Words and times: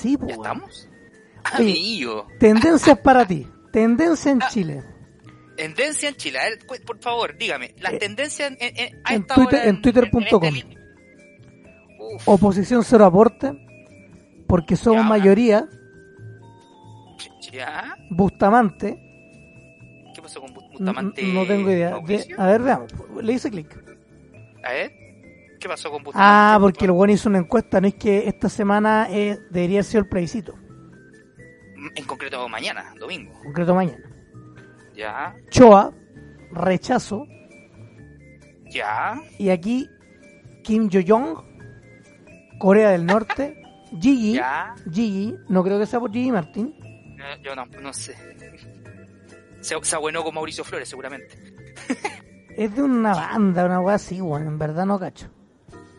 Sí, 0.00 0.16
pues. 0.16 0.30
¿Ya 0.30 0.34
estamos? 0.36 0.88
Amigo. 1.44 2.26
Tendencias 2.38 2.98
para 2.98 3.24
ti. 3.26 3.46
Tendencia 3.72 4.32
en 4.32 4.40
Chile. 4.50 4.84
Tendencia 5.56 6.08
en 6.08 6.14
Chile. 6.16 6.38
A 6.38 6.44
ver, 6.44 6.58
por 6.86 6.98
favor, 7.00 7.36
dígame. 7.36 7.74
Las 7.80 7.94
Eh, 7.94 7.98
tendencias 7.98 8.50
en, 8.52 8.56
en, 8.76 9.02
en 9.08 9.82
twitter.com. 9.82 10.54
Oposición 12.24 12.82
cero 12.84 13.04
aporte. 13.04 13.52
Porque 14.46 14.76
somos 14.76 15.02
Ya. 15.02 15.08
mayoría. 15.08 15.68
¿Ya? 17.52 17.96
Bustamante. 18.10 18.98
¿Qué 20.14 20.22
pasó 20.22 20.40
con 20.40 20.52
Bustamante? 20.54 21.22
No 21.22 21.44
tengo 21.46 21.70
idea. 21.70 21.90
Mauricio? 21.90 22.40
a 22.40 22.46
ver, 22.46 22.62
veamos. 22.62 22.92
Le 23.22 23.32
hice 23.32 23.50
clic. 23.50 23.68
A 24.64 24.72
ver. 24.72 24.92
¿Qué 25.60 25.68
pasó 25.68 25.90
con 25.90 26.02
Bustamante? 26.02 26.32
Ah, 26.32 26.58
porque 26.58 26.86
el 26.86 26.92
buen 26.92 27.10
hizo 27.10 27.28
una 27.28 27.38
encuesta. 27.38 27.80
No 27.80 27.86
es 27.88 27.94
que 27.94 28.26
esta 28.26 28.48
semana 28.48 29.08
eh, 29.10 29.38
debería 29.50 29.82
ser 29.82 30.00
el 30.00 30.08
plebiscito. 30.08 30.54
En 31.94 32.04
concreto 32.06 32.48
mañana, 32.48 32.94
domingo. 32.98 33.32
Concreto 33.42 33.74
mañana. 33.74 34.02
Ya. 34.94 35.34
Choa. 35.50 35.92
Rechazo. 36.52 37.26
Ya. 38.70 39.20
Y 39.38 39.50
aquí 39.50 39.88
Kim 40.64 40.88
Jo-jong. 40.90 41.38
Corea 42.58 42.90
del 42.90 43.04
Norte. 43.04 43.60
Gigi. 44.00 44.34
Ya. 44.34 44.74
Gigi. 44.90 45.36
No 45.48 45.62
creo 45.62 45.78
que 45.78 45.86
sea 45.86 46.00
por 46.00 46.10
Gigi 46.10 46.32
Martin. 46.32 46.74
Eh, 46.82 47.42
Yo 47.44 47.54
no, 47.54 47.66
no 47.66 47.92
sé. 47.92 48.14
Se, 49.60 49.76
se 49.82 49.94
abuenó 49.94 50.24
con 50.24 50.34
Mauricio 50.34 50.64
Flores, 50.64 50.88
seguramente. 50.88 51.36
Es 52.56 52.74
de 52.74 52.82
una 52.82 53.14
banda, 53.14 53.64
una 53.64 53.80
weá 53.80 53.94
así, 53.94 54.20
bueno, 54.20 54.48
en 54.48 54.58
verdad 54.58 54.84
no 54.84 54.98
cacho. 54.98 55.30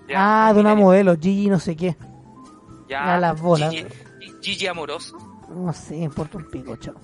Ya, 0.09 0.47
ah, 0.47 0.53
de 0.53 0.59
una 0.59 0.75
modelo, 0.75 1.15
Gigi 1.15 1.49
no 1.49 1.59
sé 1.59 1.75
qué. 1.75 1.95
Ya. 2.89 3.15
a 3.15 3.19
las 3.19 3.39
bolas. 3.41 3.71
Gigi, 3.71 3.85
Gigi 4.41 4.67
Amoroso. 4.67 5.17
No 5.49 5.71
sé, 5.73 5.97
importa 5.97 6.37
un 6.37 6.49
pico, 6.49 6.75
chao. 6.77 6.95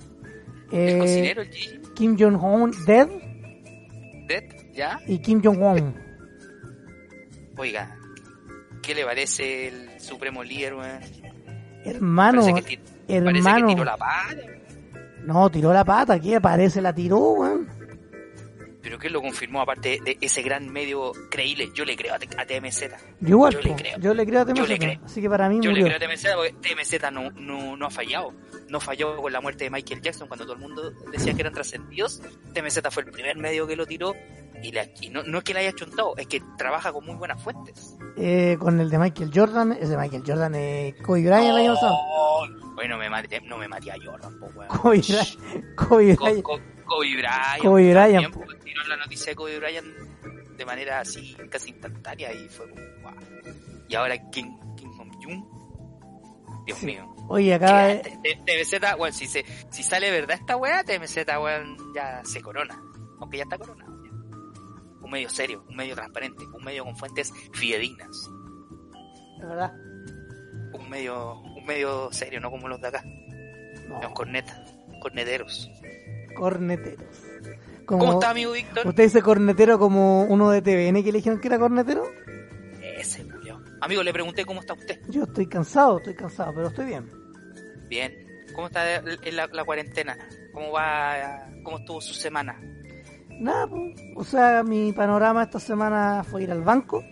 El 0.70 0.88
Eh, 0.88 0.98
cocinero, 0.98 1.42
el 1.42 1.50
Gigi. 1.50 1.78
Kim 1.94 2.16
Jong-un, 2.18 2.72
Dead, 2.86 3.08
Dead. 4.26 4.44
Ya. 4.74 4.98
y 5.06 5.18
Kim 5.20 5.40
Jong-un. 5.42 5.94
Oiga, 7.56 7.96
¿qué 8.82 8.94
le 8.94 9.04
parece 9.04 9.68
el 9.68 10.00
supremo 10.00 10.44
líder, 10.44 10.74
weón? 10.74 11.00
Hermano, 11.84 12.42
Parece 12.42 12.62
que, 12.62 12.76
ti- 12.76 12.82
parece 12.82 13.06
que 13.06 13.16
hermano. 13.16 13.66
tiró 13.68 13.84
la 13.84 13.96
pata. 13.96 14.36
No, 15.24 15.50
tiró 15.50 15.72
la 15.72 15.84
pata, 15.84 16.20
¿qué? 16.20 16.40
Parece 16.40 16.80
la 16.82 16.92
tiró, 16.94 17.18
weón. 17.18 17.68
Pero 18.88 18.98
que 18.98 19.10
lo 19.10 19.20
confirmó, 19.20 19.60
aparte 19.60 20.00
de 20.02 20.16
ese 20.22 20.40
gran 20.40 20.66
medio 20.72 21.12
creíble. 21.30 21.70
Yo 21.74 21.84
le 21.84 21.94
creo 21.94 22.14
a, 22.14 22.18
TMZ. 22.18 22.82
Yo 23.20 23.28
igual, 23.28 23.52
Yo 23.52 23.60
le 23.60 23.74
creo. 23.76 23.98
yo 23.98 24.14
le 24.14 24.24
creo 24.24 24.40
a 24.40 24.46
Yo 24.46 24.54
le 24.66 24.76
TMZ, 24.76 24.78
creo. 24.78 25.00
así 25.04 25.20
que 25.20 25.28
para 25.28 25.46
mí 25.50 25.58
Yo 25.60 25.70
le 25.72 25.82
creo 25.84 25.96
a 25.96 25.98
TMZ 26.00 26.26
porque 26.34 26.52
TMZ 26.74 27.12
no, 27.12 27.30
no, 27.32 27.76
no 27.76 27.86
ha 27.86 27.90
fallado. 27.90 28.32
No 28.70 28.80
falló 28.80 29.16
con 29.18 29.30
la 29.30 29.42
muerte 29.42 29.64
de 29.64 29.70
Michael 29.70 30.00
Jackson 30.00 30.26
cuando 30.26 30.46
todo 30.46 30.54
el 30.54 30.60
mundo 30.60 30.90
decía 31.12 31.34
que 31.34 31.40
eran 31.42 31.52
trascendidos. 31.52 32.22
TMZ 32.54 32.80
fue 32.90 33.02
el 33.02 33.10
primer 33.10 33.36
medio 33.36 33.66
que 33.66 33.76
lo 33.76 33.84
tiró. 33.84 34.14
Y, 34.62 34.72
le- 34.72 34.92
y 35.02 35.10
no, 35.10 35.22
no 35.22 35.38
es 35.38 35.44
que 35.44 35.52
le 35.52 35.60
haya 35.60 35.72
chuntado, 35.72 36.14
es 36.16 36.26
que 36.26 36.42
trabaja 36.56 36.90
con 36.90 37.04
muy 37.04 37.14
buenas 37.14 37.40
fuentes. 37.42 37.94
Eh, 38.16 38.56
con 38.58 38.80
el 38.80 38.88
de 38.90 38.98
Michael 38.98 39.30
Jordan, 39.32 39.72
ese 39.72 39.88
de 39.88 39.96
Michael 39.98 40.22
Jordan, 40.26 40.54
eh, 40.56 40.94
Kobe 41.04 41.20
Bryant 41.22 41.44
el 41.50 41.56
año 41.56 41.74
pasado. 41.74 41.96
Bueno, 42.74 42.96
me 42.98 43.08
maté, 43.10 43.40
no 43.42 43.56
me 43.58 43.68
maté 43.68 43.92
a 43.92 43.96
Jordan, 44.02 44.38
po, 44.40 44.46
weón. 44.56 44.68
Kobe 44.68 44.98
Bryant, 45.06 45.74
Kobe 45.76 46.16
Co- 46.16 46.24
Bryant. 46.24 46.42
co- 46.42 46.60
Kobe 46.88 47.16
Bryant. 47.16 47.62
Kobe 47.62 47.90
Bryant, 47.90 48.12
también, 48.24 48.32
pues, 48.32 48.58
tiró 48.64 48.82
la 48.88 48.96
noticia 48.96 49.26
de 49.32 49.36
Kobe 49.36 49.58
Bryant 49.58 49.86
de 50.56 50.64
manera 50.66 51.00
así 51.00 51.36
casi 51.50 51.70
instantánea 51.70 52.32
y 52.32 52.48
fue 52.48 52.68
como, 52.68 52.82
wow. 53.02 53.12
Y 53.88 53.94
ahora 53.94 54.18
Kim, 54.30 54.58
Kim 54.76 54.90
Jong-un. 54.92 55.58
Dios 56.66 56.78
Sí. 56.78 56.86
mío. 56.86 57.14
Oye, 57.28 57.54
acá 57.54 57.92
eh, 57.92 58.02
TMZ, 58.44 58.96
bueno, 58.98 59.14
si, 59.14 59.26
se, 59.26 59.44
si 59.70 59.82
sale 59.82 60.10
verdad 60.10 60.36
esta 60.40 60.56
weá, 60.56 60.82
TMZ, 60.82 61.16
weón, 61.40 61.76
ya 61.94 62.22
se 62.24 62.40
corona. 62.42 62.78
Aunque 63.20 63.36
ya 63.38 63.42
está 63.44 63.56
coronado. 63.58 63.92
ya. 64.04 64.10
Un 64.10 65.10
medio 65.10 65.28
serio, 65.30 65.64
un 65.68 65.76
medio 65.76 65.94
transparente, 65.94 66.44
un 66.44 66.64
medio 66.64 66.84
con 66.84 66.96
fuentes 66.96 67.32
fidedignas. 67.52 68.28
de 69.40 69.46
verdad. 69.46 69.72
Un 70.72 70.88
medio, 70.90 71.40
un 71.40 71.64
medio 71.64 72.10
serio, 72.12 72.40
no 72.40 72.50
como 72.50 72.68
los 72.68 72.80
de 72.80 72.88
acá. 72.88 73.02
No, 73.88 74.00
Los 74.02 74.12
cornetas, 74.12 74.58
corneteros. 75.00 75.70
Corneteros. 76.38 77.04
Como, 77.84 78.00
¿Cómo 78.00 78.12
está, 78.14 78.30
amigo 78.30 78.52
Víctor? 78.52 78.86
¿Usted 78.86 79.02
dice 79.04 79.22
cornetero 79.22 79.78
como 79.78 80.24
uno 80.24 80.50
de 80.50 80.62
TVN 80.62 81.02
que 81.02 81.10
le 81.10 81.18
dijeron 81.18 81.40
que 81.40 81.48
era 81.48 81.58
cornetero? 81.58 82.04
Ese 82.98 83.24
murió. 83.24 83.62
Amigo, 83.80 84.02
le 84.02 84.12
pregunté 84.12 84.44
cómo 84.44 84.60
está 84.60 84.74
usted. 84.74 85.00
Yo 85.08 85.24
estoy 85.24 85.46
cansado, 85.46 85.98
estoy 85.98 86.14
cansado, 86.14 86.52
pero 86.54 86.68
estoy 86.68 86.86
bien. 86.86 87.08
Bien. 87.88 88.12
¿Cómo 88.54 88.66
está 88.66 89.02
la, 89.02 89.46
la 89.46 89.64
cuarentena? 89.64 90.18
¿Cómo 90.52 90.72
va? 90.72 91.48
¿Cómo 91.62 91.78
estuvo 91.78 92.00
su 92.00 92.14
semana? 92.14 92.60
Nada, 93.38 93.68
pues, 93.68 93.94
o 94.16 94.24
sea, 94.24 94.62
mi 94.62 94.92
panorama 94.92 95.44
esta 95.44 95.60
semana 95.60 96.24
fue 96.24 96.42
ir 96.42 96.50
al 96.50 96.62
banco. 96.62 97.04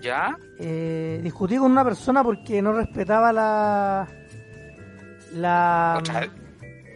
¿Ya? 0.00 0.36
Eh, 0.58 1.20
discutí 1.22 1.56
con 1.56 1.72
una 1.72 1.84
persona 1.84 2.22
porque 2.22 2.62
no 2.62 2.72
respetaba 2.72 3.32
la... 3.32 4.06
La... 5.32 5.96
Otra 5.98 6.20
vez. 6.20 6.30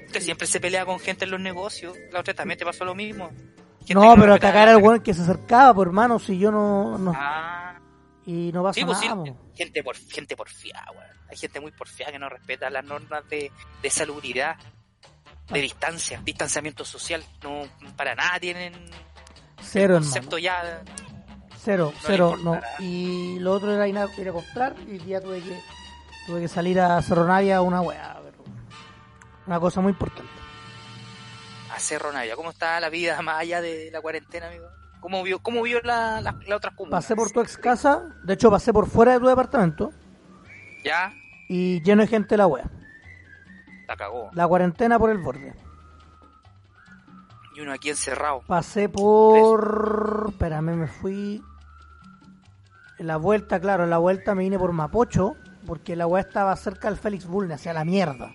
Usted 0.09 0.21
siempre 0.21 0.47
se 0.47 0.59
pelea 0.61 0.85
con 0.85 0.99
gente 0.99 1.25
en 1.25 1.31
los 1.31 1.41
negocios. 1.41 1.97
La 2.13 2.21
otra 2.21 2.35
también 2.35 2.59
te 2.59 2.65
pasó 2.65 2.85
lo 2.85 2.95
mismo. 2.95 3.29
Gente 3.81 3.95
No, 3.95 4.15
pero 4.17 4.37
la- 4.37 4.71
el 4.73 4.77
weón 4.79 5.01
que 5.01 5.15
se 5.15 5.23
acercaba, 5.23 5.73
por 5.75 5.87
hermano, 5.87 6.19
si 6.19 6.39
yo 6.39 6.51
no... 6.51 6.99
no- 6.99 7.13
Ah, 7.17 7.79
y 8.27 8.51
no 8.53 8.63
pasa 8.63 8.81
sí, 8.81 8.85
pues 8.85 9.01
nada, 9.01 9.15
po. 9.17 9.37
Gente, 9.57 9.83
por, 9.83 9.97
gente 9.97 10.37
porfiada, 10.37 10.91
weón. 10.93 11.07
Hay 11.31 11.37
gente 11.37 11.61
muy 11.61 11.73
porfiada 11.73 12.13
que 12.13 12.19
no 12.19 12.29
respeta 12.29 12.69
las 12.71 12.85
normas 12.85 13.27
de, 13.29 13.51
de 13.83 13.91
salubridad, 13.91 14.57
Ah. 15.50 15.55
de 15.55 15.61
distancia, 15.62 16.21
distanciamiento 16.25 16.85
social. 16.85 17.23
No, 17.43 17.62
para 17.97 18.15
nada 18.15 18.38
tienen 18.41 18.73
Cero, 19.62 19.94
hermano. 19.97 20.05
concepto 20.12 20.37
ya. 20.38 20.82
Cero, 21.62 21.93
le 21.94 22.00
cero, 22.03 22.37
no. 22.43 22.61
Y 22.79 23.38
lo 23.41 23.53
otro 23.53 23.73
era 23.75 23.88
ir 23.88 23.99
a, 23.99 24.06
ir 24.17 24.29
a 24.29 24.32
comprar 24.32 24.75
y 24.87 24.99
día 24.99 25.21
tuve 25.21 25.41
que, 25.41 25.59
tuve 26.27 26.41
que 26.43 26.49
salir 26.49 26.81
a 26.81 27.00
Cerro 27.03 27.27
Navia 27.27 27.56
a 27.59 27.62
una 27.62 27.81
weá. 27.82 28.18
Una 29.49 29.59
cosa 29.59 29.81
muy 29.81 29.91
importante. 29.93 30.31
A 31.75 31.81
Cerro 31.81 32.12
Navia. 32.12 32.37
¿Cómo 32.37 32.50
está 32.50 32.79
la 32.79 32.89
vida 32.91 33.21
más 33.23 33.41
allá 33.41 33.61
de 33.61 33.91
la 33.91 34.00
cuarentena, 34.00 34.47
amigo? 34.47 34.67
¿Cómo 35.00 35.23
vio, 35.23 35.39
cómo 35.41 35.62
vio 35.62 35.81
la, 35.83 36.21
la, 36.21 36.39
la 36.47 36.56
otra 36.56 36.71
comunas? 36.77 37.03
Pasé 37.05 37.17
por 37.17 37.31
tu 37.31 37.41
ex 37.41 37.56
casa, 37.56 38.15
de 38.25 38.35
hecho 38.35 38.50
pasé 38.50 38.73
por 38.73 38.89
fuera 38.89 39.12
de 39.12 39.21
tu 39.21 39.27
departamento 39.27 39.93
Ya, 40.85 41.12
y 41.49 41.81
lleno 41.83 42.03
de 42.03 42.09
gente 42.09 42.37
la 42.37 42.47
wea. 42.49 42.69
la 43.87 43.97
cagó. 43.97 44.29
La 44.35 44.47
cuarentena 44.49 44.99
por 44.99 45.11
el 45.11 45.19
borde. 45.19 45.55
Y 47.55 47.61
uno 47.61 47.73
aquí 47.73 47.91
encerrado. 47.91 48.43
Pasé 48.47 48.89
por... 48.89 50.27
Espérame, 50.31 50.77
me 50.77 50.87
fui... 50.89 51.43
En 52.99 53.06
la 53.06 53.17
vuelta, 53.17 53.61
claro, 53.61 53.85
en 53.85 53.91
la 53.91 53.99
vuelta 53.99 54.35
me 54.35 54.43
vine 54.43 54.59
por 54.59 54.73
Mapocho, 54.73 55.37
porque 55.65 55.94
la 55.94 56.06
weá 56.09 56.23
estaba 56.23 56.55
cerca 56.56 56.89
del 56.89 56.99
Félix 56.99 57.25
Bulne, 57.27 57.55
hacia 57.55 57.73
la 57.73 57.85
mierda. 57.85 58.33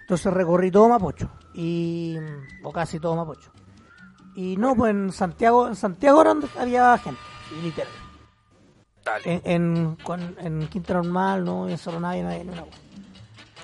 Entonces 0.00 0.32
recorrí 0.32 0.70
todo 0.70 0.88
Mapocho. 0.88 1.30
Y, 1.54 2.16
o 2.62 2.72
casi 2.72 2.98
todo 2.98 3.16
Mapocho. 3.16 3.50
Y 4.34 4.56
no, 4.56 4.74
pues 4.74 4.90
en 4.92 5.12
Santiago, 5.12 5.68
en 5.68 5.76
Santiago 5.76 6.20
era 6.22 6.30
donde 6.30 6.48
había 6.58 6.96
gente, 6.98 7.20
literal. 7.62 7.92
En, 9.24 9.42
en, 9.44 9.96
con- 9.96 10.36
en 10.38 10.68
Quinta 10.68 10.94
Normal, 10.94 11.44
no, 11.44 11.68
en 11.68 11.76
Cerro 11.76 12.00
Navia, 12.00 12.22
no 12.22 12.28
hay 12.30 12.44
ni 12.44 12.52
una 12.52 12.62
wea. 12.62 12.72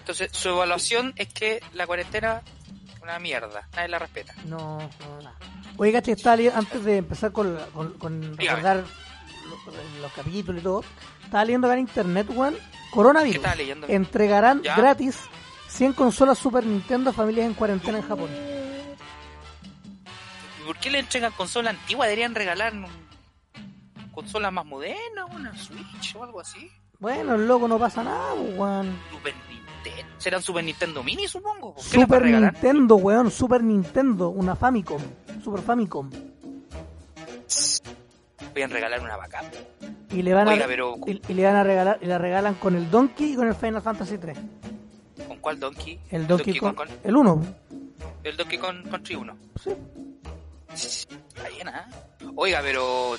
Entonces, 0.01 0.31
su 0.33 0.49
evaluación 0.51 1.13
es 1.17 1.33
que 1.33 1.61
la 1.75 1.87
cuarentena 1.87 2.43
una 3.03 3.19
mierda. 3.19 3.69
Nadie 3.75 3.89
la 3.89 3.99
respeta. 3.99 4.35
No, 4.47 4.79
no, 4.79 5.23
nada. 5.23 5.37
Oye, 5.77 5.93
caché, 5.93 6.13
estaba 6.13 6.37
leyendo- 6.37 6.59
antes 6.59 6.85
de 6.85 6.97
empezar 6.99 7.33
con, 7.33 7.57
con, 7.73 7.93
con 7.95 8.37
recordar 8.37 8.77
los, 9.49 9.75
los 10.03 10.13
capítulos 10.13 10.61
y 10.61 10.65
todo, 10.65 10.85
estaba 11.25 11.45
leyendo 11.45 11.67
acá 11.69 11.75
en 11.75 11.81
internet, 11.81 12.27
weón, 12.35 12.57
coronavirus. 12.91 13.33
¿Qué 13.35 13.39
estaba 13.39 13.55
leyendo? 13.55 13.87
Entregarán 13.89 14.63
¿Ya? 14.63 14.77
gratis 14.77 15.19
100 15.79 15.93
consolas 15.93 16.39
Super 16.39 16.67
Nintendo 16.67 17.11
a 17.11 17.13
familias 17.13 17.47
en 17.47 17.55
cuarentena 17.55 17.99
en 17.99 18.05
Japón. 18.09 18.29
¿Por 20.67 20.77
qué 20.79 20.91
le 20.91 20.99
entregan 20.99 21.31
consola 21.33 21.71
antigua? 21.71 22.07
Deberían 22.07 22.35
regalar 22.35 22.73
consola 24.13 24.51
más 24.51 24.67
moderna, 24.67 25.27
una 25.27 25.57
Switch 25.57 26.17
o 26.17 26.25
algo 26.25 26.41
así. 26.41 26.69
Bueno, 26.99 27.39
loco, 27.39 27.69
no 27.69 27.79
pasa 27.79 28.03
nada, 28.03 28.35
weón. 28.35 28.93
Super 29.13 29.35
Nintendo. 29.49 30.15
Serán 30.19 30.43
Super 30.43 30.65
Nintendo 30.65 31.05
Mini, 31.05 31.29
supongo. 31.29 31.77
¿Por 31.77 31.85
qué 31.85 31.97
les 31.99 32.11
va 32.11 32.17
a 32.17 32.19
Super? 32.19 32.41
Nintendo, 32.41 32.97
weón, 32.97 33.31
Super 33.31 33.63
Nintendo, 33.63 34.31
una 34.31 34.57
Famicom, 34.57 35.01
Super 35.45 35.63
Famicom. 35.63 36.11
Voy 38.53 38.63
a 38.63 38.67
regalar 38.67 39.01
una 39.01 39.17
vaca. 39.17 39.43
Y 40.11 40.23
le 40.23 40.35
van 40.35 40.49
a 40.49 40.67
pero- 40.67 40.97
y, 41.07 41.23
y 41.29 41.35
le 41.35 41.45
van 41.45 41.55
a 41.55 41.63
regalar 41.63 41.99
y 42.03 42.07
la 42.07 42.19
regalan 42.19 42.55
con 42.55 42.75
el 42.75 42.91
Donkey 42.91 43.35
y 43.35 43.37
con 43.37 43.47
el 43.47 43.55
Final 43.55 43.81
Fantasy 43.81 44.19
3. 44.19 44.37
¿Con 45.39 45.41
cuál 45.41 45.61
Donkey? 45.61 45.99
El 46.11 46.27
Donkey, 46.27 46.59
Kong 46.59 46.75
Kong, 46.75 46.89
con- 46.89 46.99
el 47.05 47.17
1. 47.17 47.45
el 48.25 48.37
Donkey 48.37 48.59
Kong 48.59 48.89
Country 48.91 49.15
1. 49.15 49.37
Sí. 49.63 49.71
Está 51.35 51.49
llena, 51.49 51.89
¿eh? 51.91 52.27
Oiga, 52.37 52.61
pero, 52.63 53.17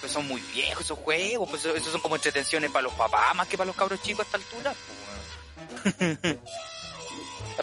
pues 0.00 0.12
son 0.12 0.26
muy 0.28 0.40
viejos 0.54 0.84
esos 0.84 0.98
juegos, 0.98 1.48
pues 1.50 1.64
esos 1.64 1.92
son 1.92 2.00
como 2.00 2.16
entretenciones 2.16 2.70
para 2.70 2.82
los 2.84 2.92
papás 2.94 3.34
más 3.34 3.46
que 3.48 3.56
para 3.58 3.66
los 3.66 3.76
cabros 3.76 4.00
chicos 4.02 4.24
a 4.32 4.36
esta 4.36 4.38
altura. 4.38 4.74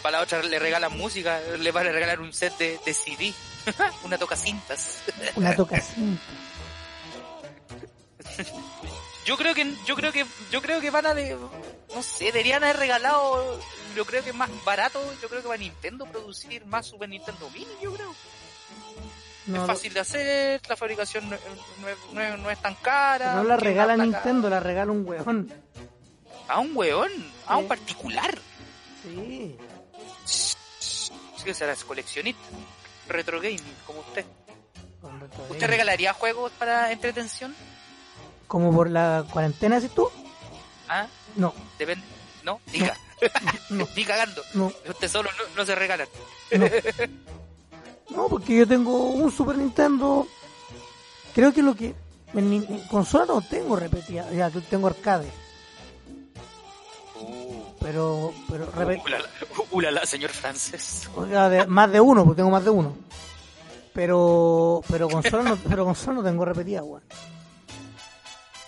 para 0.02 0.18
la 0.18 0.22
otra 0.22 0.42
le 0.42 0.58
regalan 0.58 0.96
música, 0.96 1.40
le 1.58 1.72
van 1.72 1.86
a 1.86 1.92
regalar 1.92 2.20
un 2.20 2.32
set 2.32 2.56
de, 2.58 2.78
de 2.84 2.94
CD, 2.94 3.32
una 4.04 4.18
toca 4.18 4.36
cintas. 4.36 5.02
Una 5.36 5.54
tocacinta. 5.56 6.20
Yo 9.24 9.36
creo 9.36 9.54
que, 9.54 9.74
yo 9.86 9.96
creo 9.96 10.12
que, 10.12 10.26
yo 10.50 10.60
creo 10.60 10.80
que 10.80 10.90
van 10.90 11.06
a 11.06 11.14
de, 11.14 11.34
no 11.94 12.02
sé, 12.02 12.26
deberían 12.26 12.62
haber 12.62 12.76
regalado, 12.76 13.58
yo 13.96 14.04
creo 14.04 14.22
que 14.22 14.30
es 14.30 14.36
más 14.36 14.50
barato, 14.64 15.00
yo 15.22 15.28
creo 15.28 15.40
que 15.42 15.48
va 15.48 15.54
a 15.54 15.58
Nintendo 15.58 16.04
producir 16.06 16.66
más 16.66 16.86
Super 16.86 17.08
Nintendo 17.08 17.48
Mini, 17.50 17.66
yo 17.82 17.92
creo. 17.94 18.14
No, 19.46 19.60
es 19.62 19.66
fácil 19.66 19.92
de 19.94 20.00
hacer, 20.00 20.60
la 20.68 20.76
fabricación 20.76 21.28
no, 21.28 21.36
no 22.12 22.20
es, 22.22 22.38
no 22.38 22.50
es- 22.50 22.60
tan 22.62 22.74
cara. 22.76 23.34
no 23.34 23.44
la 23.44 23.56
regala 23.56 23.96
Nintendo, 23.96 24.48
la 24.50 24.60
regala 24.60 24.90
un 24.92 25.06
weón. 25.06 25.52
A 26.48 26.58
un 26.60 26.76
weón, 26.76 27.10
a 27.46 27.54
Sí. 27.56 27.60
un 27.62 27.68
particular. 27.68 28.38
Sí. 29.02 29.56
Sí 30.26 31.44
que 31.44 31.54
serás 31.54 31.84
coleccionista. 31.84 32.40
Retro 33.08 33.38
gaming, 33.40 33.60
como 33.86 34.00
usted. 34.00 34.24
Retro 35.02 35.42
¿Usted 35.42 35.48
Gaming. 35.48 35.68
regalaría 35.68 36.12
juegos 36.14 36.52
para 36.52 36.90
entretención? 36.90 37.54
Como 38.46 38.72
por 38.74 38.90
la 38.90 39.24
cuarentena, 39.32 39.76
decís 39.80 39.94
tú? 39.94 40.08
Ah, 40.88 41.06
No, 41.36 41.52
depende. 41.78 42.04
No, 42.42 42.60
diga. 42.70 42.96
no, 43.70 43.86
Ni 43.96 44.04
cagando. 44.04 44.42
no, 44.54 44.70
Usted 44.88 45.08
solo 45.08 45.30
no, 45.38 45.56
no 45.56 45.64
se 45.66 45.74
regalan. 45.74 46.08
no. 46.56 46.66
No, 48.10 48.28
porque 48.28 48.54
yo 48.58 48.68
tengo 48.68 48.92
un 49.08 49.32
Super 49.32 49.56
Nintendo. 49.56 50.28
Creo 51.34 51.52
que 51.54 51.62
lo 51.62 51.74
que. 51.74 51.94
En, 52.34 52.52
en 52.52 52.86
consola 52.86 53.24
no 53.24 53.40
tengo 53.40 53.74
repetida. 53.76 54.30
Ya, 54.30 54.50
yo 54.50 54.60
tengo 54.62 54.86
arcade. 54.88 55.26
Uh, 57.18 57.62
Pero. 57.80 58.32
pero 58.48 58.70
repe- 58.72 59.02
ulala, 59.04 59.28
ulala, 59.70 60.06
señor 60.06 60.30
francés. 60.30 61.08
Oiga, 61.16 61.48
de- 61.48 61.66
más 61.66 61.90
de 61.90 62.00
uno, 62.00 62.24
porque 62.24 62.36
tengo 62.40 62.50
más 62.50 62.62
de 62.64 62.70
uno. 62.70 62.94
Pero. 63.94 64.82
Pero 64.88 65.08
consola 65.08 65.42
no, 65.42 65.56
pero 65.56 65.84
consola 65.86 66.18
no 66.18 66.22
tengo 66.24 66.44
repetida, 66.44 66.82
weón. 66.82 67.02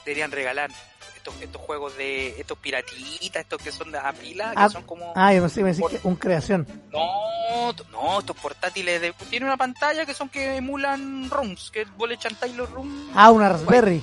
Deberían 0.07 0.31
regalar 0.31 0.71
estos, 1.17 1.35
estos 1.43 1.61
juegos 1.61 1.97
de 1.97 2.39
estos 2.41 2.57
piratitas, 2.59 3.43
estos 3.43 3.61
que 3.61 3.73
son 3.73 3.91
de 3.91 3.99
a 3.99 4.13
pila, 4.13 4.51
que 4.53 4.57
Ah, 4.57 4.69
son 4.69 4.85
como... 4.85 5.13
Ah, 5.17 5.35
yo 5.35 5.41
pensé 5.43 5.57
que 5.57 5.65
me 5.65 5.73
decís 5.75 6.01
que 6.01 6.07
un 6.07 6.15
creación. 6.15 6.65
No, 6.93 7.73
no, 7.91 8.21
estos 8.21 8.37
portátiles 8.37 9.01
de... 9.01 9.13
Tiene 9.29 9.47
una 9.47 9.57
pantalla 9.57 10.07
que 10.07 10.15
son 10.15 10.29
que 10.29 10.59
emulan 10.59 11.29
ROMs, 11.29 11.73
que 11.73 11.85
vos 11.97 12.09
le 12.09 12.15
echan 12.15 12.37
Taylor 12.37 12.71
ROM. 12.73 13.11
Ah, 13.17 13.33
una 13.33 13.49
Raspberry. 13.49 14.01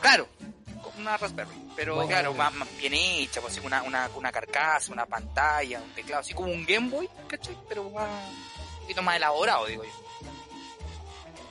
Claro, 0.00 0.26
con 0.82 1.02
una 1.02 1.18
Raspberry. 1.18 1.50
Pero 1.76 1.96
Bueno. 1.96 2.08
claro, 2.08 2.32
más, 2.32 2.54
más 2.54 2.68
bien 2.78 2.94
hecha, 2.94 3.42
pues 3.42 3.52
así 3.58 3.66
una, 3.66 3.82
una, 3.82 4.08
una 4.14 4.32
carcasa, 4.32 4.90
una 4.90 5.04
pantalla, 5.04 5.82
un 5.82 5.90
teclado, 5.92 6.20
así 6.22 6.32
como 6.32 6.50
un 6.50 6.64
Game 6.64 6.88
Boy, 6.88 7.10
¿cachai? 7.28 7.56
Pero 7.68 7.90
más, 7.90 8.08
un 8.08 8.80
poquito 8.80 9.02
más 9.02 9.16
elaborado, 9.16 9.66
digo 9.66 9.84
yo. 9.84 9.90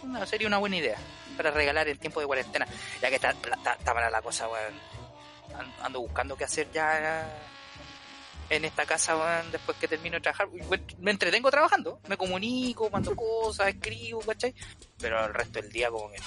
Una, 0.01 0.25
sería 0.25 0.47
una 0.47 0.57
buena 0.57 0.77
idea 0.77 0.97
para 1.38 1.51
regalar 1.51 1.88
en 1.88 1.98
tiempo 1.98 2.19
de 2.19 2.25
cuarentena. 2.28 2.68
Ya 3.01 3.10
que 3.10 3.16
está, 3.16 3.31
está, 3.31 3.74
está 3.74 3.94
para 3.94 4.10
la 4.10 4.22
cosa, 4.22 4.48
weón. 4.48 4.74
An- 5.57 5.74
Ando 5.83 6.00
buscando 6.01 6.36
qué 6.38 6.45
hacer 6.45 6.68
ya 6.74 7.28
en 8.50 8.66
esta 8.66 8.86
casa, 8.86 9.16
weón, 9.16 9.51
después 9.51 9.78
que 9.78 9.88
termino 9.88 10.16
de 10.16 10.22
trabajar. 10.22 10.48
Me 11.00 11.12
entretengo 11.12 11.50
trabajando, 11.51 12.00
me 12.07 12.18
comunico, 12.18 12.89
mando 12.89 13.16
cosas, 13.16 13.68
escribo, 13.69 14.19
¿cachai? 14.22 14.54
Pero 15.00 15.25
el 15.25 15.33
resto 15.33 15.62
del 15.62 15.72
día 15.72 15.89
como 15.89 16.12
que 16.12 16.18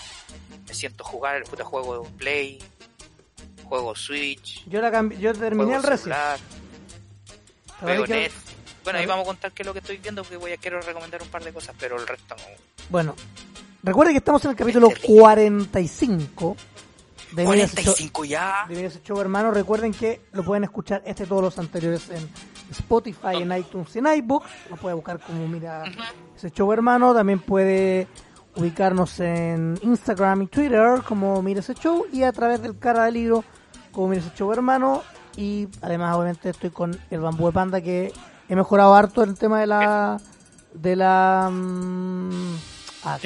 me 0.66 0.74
siento 0.74 1.04
jugar 1.04 1.36
el 1.36 1.44
puto 1.44 1.64
juego 1.64 2.02
de 2.02 2.10
Play, 2.10 2.58
juego 3.68 3.94
Switch, 3.94 4.64
Yo 4.66 4.80
la 4.80 4.90
cambi- 4.90 5.18
yo 5.18 5.32
terminé 5.34 5.74
el 5.74 5.82
ahí 5.82 6.38
juego 7.80 8.06
Netflix. 8.06 8.54
Bueno, 8.84 8.98
ahí 8.98 9.06
vamos 9.06 9.24
a 9.24 9.26
contar 9.28 9.52
qué 9.52 9.62
es 9.62 9.66
lo 9.66 9.72
que 9.72 9.78
estoy 9.78 9.96
viendo 9.96 10.22
porque 10.22 10.36
voy 10.36 10.52
a 10.52 10.56
quiero 10.58 10.78
recomendar 10.80 11.22
un 11.22 11.28
par 11.28 11.42
de 11.42 11.52
cosas, 11.54 11.74
pero 11.78 11.96
el 11.98 12.06
resto 12.06 12.36
no. 12.36 12.42
Bueno, 12.90 13.14
recuerde 13.84 14.12
que 14.12 14.18
estamos 14.18 14.44
en 14.44 14.50
el 14.50 14.56
capítulo 14.56 14.88
terrible. 14.88 15.20
45 15.20 16.56
de 17.32 17.46
Mira 17.46 17.64
ese 17.64 17.76
Show, 17.76 17.94
45 17.94 18.24
ya. 18.24 18.64
de 18.68 18.86
ese 18.86 19.02
Show, 19.02 19.20
hermano. 19.20 19.50
Recuerden 19.50 19.92
que 19.92 20.22
lo 20.32 20.44
pueden 20.44 20.64
escuchar 20.64 21.02
este 21.04 21.24
y 21.24 21.26
todos 21.26 21.42
los 21.42 21.58
anteriores 21.58 22.08
en 22.10 22.28
Spotify, 22.70 23.36
en 23.40 23.56
iTunes 23.56 23.94
y 23.94 23.98
en 23.98 24.06
iBooks. 24.06 24.50
Lo 24.70 24.76
puede 24.76 24.94
buscar 24.94 25.20
como 25.20 25.46
Mira 25.48 25.84
ese 26.36 26.50
Show, 26.50 26.72
hermano. 26.72 27.14
También 27.14 27.40
puede 27.40 28.08
ubicarnos 28.56 29.18
en 29.20 29.78
Instagram 29.82 30.42
y 30.42 30.46
Twitter 30.46 31.02
como 31.06 31.42
Mira 31.42 31.60
ese 31.60 31.74
Show 31.74 32.06
y 32.12 32.22
a 32.22 32.32
través 32.32 32.62
del 32.62 32.78
cara 32.78 33.04
del 33.04 33.14
libro 33.14 33.44
como 33.92 34.08
Mira 34.08 34.22
ese 34.22 34.34
Show, 34.34 34.52
hermano. 34.52 35.02
Y 35.36 35.68
además, 35.82 36.16
obviamente, 36.16 36.50
estoy 36.50 36.70
con 36.70 36.98
el 37.10 37.20
bambú 37.20 37.46
de 37.46 37.52
panda 37.52 37.80
que 37.80 38.12
he 38.48 38.56
mejorado 38.56 38.94
harto 38.94 39.22
en 39.22 39.30
el 39.30 39.38
tema 39.38 39.60
de 39.60 39.66
la 39.66 40.20
de 40.74 40.96
la 40.96 41.48
mm, 41.52 42.56
ah, 43.04 43.18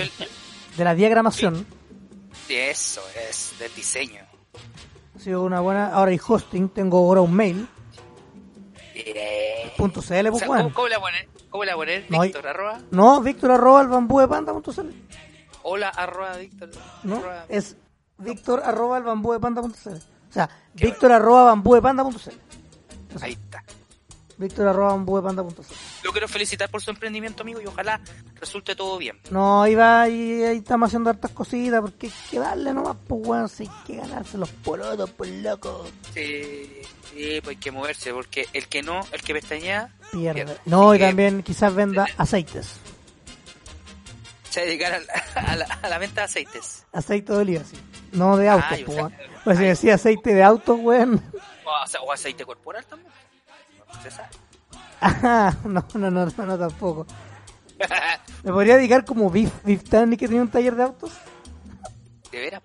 de 0.78 0.84
la 0.84 0.94
diagramación. 0.94 1.66
Sí, 2.46 2.54
eso 2.56 3.02
es 3.28 3.52
del 3.58 3.74
diseño. 3.74 4.22
Ha 5.16 5.18
sido 5.20 5.42
una 5.42 5.60
buena. 5.60 5.92
Ahora 5.92 6.12
hay 6.12 6.20
hosting, 6.26 6.68
tengo 6.70 6.98
ahora 6.98 7.20
un 7.20 7.34
mail. 7.34 7.68
Eh, 8.94 9.72
Punto 9.76 10.00
CL, 10.02 10.28
o 10.28 10.30
pues 10.30 10.38
sea, 10.40 10.48
bueno. 10.48 10.62
¿cómo, 10.64 10.74
cómo 10.74 10.88
le 10.88 10.96
voy 10.96 11.10
a 11.10 11.12
poner? 11.12 11.28
¿Cómo 11.50 11.64
le 11.64 11.74
voy 11.74 11.82
a 11.84 11.86
poner? 11.86 12.06
No 12.10 12.20
Víctor 12.22 12.46
arroba. 12.48 12.80
No, 12.90 13.20
Víctor 13.20 13.50
arroba 13.52 13.80
el 13.82 13.88
bambú 13.88 14.20
de 14.20 14.28
panda 14.28 14.52
punto 14.52 14.72
CL. 14.72 14.88
Hola 15.62 15.88
arroba 15.90 16.36
Víctor. 16.36 16.70
No, 17.04 17.16
arroba- 17.16 17.44
es 17.48 17.76
Víctor 18.18 18.62
arroba 18.64 18.98
el 18.98 19.04
bambú 19.04 19.32
de 19.32 19.40
panda 19.40 19.60
punto 19.62 19.78
CL. 19.82 19.96
O 19.96 20.32
sea, 20.32 20.48
Víctor 20.74 21.12
arroba 21.12 21.44
bambú 21.44 21.74
de 21.74 21.82
panda 21.82 22.02
punto 22.02 22.18
CL. 22.18 22.34
Ahí 23.22 23.32
está. 23.32 23.62
Víctor 24.38 24.68
arroba. 24.68 24.96
Lo 26.02 26.12
quiero 26.12 26.28
felicitar 26.28 26.70
por 26.70 26.80
su 26.80 26.90
emprendimiento, 26.90 27.42
amigo, 27.42 27.60
y 27.60 27.66
ojalá 27.66 28.00
resulte 28.36 28.76
todo 28.76 28.96
bien. 28.96 29.20
No, 29.30 29.62
ahí 29.62 29.74
va 29.74 30.02
ahí 30.02 30.42
estamos 30.42 30.86
haciendo 30.88 31.10
hartas 31.10 31.32
cositas 31.32 31.80
porque 31.80 32.06
hay 32.06 32.12
que 32.30 32.38
darle 32.38 32.72
nomás, 32.72 32.96
pues 33.06 33.26
weón, 33.26 33.48
si 33.48 33.64
hay 33.64 33.70
que 33.86 33.96
ganarse 33.96 34.38
los 34.38 34.48
porotos, 34.48 35.10
pues 35.10 35.30
loco. 35.42 35.86
Sí, 36.14 36.82
sí, 37.10 37.40
pues 37.42 37.56
hay 37.56 37.56
que 37.56 37.72
moverse, 37.72 38.12
porque 38.12 38.46
el 38.52 38.68
que 38.68 38.82
no, 38.82 39.00
el 39.10 39.22
que 39.22 39.34
pestañea, 39.34 39.92
Pierde. 40.12 40.44
Pierde. 40.44 40.56
No, 40.64 40.94
y 40.94 41.00
también 41.00 41.42
quizás 41.42 41.74
venda 41.74 42.06
aceites. 42.16 42.76
se 44.50 44.60
dedicar 44.62 44.92
a 44.94 45.00
la, 45.00 45.52
a 45.52 45.56
la, 45.56 45.64
a 45.82 45.88
la 45.88 45.98
venta 45.98 46.22
de 46.22 46.24
aceites. 46.26 46.86
Aceite 46.92 47.32
de 47.32 47.38
oliva, 47.38 47.64
sí. 47.64 47.76
No 48.12 48.36
de 48.36 48.48
autos, 48.48 48.80
o 48.82 48.84
pues 48.84 48.96
sea. 48.96 49.10
Pues 49.44 49.58
si 49.58 49.64
decía 49.64 49.94
aceite 49.94 50.34
de 50.34 50.42
auto, 50.42 50.74
weón. 50.74 51.22
O, 51.64 52.04
o 52.04 52.12
aceite 52.12 52.44
corporal 52.44 52.84
también. 52.86 53.12
¿Usted 53.98 54.10
sabe? 54.10 54.28
Ajá, 55.00 55.56
no, 55.64 55.84
no, 55.94 56.10
no, 56.10 56.26
no, 56.26 56.46
no, 56.46 56.58
tampoco. 56.58 57.06
Me 58.42 58.52
podría 58.52 58.76
dedicar 58.76 59.04
como 59.04 59.30
Beef, 59.30 59.52
Beef 59.64 59.84
Tanny 59.84 60.16
que 60.16 60.26
tenía 60.26 60.42
un 60.42 60.50
taller 60.50 60.74
de 60.74 60.82
autos. 60.84 61.12
De 62.32 62.40
veras. 62.40 62.62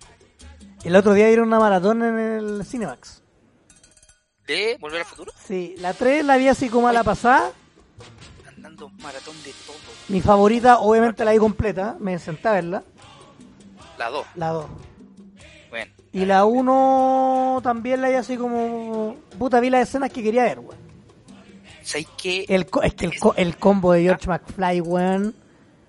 El 0.84 0.96
otro 0.96 1.14
día 1.14 1.28
dieron 1.28 1.48
una 1.48 1.58
maratón 1.58 2.02
en 2.02 2.18
el 2.18 2.64
Cinemax. 2.64 3.22
¿De 4.46 4.76
Volver 4.80 5.00
al 5.00 5.06
Futuro? 5.06 5.32
Sí, 5.46 5.74
la 5.78 5.94
3 5.94 6.24
la 6.24 6.36
vi 6.36 6.48
así 6.48 6.68
como 6.68 6.88
a 6.88 6.92
la 6.92 7.02
pasada. 7.02 7.50
Andando 8.46 8.90
maratón 9.00 9.34
de 9.42 9.52
todo. 9.66 9.76
Mi 10.08 10.20
favorita, 10.20 10.78
obviamente 10.80 11.24
la 11.24 11.32
vi 11.32 11.38
completa, 11.38 11.96
me 11.98 12.18
senté 12.18 12.48
a 12.48 12.52
verla. 12.52 12.84
La 13.98 14.10
2. 14.10 14.26
La 14.34 14.48
2. 14.48 14.66
Bueno. 15.70 15.92
Y 16.12 16.24
la 16.26 16.44
1 16.44 17.60
también 17.62 18.02
la 18.02 18.08
vi 18.10 18.14
así 18.16 18.36
como. 18.36 19.16
Puta, 19.38 19.60
vi 19.60 19.70
las 19.70 19.88
escenas 19.88 20.12
que 20.12 20.22
quería 20.22 20.44
ver, 20.44 20.58
weón. 20.58 20.83
¿Sabes 21.84 22.06
qué? 22.20 22.44
El, 22.48 22.66
co- 22.66 22.82
es 22.82 22.94
que 22.94 23.06
el, 23.06 23.18
co- 23.18 23.34
el 23.36 23.56
combo 23.56 23.92
de 23.92 24.02
George 24.02 24.26
McFly, 24.28 24.80
weón. 24.80 25.34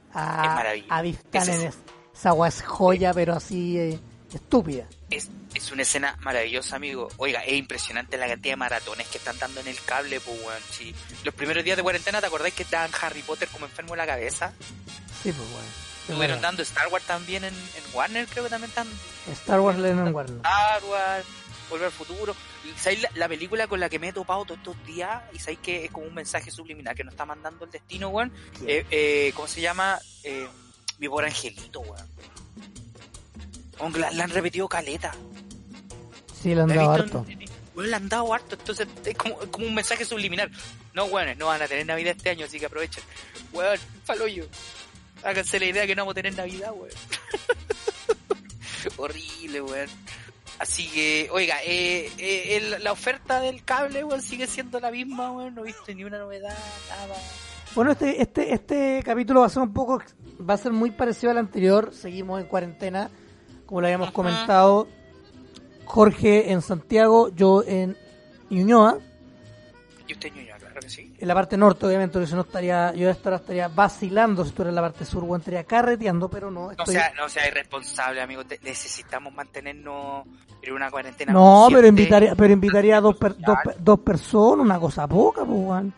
Es 0.09 0.15
A, 0.15 0.55
maravilloso. 0.55 0.93
a 0.93 1.01
Biff 1.01 1.19
Ese 1.19 1.29
Tannen 1.29 1.61
es- 1.61 1.75
es- 1.75 1.81
esa 2.19 2.47
es 2.47 2.61
joya, 2.63 3.13
pero 3.13 3.33
así 3.35 3.77
eh, 3.77 3.99
estúpida. 4.33 4.85
Es, 5.09 5.29
es 5.53 5.71
una 5.71 5.81
escena 5.83 6.17
maravillosa, 6.21 6.75
amigo. 6.77 7.09
Oiga, 7.17 7.41
es 7.41 7.53
impresionante 7.53 8.17
la 8.17 8.27
cantidad 8.27 8.53
de 8.53 8.57
maratones 8.57 9.07
que 9.07 9.17
están 9.17 9.37
dando 9.37 9.59
en 9.61 9.67
el 9.67 9.79
cable, 9.81 10.19
pues, 10.19 10.37
weón. 10.45 10.61
Sí. 10.71 10.93
Los 11.23 11.33
primeros 11.33 11.63
días 11.63 11.77
de 11.77 11.83
cuarentena, 11.83 12.19
¿te 12.21 12.27
acordáis 12.27 12.53
que 12.53 12.63
estaban 12.63 12.89
Harry 13.01 13.21
Potter 13.21 13.47
como 13.49 13.65
enfermo 13.65 13.93
en 13.93 13.97
la 13.99 14.05
cabeza? 14.05 14.53
Sí, 15.23 15.31
pues, 15.31 15.37
weón. 15.37 15.85
Es 16.05 16.09
Estuvieron 16.11 16.39
dando 16.41 16.61
Star 16.61 16.87
Wars 16.89 17.03
también 17.05 17.43
en, 17.43 17.53
en 17.53 17.83
Warner, 17.95 18.27
creo 18.27 18.43
que 18.43 18.49
también 18.51 18.69
están 18.69 18.87
Star 19.31 19.59
Wars 19.59 19.79
Lennon 19.79 20.13
Warner. 20.13 20.35
Star 20.37 20.83
Wars, 20.83 21.25
Volver 21.69 21.87
al 21.87 21.91
Futuro. 21.91 22.35
¿Sabéis 22.77 23.01
la, 23.01 23.09
la 23.15 23.27
película 23.27 23.67
con 23.67 23.79
la 23.79 23.89
que 23.89 23.99
me 23.99 24.09
he 24.09 24.13
topado 24.13 24.45
todos 24.45 24.59
estos 24.59 24.85
días? 24.85 25.23
Y 25.33 25.39
sabéis 25.39 25.59
que 25.59 25.85
es 25.85 25.91
como 25.91 26.05
un 26.07 26.13
mensaje 26.13 26.51
subliminal 26.51 26.95
que 26.95 27.03
nos 27.03 27.13
está 27.13 27.25
mandando 27.25 27.65
el 27.65 27.71
destino, 27.71 28.09
weón. 28.09 28.31
Eh, 28.67 28.85
eh, 28.91 29.31
¿Cómo 29.35 29.47
se 29.47 29.61
llama? 29.61 29.99
Eh, 30.23 30.47
mi 30.99 31.09
pobre 31.09 31.27
angelito, 31.27 31.79
weón. 31.81 32.07
Weón, 33.79 33.99
La, 33.99 34.11
la 34.11 34.23
han 34.25 34.29
repetido 34.29 34.67
caleta. 34.67 35.13
Sí, 36.41 36.53
le 36.55 36.61
han 36.61 36.67
La 36.69 36.75
he 36.75 36.77
dado 36.77 37.03
visto 37.03 37.17
harto. 37.19 37.25
weón, 37.75 37.89
le 37.89 37.95
han 37.95 38.09
dado 38.09 38.33
harto, 38.33 38.55
entonces 38.55 38.87
es 39.05 39.17
como, 39.17 39.41
es 39.41 39.49
como 39.49 39.65
un 39.67 39.75
mensaje 39.75 40.05
subliminal. 40.05 40.51
No, 40.93 41.05
weones, 41.05 41.37
no 41.37 41.47
van 41.47 41.61
a 41.61 41.67
tener 41.67 41.85
Navidad 41.85 42.13
este 42.15 42.29
año, 42.29 42.45
así 42.45 42.59
que 42.59 42.67
aprovechen. 42.67 43.03
Weón, 43.51 43.77
faloyo. 44.05 44.47
Háganse 45.23 45.59
la 45.59 45.65
idea 45.65 45.87
que 45.87 45.95
no 45.95 46.03
vamos 46.03 46.13
a 46.13 46.15
tener 46.15 46.35
Navidad, 46.35 46.71
weón. 46.73 46.91
Horrible, 48.97 49.61
weón. 49.61 49.89
Así 50.59 50.87
que, 50.87 51.29
oiga, 51.31 51.57
eh, 51.65 52.09
eh, 52.17 52.57
el- 52.57 52.83
la 52.83 52.91
oferta 52.93 53.41
del 53.41 53.63
cable, 53.63 54.03
weón, 54.03 54.21
sigue 54.21 54.47
siendo 54.47 54.79
la 54.79 54.89
misma, 54.91 55.31
weón. 55.31 55.53
No 55.55 55.61
he 55.61 55.65
visto 55.65 55.93
ni 55.93 56.03
una 56.05 56.17
novedad, 56.17 56.57
nada. 56.89 57.15
Bueno, 57.75 57.91
este, 57.91 58.21
este, 58.21 58.53
este 58.53 59.01
capítulo 59.03 59.41
va 59.41 59.47
a 59.47 59.49
ser 59.49 59.63
un 59.63 59.73
poco, 59.73 60.01
va 60.47 60.53
a 60.53 60.57
ser 60.57 60.71
muy 60.71 60.91
parecido 60.91 61.31
al 61.31 61.39
anterior. 61.39 61.93
Seguimos 61.93 62.39
en 62.39 62.47
cuarentena, 62.47 63.09
como 63.65 63.81
lo 63.81 63.87
habíamos 63.87 64.07
Ajá. 64.07 64.13
comentado. 64.15 64.87
Jorge 65.83 66.51
en 66.51 66.61
Santiago, 66.61 67.29
yo 67.35 67.63
en 67.67 67.97
Ñuñoa, 68.49 68.99
Y 70.07 70.13
usted, 70.13 70.31
que 70.31 70.39
sí. 70.41 70.49
En 71.25 71.29
la 71.29 71.33
parte 71.33 71.57
norte, 71.57 71.87
obviamente, 71.87 72.13
porque 72.13 72.27
si 72.27 72.35
no 72.35 72.41
estaría, 72.41 72.93
yo 72.93 73.09
estaría 73.09 73.67
vacilando, 73.67 74.45
si 74.45 74.51
tú 74.51 74.61
eres 74.61 74.69
en 74.71 74.75
la 74.75 74.81
parte 74.83 75.05
sur, 75.05 75.25
o 75.27 75.35
estaría 75.35 75.63
carreteando, 75.63 76.29
pero 76.29 76.51
no, 76.51 76.71
No 76.71 76.85
sea, 76.85 77.11
no 77.17 77.27
sea 77.27 77.47
irresponsable, 77.47 78.21
amigo. 78.21 78.45
Te- 78.45 78.59
necesitamos 78.61 79.33
mantenernos 79.33 80.25
en 80.61 80.73
una 80.73 80.91
cuarentena. 80.91 81.33
No, 81.33 81.67
pero 81.71 81.87
invitaría, 81.87 82.35
pero 82.35 82.53
invitaría 82.53 82.97
a 82.97 83.01
dos, 83.01 83.17
per- 83.17 83.35
dos, 83.39 83.57
dos 83.79 83.99
personas, 84.01 84.63
una 84.65 84.79
cosa 84.79 85.07
poca, 85.07 85.43
pues, 85.43 85.57
weón. 85.59 85.93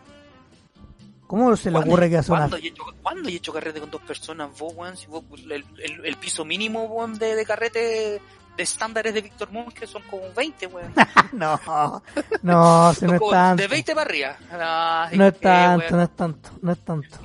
¿Cómo 1.26 1.54
se 1.56 1.70
le 1.70 1.74
¿Cuándo- 1.76 1.90
ocurre 1.92 2.08
que 2.08 2.16
hace 2.16 2.32
una... 2.32 2.40
¿Cuándo 2.48 2.56
he 2.56 2.66
hecho, 2.68 2.82
¿cuándo 3.02 3.28
he 3.28 3.32
hecho 3.34 3.52
carrete 3.52 3.80
con 3.80 3.90
dos 3.90 4.00
personas, 4.00 4.48
vos? 4.58 4.74
Si 4.98 5.06
vos, 5.08 5.24
el, 5.44 5.52
el- 5.52 6.06
el 6.06 6.16
piso 6.16 6.42
mínimo, 6.46 7.06
de, 7.18 7.34
de 7.36 7.44
carrete 7.44 8.22
de 8.58 8.64
estándares 8.64 9.14
de 9.14 9.22
Víctor 9.22 9.50
Montt, 9.52 9.72
que 9.72 9.86
son 9.86 10.02
como 10.02 10.24
20, 10.36 10.66
weón. 10.66 10.92
No, 11.32 11.58
no, 12.42 12.92
si 12.94 13.06
no 13.06 13.14
es 13.14 13.20
tanto. 13.30 13.62
De 13.62 13.68
20 13.68 13.94
para 13.94 14.10
arriba. 14.10 14.36
Ah, 14.52 15.08
No 15.14 15.26
es 15.28 15.40
tanto, 15.40 15.84
weón. 15.86 15.96
no 15.96 16.02
es 16.02 16.16
tanto, 16.16 16.50
no 16.60 16.72
es 16.72 16.78
tanto. 16.84 17.18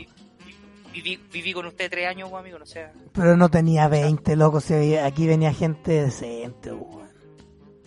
Viví, 0.93 1.17
viví 1.31 1.53
con 1.53 1.65
usted 1.65 1.89
tres 1.89 2.07
años, 2.07 2.29
weón, 2.29 2.41
amigo, 2.43 2.59
no 2.59 2.65
sé. 2.67 2.87
Pero 3.13 3.35
no 3.35 3.49
tenía 3.49 3.87
20, 3.87 4.35
loco, 4.35 4.61
si 4.61 4.95
aquí 4.95 5.25
venía 5.27 5.51
gente 5.53 6.03
decente, 6.03 6.71
weón. 6.71 7.03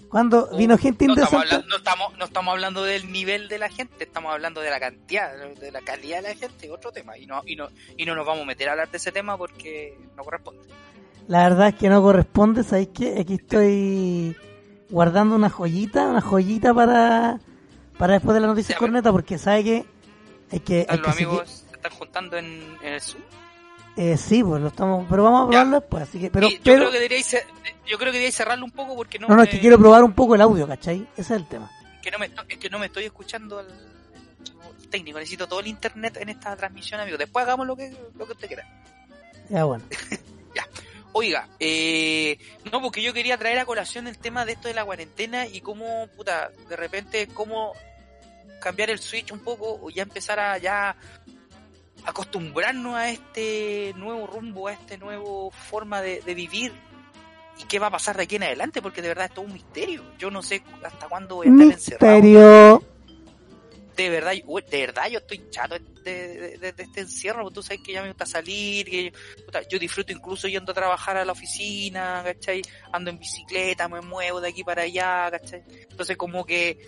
¿Cuándo 0.09 0.49
vino 0.57 0.77
gente 0.79 1.07
no 1.07 1.15
estamos, 1.15 1.33
indecente? 1.35 1.55
hablando, 1.55 1.69
no, 1.69 1.77
estamos, 1.77 2.19
no 2.19 2.25
estamos 2.25 2.53
hablando 2.53 2.83
del 2.85 3.13
nivel 3.13 3.49
de 3.49 3.59
la 3.59 3.69
gente, 3.69 4.05
estamos 4.05 4.33
hablando 4.33 4.61
de 4.61 4.71
la 4.71 4.81
cantidad, 4.81 5.31
de 5.61 5.71
la 5.71 5.81
calidad 5.83 6.23
de 6.23 6.29
la 6.31 6.35
gente, 6.35 6.71
otro 6.71 6.91
tema. 6.91 7.17
Y 7.19 7.27
no, 7.27 7.43
y 7.45 7.55
no, 7.55 7.69
y 7.97 8.05
no 8.07 8.15
nos 8.15 8.27
vamos 8.27 8.43
a 8.43 8.47
meter 8.47 8.69
a 8.69 8.73
hablar 8.73 8.91
de 8.91 8.97
ese 8.97 9.13
tema 9.13 9.37
porque 9.37 9.97
no 10.17 10.25
corresponde. 10.25 10.63
La 11.29 11.43
verdad 11.49 11.69
es 11.69 11.75
que 11.75 11.89
no 11.89 12.01
corresponde, 12.03 12.63
¿sabéis 12.63 12.89
qué? 12.95 13.19
Aquí 13.21 13.35
estoy 13.35 14.37
guardando 14.91 15.35
una 15.35 15.51
joyita, 15.51 16.07
una 16.09 16.21
joyita 16.21 16.73
para, 16.73 17.41
para 17.99 18.15
después 18.15 18.35
de 18.35 18.41
la 18.41 18.47
noticia 18.47 18.75
Ya, 18.75 18.79
corneta, 18.79 19.11
porque 19.11 19.37
sabe 19.39 19.65
que 19.65 19.87
hay 20.53 20.61
que... 20.61 20.87
Hay 20.89 20.99
Los 20.99 21.07
que 21.09 21.13
seguir- 21.13 21.27
amigos 21.29 21.65
se 21.69 21.75
están 21.77 21.93
juntando 21.93 22.37
en, 22.37 22.77
en 22.83 22.93
el 22.95 23.01
Zoom. 23.01 23.23
eh, 23.97 24.17
sí, 24.17 24.45
pues 24.45 24.63
lo 24.63 24.69
estamos, 24.69 25.05
pero 25.11 25.25
vamos 25.25 25.41
a 25.41 25.45
Ya. 25.47 25.49
probarlo 25.51 25.81
después, 25.81 26.03
así 26.05 26.21
que, 26.21 26.31
pero, 26.31 26.49
yo, 26.49 26.57
pero, 26.63 26.77
creo 26.79 26.91
que 26.93 26.97
deberíais, 26.99 27.33
yo 27.87 27.97
creo 27.99 27.99
que 27.99 28.05
deberíais 28.19 28.35
cerrarlo 28.37 28.65
un 28.65 28.71
poco 28.71 28.95
porque 28.95 29.19
no, 29.19 29.27
no, 29.27 29.35
no, 29.37 29.43
es 29.43 29.49
que 29.49 29.59
quiero 29.59 29.79
probar 29.79 30.05
un 30.05 30.13
poco 30.13 30.37
el 30.37 30.41
audio, 30.43 30.69
¿cachai? 30.69 31.09
Ese 31.17 31.23
es 31.23 31.31
el 31.33 31.49
tema. 31.49 31.69
que 32.03 32.11
no 32.13 32.19
me, 32.21 32.27
es 32.27 32.59
que 32.59 32.71
no 32.71 32.79
me 32.79 32.87
estoy 32.87 33.05
escuchando 33.05 33.59
el 33.59 33.67
técnico. 34.91 35.19
Necesito 35.19 35.49
todo 35.49 35.59
el 35.59 35.67
internet 35.67 36.19
en 36.21 36.29
esta 36.29 36.55
transmisión, 36.55 37.01
amigo. 37.01 37.19
Después 37.19 37.45
hagamos 37.45 37.67
lo 37.67 37.75
que, 37.75 37.93
lo 38.17 38.27
que 38.27 38.33
usted 38.33 38.47
quiera. 38.47 38.63
Ya, 39.51 39.65
bueno. 39.65 39.83
Oiga, 41.19 41.49
eh, 41.59 42.37
no, 42.71 42.83
porque 42.83 43.01
yo 43.01 43.15
quería 43.15 43.39
traer 43.39 43.59
a 43.59 43.65
colación 43.65 44.07
el 44.07 44.19
tema 44.19 44.45
de 44.45 44.53
esto 44.53 44.69
de 44.69 44.75
la 44.75 44.85
cuarentena 44.85 45.47
y 45.47 45.63
cómo, 45.63 46.09
puta, 46.15 46.51
de 46.69 46.77
repente, 46.77 47.27
cómo 47.29 47.73
cambiar 48.61 48.91
el 48.91 48.99
switch 48.99 49.33
un 49.33 49.39
poco 49.39 49.81
o 49.83 49.89
ya 49.89 50.03
empezar 50.03 50.39
a 50.39 50.59
ya 50.59 50.95
acostumbrarnos 52.05 52.97
a 52.97 53.09
este 53.09 53.95
nuevo 53.97 54.27
rumbo, 54.27 54.69
a 54.69 54.75
este 54.75 54.99
nuevo 54.99 55.51
forma 55.53 56.03
de, 56.03 56.21
de 56.21 56.35
vivir 56.35 56.75
y 57.59 57.65
qué 57.65 57.79
va 57.79 57.87
a 57.87 57.93
pasar 57.93 58.19
de 58.19 58.25
aquí 58.25 58.37
en 58.37 58.43
adelante, 58.43 58.83
porque 58.83 59.01
de 59.01 59.09
verdad 59.09 59.25
es 59.25 59.33
todo 59.33 59.47
un 59.47 59.55
misterio. 59.55 60.05
Yo 60.19 60.31
no 60.31 60.43
sé 60.43 60.63
hasta 60.85 61.09
cuándo 61.09 61.37
voy 61.37 61.47
a 61.47 61.51
estar 61.51 61.67
encerrado. 61.67 62.87
De 63.97 64.11
verdad, 64.11 64.35
uy, 64.47 64.63
de 64.71 64.79
verdad 64.81 65.09
yo 65.09 65.19
estoy 65.19 65.49
chato 65.51 65.77
de, 66.05 66.59
de- 66.59 66.75
este 66.77 67.01
encierro, 67.01 67.51
tú 67.51 67.63
sabes 67.63 67.81
que 67.83 67.93
ya 67.95 68.03
me 68.03 68.09
gusta 68.09 68.27
salir, 68.27 68.85
que 68.91 69.13
puta, 69.45 69.63
yo 69.69 69.79
disfruto 69.79 70.13
incluso 70.13 70.49
yendo 70.49 70.73
a 70.73 70.75
trabajar 70.75 71.17
a 71.17 71.25
la 71.25 71.33
oficina, 71.33 72.21
¿cachai? 72.25 72.61
Ando 72.93 73.11
en 73.11 73.19
bicicleta, 73.19 73.89
me 73.89 74.01
muevo 74.03 74.41
de 74.41 74.51
aquí 74.51 74.63
para 74.65 74.83
allá, 74.83 75.29
¿cachai? 75.31 75.65
Entonces 75.91 76.17
como 76.19 76.45
que, 76.45 76.79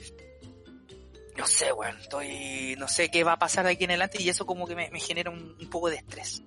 no 1.37 1.47
sé, 1.47 1.73
weón, 1.73 1.97
estoy, 1.99 2.75
no 2.79 2.87
sé 2.89 3.11
qué 3.11 3.25
va 3.25 3.33
a 3.33 3.39
pasar 3.39 3.65
de 3.65 3.73
aquí 3.73 3.85
en 3.85 3.91
adelante 3.91 4.21
y 4.23 4.29
eso 4.29 4.45
como 4.45 4.67
que 4.67 4.77
me, 4.77 4.91
me 4.91 5.01
genera 5.01 5.31
un, 5.31 5.57
un 5.59 5.71
poco 5.71 5.89
de 5.89 5.97
estrés. 5.97 6.43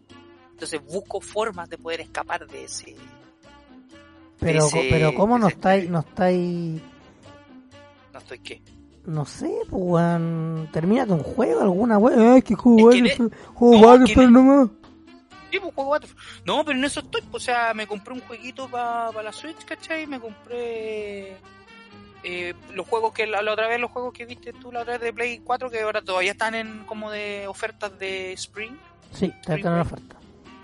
Entonces 0.51 0.79
busco 0.85 1.19
formas 1.21 1.69
de 1.69 1.77
poder 1.79 2.01
escapar 2.01 2.45
de 2.45 2.65
ese... 2.65 2.95
Pero, 4.39 4.67
ese- 4.67 4.87
pero 4.91 5.13
¿cómo 5.15 5.39
no 5.39 5.47
estáis, 5.47 5.89
no 5.89 5.99
estáis, 6.01 6.81
No 8.13 8.19
estoy 8.19 8.39
qué. 8.39 8.61
No 9.05 9.25
sé, 9.25 9.49
pues, 9.69 9.83
weón, 9.83 10.69
termínate 10.71 11.11
un 11.13 11.23
juego, 11.23 11.61
alguna 11.61 11.97
weón, 11.97 12.33
ay, 12.33 12.41
que 12.41 12.55
juego 12.55 12.91
Es 12.91 13.17
que 13.17 13.29
juego 13.53 13.87
Battlefield 13.87 14.31
nomás. 14.31 14.69
Sí, 15.51 15.59
pues 15.59 15.73
juego 15.75 15.89
Battlefield. 15.91 16.21
No, 16.45 16.63
pero 16.63 16.77
en 16.77 16.85
eso 16.85 16.99
estoy. 17.01 17.21
pues, 17.23 17.43
O 17.43 17.45
sea, 17.45 17.73
me 17.73 17.87
compré 17.87 18.13
un 18.13 18.21
jueguito 18.21 18.69
para 18.69 19.21
la 19.23 19.31
Switch, 19.33 19.65
¿cachai? 19.65 20.07
Me 20.07 20.19
compré 20.19 21.35
eh, 22.23 22.53
los 22.73 22.87
juegos 22.87 23.13
que 23.13 23.25
la, 23.27 23.41
la 23.41 23.51
otra 23.53 23.67
vez, 23.67 23.79
los 23.79 23.91
juegos 23.91 24.13
que 24.13 24.25
viste 24.25 24.53
tú 24.53 24.71
la 24.71 24.81
otra 24.81 24.93
vez 24.93 25.01
de 25.01 25.13
Play 25.13 25.39
4, 25.39 25.69
que 25.69 25.81
ahora 25.81 26.01
todavía 26.01 26.31
están 26.31 26.55
en 26.55 26.85
como 26.85 27.09
de 27.11 27.47
ofertas 27.47 27.97
de 27.99 28.31
Spring. 28.33 28.77
Sí, 29.11 29.33
te 29.45 29.61
va 29.61 29.69
a 29.69 29.73
una 29.73 29.81
oferta. 29.81 30.15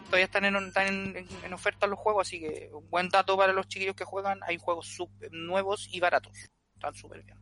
Todavía 0.06 0.26
están 0.26 0.46
en, 0.46 0.56
están 0.56 0.88
en, 0.88 1.18
en- 1.18 1.28
en 1.44 1.54
oferta 1.54 1.86
los 1.86 2.00
juegos, 2.00 2.28
así 2.28 2.40
que 2.40 2.70
un 2.72 2.90
buen 2.90 3.10
dato 3.10 3.36
para 3.36 3.52
los 3.52 3.68
chiquillos 3.68 3.96
que 3.96 4.06
juegan. 4.06 4.40
Hay 4.48 4.58
juegos 4.58 4.88
sub- 4.88 5.10
nuevos 5.32 5.90
y 5.92 6.00
baratos. 6.00 6.32
Están 6.76 6.94
súper 6.96 7.24
bien. 7.24 7.38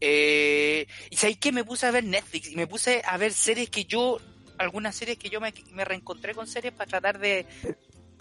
Eh, 0.00 0.86
y 1.10 1.16
sabéis 1.16 1.38
que 1.38 1.52
me 1.52 1.64
puse 1.64 1.86
a 1.86 1.90
ver 1.90 2.04
Netflix 2.04 2.50
y 2.50 2.56
me 2.56 2.66
puse 2.66 3.02
a 3.06 3.16
ver 3.16 3.32
series 3.32 3.70
que 3.70 3.84
yo, 3.84 4.18
algunas 4.58 4.94
series 4.94 5.18
que 5.18 5.30
yo 5.30 5.40
me, 5.40 5.52
me 5.72 5.84
reencontré 5.84 6.34
con 6.34 6.46
series 6.46 6.72
para 6.74 6.88
tratar 6.88 7.18
de, 7.18 7.46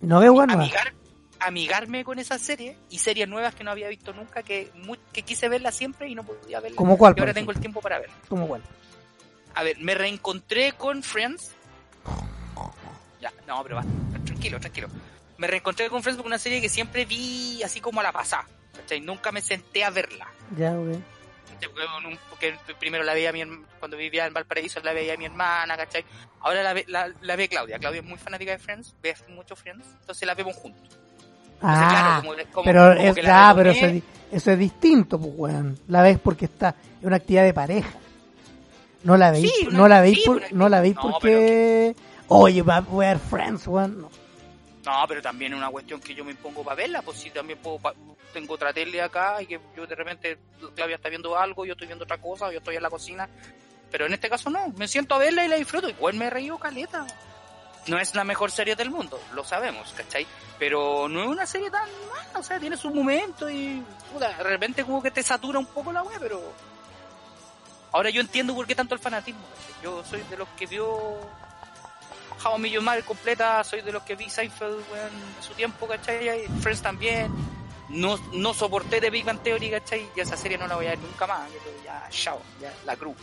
No 0.01 0.19
veo 0.19 0.39
amigar, 0.41 0.93
amigarme 1.39 2.03
con 2.05 2.17
esa 2.19 2.39
serie 2.39 2.77
y 2.89 2.99
series 2.99 3.27
nuevas 3.27 3.53
que 3.55 3.63
no 3.63 3.71
había 3.71 3.89
visto 3.89 4.13
nunca, 4.13 4.41
que, 4.41 4.71
mu- 4.75 4.95
que 5.11 5.23
quise 5.23 5.49
verla 5.49 5.71
siempre 5.71 6.07
y 6.07 6.15
no 6.15 6.23
podía 6.23 6.59
verla. 6.61 6.77
¿Como 6.77 6.97
cuál, 6.97 7.13
Y 7.17 7.19
ahora 7.19 7.33
tengo 7.33 7.51
el 7.51 7.59
tiempo 7.59 7.81
para 7.81 7.99
verla. 7.99 8.15
como 8.29 8.47
cuál. 8.47 8.61
A 9.53 9.63
ver, 9.63 9.77
me 9.79 9.95
reencontré 9.95 10.73
con 10.73 11.03
Friends. 11.03 11.51
Ya, 13.21 13.31
no, 13.47 13.61
pero 13.63 13.75
basta. 13.77 13.91
Tranquilo, 14.25 14.59
tranquilo. 14.59 14.87
Me 15.37 15.47
reencontré 15.47 15.89
con 15.89 16.01
Friends 16.03 16.17
porque 16.17 16.27
una 16.27 16.39
serie 16.39 16.61
que 16.61 16.69
siempre 16.69 17.05
vi 17.05 17.61
así 17.63 17.81
como 17.81 17.99
a 17.99 18.03
la 18.03 18.11
pasada. 18.11 18.47
¿cachai? 18.75 19.01
Nunca 19.01 19.31
me 19.31 19.41
senté 19.41 19.83
a 19.83 19.89
verla. 19.89 20.27
Ya, 20.57 20.71
ok. 20.77 20.87
¿cachai? 20.87 21.14
Porque 22.29 22.55
primero 22.79 23.03
la 23.03 23.13
veía 23.13 23.31
mi 23.31 23.41
herm- 23.41 23.65
cuando 23.79 23.97
vivía 23.97 24.25
en 24.25 24.33
Valparaíso, 24.33 24.79
la 24.81 24.93
veía 24.93 25.17
mi 25.17 25.25
hermana, 25.25 25.75
¿cachai? 25.77 26.03
Ahora 26.41 26.61
la 26.63 26.73
ve, 26.73 26.85
la, 26.87 27.09
la 27.21 27.35
ve 27.35 27.47
Claudia. 27.49 27.79
Claudia 27.79 28.01
es 28.01 28.05
muy 28.07 28.17
fanática 28.17 28.51
de 28.51 28.57
Friends, 28.59 28.93
ve 29.01 29.15
mucho 29.29 29.55
Friends, 29.55 29.85
entonces 30.01 30.25
la 30.27 30.35
vemos 30.35 30.55
juntos. 30.55 30.81
Entonces, 30.83 31.59
Ah, 31.61 31.87
claro, 31.89 32.21
como- 32.21 32.51
como- 32.51 32.65
pero, 32.65 32.95
como 32.95 33.07
es, 33.07 33.15
que 33.15 33.27
ah, 33.27 33.53
pero 33.55 33.71
eso, 33.71 33.85
es, 33.85 34.03
eso 34.31 34.51
es 34.51 34.59
distinto, 34.59 35.19
pues, 35.19 35.33
weón. 35.35 35.79
La 35.87 36.01
ves 36.01 36.19
porque 36.19 36.45
está 36.45 36.75
es 36.99 37.05
una 37.05 37.15
actividad 37.15 37.43
de 37.43 37.53
pareja. 37.53 37.91
No 39.03 39.17
la 39.17 39.31
veis, 39.31 39.51
Sí, 39.51 39.67
una- 39.67 39.77
no 39.77 39.87
la 39.87 40.01
veis, 40.01 40.17
sí, 40.17 40.23
por- 40.25 40.53
no 40.53 40.69
la 40.69 40.81
veis 40.81 40.95
no, 40.95 41.01
porque, 41.01 41.95
oye, 42.27 42.61
va 42.61 42.77
a 42.77 42.81
ver 42.81 43.19
Friends, 43.19 43.67
weón. 43.67 44.01
No. 44.01 44.09
No, 44.85 45.05
pero 45.07 45.21
también 45.21 45.53
es 45.53 45.57
una 45.57 45.69
cuestión 45.69 45.99
que 45.99 46.13
yo 46.13 46.23
me 46.23 46.31
impongo 46.31 46.63
para 46.63 46.75
verla, 46.75 47.01
pues 47.01 47.17
si 47.17 47.31
también 47.31 47.57
puedo, 47.59 47.79
tengo 48.31 48.53
otra 48.53 48.71
tele 48.71 49.01
acá 49.01 49.41
y 49.41 49.47
que 49.47 49.59
yo 49.75 49.87
de 49.87 49.95
repente, 49.95 50.37
Claudia 50.75 50.97
está 50.97 51.09
viendo 51.09 51.37
algo, 51.37 51.65
yo 51.65 51.73
estoy 51.73 51.87
viendo 51.87 52.03
otra 52.03 52.19
cosa, 52.19 52.51
yo 52.51 52.59
estoy 52.59 52.75
en 52.75 52.83
la 52.83 52.89
cocina, 52.89 53.27
pero 53.89 54.05
en 54.05 54.13
este 54.13 54.29
caso 54.29 54.49
no, 54.49 54.67
me 54.77 54.87
siento 54.87 55.15
a 55.15 55.17
verla 55.17 55.43
y 55.43 55.47
la 55.47 55.55
disfruto, 55.55 55.89
igual 55.89 56.13
me 56.15 56.25
he 56.25 56.29
reído 56.29 56.57
caleta. 56.59 57.05
No 57.87 57.99
es 57.99 58.15
la 58.15 58.23
mejor 58.23 58.51
serie 58.51 58.75
del 58.75 58.89
mundo, 58.91 59.19
lo 59.33 59.43
sabemos, 59.43 59.93
¿cachai? 59.93 60.25
Pero 60.59 61.07
no 61.07 61.23
es 61.23 61.27
una 61.29 61.45
serie 61.45 61.71
tan 61.71 61.89
mala, 62.09 62.39
o 62.39 62.43
sea, 62.43 62.59
tiene 62.59 62.77
su 62.77 62.89
momento 62.93 63.49
y 63.49 63.83
puta, 64.11 64.29
de 64.37 64.43
repente 64.43 64.83
como 64.83 65.01
que 65.01 65.11
te 65.11 65.23
satura 65.23 65.57
un 65.57 65.67
poco 65.67 65.91
la 65.91 66.03
web, 66.03 66.17
pero 66.19 66.41
ahora 67.91 68.09
yo 68.11 68.21
entiendo 68.21 68.53
por 68.53 68.67
qué 68.67 68.75
tanto 68.75 68.93
el 68.93 69.01
fanatismo. 69.01 69.41
¿cachai? 69.41 69.83
Yo 69.83 70.03
soy 70.03 70.21
de 70.29 70.37
los 70.37 70.49
que 70.49 70.65
vio 70.65 71.19
How 72.43 72.57
I 72.57 72.79
Met 72.79 73.05
completa, 73.05 73.63
soy 73.63 73.81
de 73.81 73.91
los 73.91 74.03
que 74.03 74.15
vi 74.15 74.29
Seinfeld 74.29 74.83
weón, 74.91 75.09
en 75.37 75.43
su 75.43 75.53
tiempo, 75.53 75.87
¿cachai? 75.87 76.45
Y 76.45 76.61
Friends 76.61 76.81
también. 76.81 77.31
No, 77.89 78.17
no 78.33 78.53
soporté 78.53 78.99
de 78.99 79.09
Big 79.09 79.25
Bang 79.25 79.41
Theory, 79.41 79.71
¿cachai? 79.71 80.07
Y 80.15 80.19
esa 80.19 80.35
serie 80.35 80.57
no 80.57 80.67
la 80.67 80.75
voy 80.75 80.87
a 80.87 80.89
ver 80.89 80.99
nunca 80.99 81.27
más. 81.27 81.49
Ya, 81.83 82.07
chao, 82.09 82.41
ya, 82.61 82.73
la 82.85 82.95
cruz. 82.95 83.15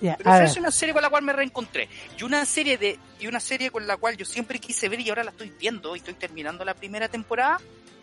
Pero 0.00 0.16
Friends 0.18 0.52
es 0.52 0.56
una 0.56 0.70
serie 0.70 0.92
con 0.92 1.02
la 1.02 1.10
cual 1.10 1.22
me 1.22 1.32
reencontré. 1.32 1.88
Y 2.18 2.22
una 2.24 2.44
serie 2.44 2.76
de 2.78 2.98
y 3.18 3.26
una 3.26 3.40
serie 3.40 3.70
con 3.70 3.86
la 3.86 3.96
cual 3.96 4.16
yo 4.16 4.24
siempre 4.24 4.58
quise 4.58 4.88
ver 4.88 5.00
y 5.00 5.08
ahora 5.08 5.24
la 5.24 5.30
estoy 5.30 5.52
viendo 5.58 5.94
y 5.94 5.98
estoy 5.98 6.14
terminando 6.14 6.64
la 6.64 6.74
primera 6.74 7.08
temporada 7.08 7.58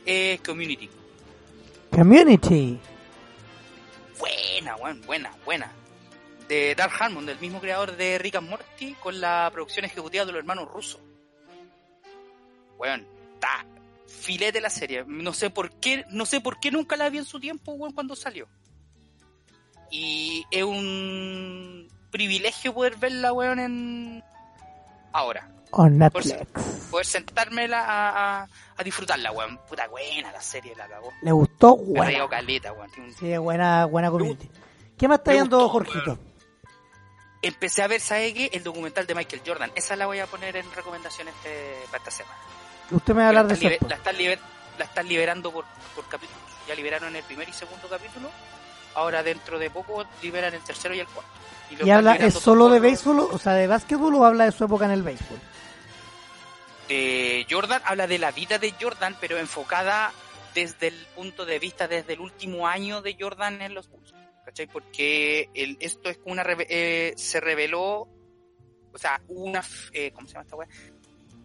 es 0.05 0.41
Community. 0.41 0.89
Community. 1.91 2.79
Buena, 4.20 4.75
weón, 4.77 5.01
buena, 5.01 5.31
buena. 5.46 5.72
De 6.51 6.75
Dark 6.75 6.91
Harmon, 7.00 7.25
del 7.25 7.39
mismo 7.39 7.62
creador 7.62 7.96
de 7.96 8.17
Rick 8.17 8.36
and 8.36 8.50
Morty, 8.50 8.93
con 8.96 9.22
la 9.22 9.50
producción 9.53 9.86
ejecutiva 9.86 10.25
de 10.25 10.34
los 10.34 10.39
hermanos 10.39 10.70
rusos. 10.70 11.00
Weón, 12.77 13.08
está 13.36 13.65
filete 14.05 14.60
la 14.60 14.70
serie. 14.70 15.05
No 15.08 15.31
sé 15.31 15.50
por 15.50 15.72
qué, 15.79 16.03
no 16.10 16.25
sé 16.25 16.41
por 16.41 16.60
qué 16.60 16.70
nunca 16.70 16.98
la 16.98 17.10
vi 17.10 17.20
en 17.20 17.24
su 17.24 17.39
tiempo, 17.39 17.72
weón, 17.72 17.93
cuando 17.93 18.17
salió. 18.17 18.50
Y 19.89 20.46
es 20.51 20.63
un 20.63 21.88
privilegio 22.12 22.74
poder 22.74 22.98
verla, 22.98 23.31
weón, 23.31 23.60
en 23.60 24.24
ahora. 25.13 25.50
On 25.72 25.98
Netflix. 25.98 26.36
Poder 26.89 27.05
sentármela 27.05 27.79
a, 27.79 28.41
a, 28.41 28.48
a 28.75 28.84
disfrutarla, 28.84 29.31
weón. 29.31 29.58
Puta 29.70 29.88
buena 29.88 30.34
la 30.34 30.41
serie, 30.41 30.75
la 30.75 30.86
cagó. 30.89 31.13
¿Le 31.22 31.31
gustó? 31.31 31.77
Buena. 31.77 32.27
caleta, 32.27 32.74
weón. 32.74 32.89
Sí, 33.17 33.38
buena, 33.38 33.86
buena 33.86 34.12
community. 34.12 34.50
¿Qué 34.98 35.08
más 35.08 35.20
está 35.20 35.31
viendo, 35.31 35.70
Jorgito? 35.70 36.20
Empecé 37.41 37.81
a 37.81 37.88
ver, 37.88 38.01
¿sabe 38.01 38.33
qué? 38.33 38.50
El 38.53 38.63
documental 38.63 39.05
de 39.07 39.15
Michael 39.15 39.41
Jordan. 39.45 39.71
Esa 39.75 39.95
la 39.95 40.05
voy 40.05 40.19
a 40.19 40.27
poner 40.27 40.55
en 40.55 40.71
recomendación 40.74 41.27
este, 41.27 41.75
para 41.88 41.98
esta 41.98 42.12
semana. 42.12 42.38
Usted 42.91 43.13
me 43.13 43.19
va 43.19 43.25
a 43.25 43.27
hablar 43.29 43.48
de 43.48 43.53
eso. 43.53 43.86
la, 43.88 43.95
están 43.95 44.15
liber- 44.17 44.39
la 44.77 44.86
están 44.86 45.07
liberando 45.07 45.51
por, 45.51 45.65
por 45.95 46.07
capítulos. 46.07 46.41
Ya 46.67 46.75
liberaron 46.75 47.15
el 47.15 47.24
primer 47.24 47.48
y 47.50 47.53
segundo 47.53 47.88
capítulo. 47.88 48.29
Ahora 48.95 49.24
dentro 49.24 49.57
de 49.57 49.69
poco 49.69 50.05
liberan 50.21 50.53
el 50.53 50.62
tercero 50.62 50.93
y 50.93 51.00
el 51.00 51.07
cuarto. 51.07 51.31
¿Y 51.83 51.89
habla, 51.89 52.15
es 52.15 52.33
solo 52.33 52.67
de 52.67 52.81
béisbol, 52.81 53.19
o 53.19 53.38
sea, 53.38 53.53
de 53.53 53.65
básquetbol 53.65 54.13
o 54.15 54.25
habla 54.25 54.43
de 54.43 54.51
su 54.51 54.65
época 54.65 54.83
en 54.86 54.91
el 54.91 55.03
béisbol? 55.03 55.39
Eh, 56.89 57.45
Jordan 57.50 57.81
habla 57.86 58.07
de 58.07 58.17
la 58.19 58.31
vida 58.31 58.57
de 58.57 58.74
Jordan, 58.79 59.15
pero 59.21 59.38
enfocada 59.38 60.12
desde 60.53 60.88
el 60.88 61.07
punto 61.15 61.45
de 61.45 61.60
vista, 61.60 61.88
desde 61.88 62.13
el 62.13 62.19
último 62.19 62.67
año 62.67 63.01
de 63.01 63.15
Jordan 63.17 63.62
en 63.62 63.74
los 63.74 63.89
Bulls. 63.89 64.13
¿Cachai? 64.45 64.67
Porque 64.67 65.50
el, 65.53 65.77
esto 65.79 66.10
es 66.10 66.17
como 66.17 66.33
una. 66.33 66.43
eh, 66.69 67.13
se 67.15 67.39
reveló. 67.39 68.07
O 68.93 68.98
sea, 68.98 69.21
una. 69.27 69.63
Eh, 69.93 70.12
¿Cómo 70.12 70.27
se 70.27 70.33
llama 70.33 70.43
esta 70.43 70.56
weá? 70.56 70.67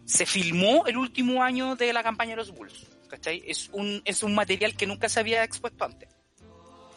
Se 0.05 0.25
filmó 0.25 0.85
el 0.87 0.97
último 0.97 1.43
año 1.43 1.75
de 1.75 1.93
la 1.93 2.03
campaña 2.03 2.31
de 2.31 2.37
los 2.37 2.51
Bulls. 2.51 2.87
¿Cachai? 3.09 3.41
Es 3.45 3.69
un, 3.71 4.01
es 4.03 4.23
un 4.23 4.35
material 4.35 4.75
que 4.75 4.85
nunca 4.87 5.07
se 5.09 5.19
había 5.19 5.43
expuesto 5.43 5.85
antes. 5.85 6.09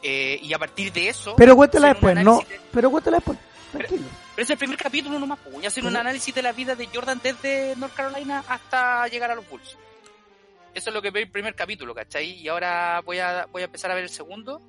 Eh, 0.03 0.41
y 0.43 0.53
a 0.55 0.59
partir 0.59 0.93
de 0.93 1.09
eso. 1.09 1.37
Pero 1.37 1.55
cuéntala 1.55 1.89
después, 1.89 2.17
no, 2.25 2.39
de- 2.41 2.61
pero 2.73 2.91
cuéntala 2.91 3.19
después. 3.19 3.39
Tranquilo. 3.71 4.03
pero 4.35 4.43
es 4.45 4.51
el 4.51 4.59
primer 4.59 4.77
capítulo 4.79 5.19
nomás. 5.19 5.39
Voy 5.53 5.65
a 5.65 5.69
hacer 5.69 5.85
un 5.85 5.91
Pero- 5.91 6.01
análisis 6.01 6.35
de 6.35 6.43
la 6.43 6.53
vida 6.53 6.75
de 6.75 6.87
Jordan 6.87 7.21
desde 7.23 7.77
North 7.77 7.95
Carolina 7.95 8.43
hasta 8.49 9.07
llegar 9.09 9.31
a 9.31 9.35
los 9.37 9.49
Bulls. 9.49 9.77
Eso 10.75 10.91
es 10.91 10.95
lo 10.95 11.03
que 11.03 11.11
ve 11.11 11.21
el 11.21 11.31
primer 11.31 11.55
capítulo, 11.55 11.95
¿cachai? 11.95 12.31
Y 12.31 12.49
ahora 12.49 13.01
voy 13.05 13.19
a, 13.19 13.47
voy 13.53 13.63
a 13.63 13.67
empezar 13.67 13.91
a 13.91 13.95
ver 13.95 14.05
el 14.05 14.11
segundo 14.11 14.61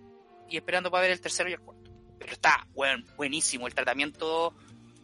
y 0.52 0.58
esperando 0.58 0.92
para 0.92 1.02
ver 1.04 1.12
el 1.12 1.22
tercero 1.22 1.50
y 1.50 1.54
el 1.54 1.60
cuarto. 1.60 1.90
Pero 2.20 2.34
está, 2.34 2.68
buen, 2.74 3.06
buenísimo, 3.16 3.66
el 3.68 3.74
tratamiento 3.74 4.54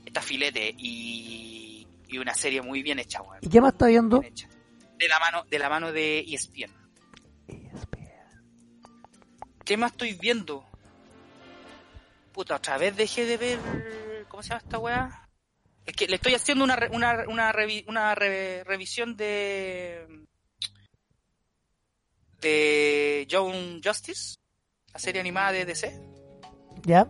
está 0.05 0.21
filete 0.21 0.75
y, 0.77 1.87
y 2.07 2.17
una 2.19 2.33
serie 2.35 2.61
muy 2.61 2.83
bien 2.83 2.99
hecha, 2.99 3.21
weón. 3.21 3.39
¿Y 3.41 3.49
qué 3.49 3.59
más 3.61 3.73
está 3.73 3.87
viendo? 3.87 4.19
De 4.19 5.07
la 5.07 5.19
mano, 5.19 5.43
de 5.49 5.59
la 5.59 5.69
mano 5.69 5.91
de 5.91 6.19
E 6.19 6.35
ESPN. 6.35 6.71
¿Qué 9.65 9.77
más 9.77 9.91
estoy 9.91 10.13
viendo? 10.13 10.63
Puta, 12.31 12.55
otra 12.55 12.77
vez 12.77 12.95
dejé 12.95 13.25
de 13.25 13.37
ver. 13.37 14.25
¿Cómo 14.29 14.43
se 14.43 14.49
llama 14.49 14.61
esta 14.63 14.77
weá? 14.79 15.29
Es 15.85 15.93
que 15.95 16.07
le 16.07 16.15
estoy 16.15 16.33
haciendo 16.35 16.63
una, 16.63 16.75
re- 16.75 16.89
una, 16.91 17.25
una, 17.27 17.51
revi- 17.51 17.83
una 17.87 18.13
re- 18.15 18.63
revisión 18.63 19.15
de. 19.17 20.25
de 22.41 23.25
Young 23.27 23.81
Justice, 23.83 24.37
la 24.97 25.01
serie 25.01 25.21
animada 25.21 25.51
de 25.51 25.63
DC. 25.63 26.01
¿Ya? 26.81 27.07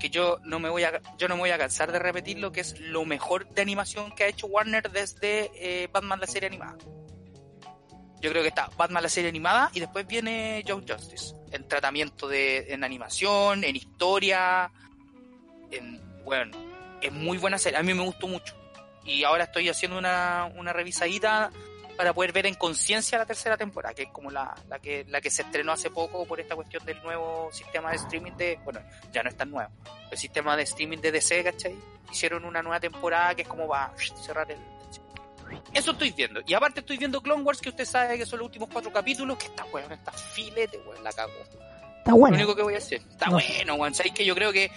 Que 0.00 0.10
yo 0.10 0.40
no 0.42 0.58
me 0.58 0.68
voy 0.68 0.82
a 0.82 1.00
yo 1.18 1.28
no 1.28 1.36
me 1.36 1.42
voy 1.42 1.50
a 1.50 1.58
cansar 1.58 1.92
de 1.92 2.00
repetir 2.00 2.40
lo 2.40 2.50
que 2.50 2.62
es 2.62 2.80
lo 2.80 3.04
mejor 3.04 3.48
de 3.50 3.62
animación 3.62 4.10
que 4.10 4.24
ha 4.24 4.26
hecho 4.26 4.48
Warner 4.48 4.90
desde 4.90 5.52
eh, 5.54 5.88
Batman 5.92 6.18
la 6.18 6.26
serie 6.26 6.48
animada. 6.48 6.76
Yo 8.20 8.30
creo 8.30 8.42
que 8.42 8.48
está 8.48 8.70
Batman 8.76 9.04
la 9.04 9.08
serie 9.08 9.30
animada 9.30 9.70
y 9.72 9.78
después 9.78 10.04
viene 10.04 10.64
Young 10.66 10.84
Justice. 10.90 11.36
En 11.52 11.68
tratamiento 11.68 12.26
de, 12.26 12.72
en 12.72 12.82
animación, 12.82 13.62
en 13.62 13.76
historia, 13.76 14.72
en, 15.70 16.02
bueno, 16.24 16.58
es 17.00 17.12
muy 17.12 17.38
buena 17.38 17.56
serie. 17.56 17.78
A 17.78 17.84
mí 17.84 17.94
me 17.94 18.02
gustó 18.02 18.26
mucho. 18.26 18.56
Y 19.04 19.22
ahora 19.22 19.44
estoy 19.44 19.68
haciendo 19.68 19.96
una, 19.96 20.50
una 20.56 20.72
revisadita 20.72 21.52
para 21.98 22.14
poder 22.14 22.32
ver 22.32 22.46
en 22.46 22.54
conciencia 22.54 23.18
la 23.18 23.26
tercera 23.26 23.56
temporada, 23.56 23.92
que 23.92 24.04
es 24.04 24.10
como 24.10 24.30
la, 24.30 24.54
la 24.68 24.78
que, 24.78 25.04
la 25.08 25.20
que 25.20 25.30
se 25.30 25.42
estrenó 25.42 25.72
hace 25.72 25.90
poco 25.90 26.24
por 26.26 26.38
esta 26.38 26.54
cuestión 26.54 26.84
del 26.86 27.02
nuevo 27.02 27.50
sistema 27.52 27.90
de 27.90 27.96
streaming 27.96 28.32
de, 28.36 28.56
bueno, 28.62 28.80
ya 29.12 29.22
no 29.24 29.28
es 29.28 29.36
tan 29.36 29.50
nuevo, 29.50 29.68
el 30.10 30.16
sistema 30.16 30.56
de 30.56 30.62
streaming 30.62 30.98
de 30.98 31.10
DC, 31.10 31.42
¿cachai? 31.42 31.76
Hicieron 32.10 32.44
una 32.44 32.62
nueva 32.62 32.78
temporada 32.78 33.34
que 33.34 33.42
es 33.42 33.48
como 33.48 33.66
va 33.66 33.86
a 33.86 33.92
cerrar 34.24 34.48
el, 34.50 34.58
eso 35.74 35.90
estoy 35.90 36.12
viendo. 36.12 36.40
Y 36.46 36.54
aparte 36.54 36.80
estoy 36.80 36.98
viendo 36.98 37.20
Clone 37.20 37.42
Wars, 37.42 37.60
que 37.60 37.70
usted 37.70 37.84
sabe 37.84 38.16
que 38.16 38.26
son 38.26 38.38
los 38.38 38.46
últimos 38.46 38.68
cuatro 38.72 38.92
capítulos, 38.92 39.36
que 39.36 39.46
está 39.46 39.64
bueno, 39.64 39.92
está 39.92 40.12
filete, 40.12 40.78
weón, 40.86 41.02
la 41.02 41.10
cago. 41.10 41.32
Está 41.98 42.12
Lo 42.12 42.16
bueno. 42.18 42.36
único 42.36 42.54
que 42.54 42.62
voy 42.62 42.74
a 42.74 42.78
hacer. 42.78 43.00
Está 43.10 43.26
No. 43.26 43.32
bueno, 43.32 43.74
weón. 43.74 43.94
Sabéis 43.94 44.14
que 44.14 44.24
yo 44.24 44.34
creo 44.36 44.52
que 44.52 44.70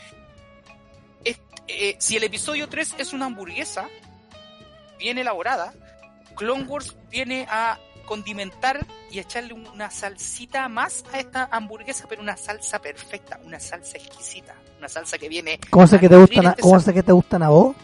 eh, 1.68 1.96
si 2.00 2.18
el 2.18 2.24
episodio 2.24 2.68
3 2.68 2.96
es 2.98 3.14
una 3.14 3.28
hamburguesa 3.28 3.88
bien 4.98 5.18
elaborada, 5.18 5.74
Clone 6.36 6.64
Wars 6.64 6.96
viene 7.10 7.46
a 7.50 7.80
condimentar 8.06 8.86
y 9.10 9.20
echarle 9.20 9.54
una 9.54 9.90
salsita 9.90 10.68
más 10.68 11.04
a 11.14 11.20
esta 11.20 11.48
hamburguesa, 11.52 12.06
pero 12.10 12.22
una 12.22 12.36
salsa 12.36 12.82
perfecta, 12.82 13.40
una 13.44 13.60
salsa 13.60 13.98
exquisita, 13.98 14.56
una 14.80 14.90
salsa 14.90 15.18
que 15.18 15.30
viene 15.30 15.60
¿Cómo 15.70 15.88
sé 15.88 16.00
que 16.00 16.10
te 16.10 16.18
gustan, 16.18 16.48
a, 16.48 16.50
este 16.52 16.62
cómo 16.62 16.80
sé 16.80 16.94
que 16.94 17.04
te 17.04 17.12
gustan 17.12 17.44
a 17.44 17.50
vos? 17.50 17.76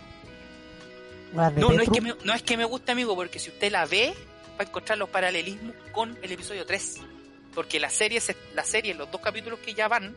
No, 1.34 1.72
no 1.72 1.82
es, 1.82 1.90
que 1.90 2.02
me, 2.02 2.16
no 2.24 2.34
es 2.34 2.42
que 2.42 2.58
me 2.58 2.66
guste, 2.66 2.92
amigo, 2.94 3.16
porque 3.16 3.38
si 3.40 3.50
usted 3.50 3.72
la 3.72 3.86
ve, 3.86 4.14
va 4.60 4.64
a 4.64 4.64
encontrar 4.64 4.98
los 4.98 5.10
paralelismos 5.10 5.76
con 5.92 6.18
el 6.22 6.32
episodio 6.32 6.66
3. 6.66 6.98
Porque 7.54 7.80
la 7.80 7.90
serie, 7.90 8.20
se- 8.22 8.36
la 8.56 8.64
serie, 8.64 8.94
los 8.96 9.12
dos 9.12 9.22
capítulos 9.22 9.60
que 9.60 9.74
ya 9.74 9.88
van, 9.88 10.16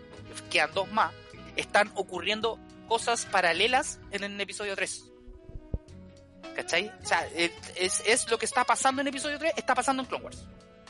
quedan 0.50 0.70
dos 0.72 0.90
más, 0.92 1.12
están 1.56 1.90
ocurriendo 1.94 2.58
cosas 2.88 3.26
paralelas 3.26 3.98
en 4.12 4.24
el 4.24 4.40
episodio 4.40 4.74
3. 4.76 5.09
¿Cachai? 6.54 6.90
O 7.02 7.06
sea, 7.06 7.26
es, 7.34 8.02
es- 8.06 8.30
lo 8.30 8.38
que 8.38 8.44
está 8.46 8.64
pasando 8.64 9.00
en 9.02 9.08
episodio 9.08 9.38
3, 9.38 9.54
está 9.56 9.74
pasando 9.74 10.02
en 10.02 10.08
Clone 10.08 10.24
Wars. 10.24 10.44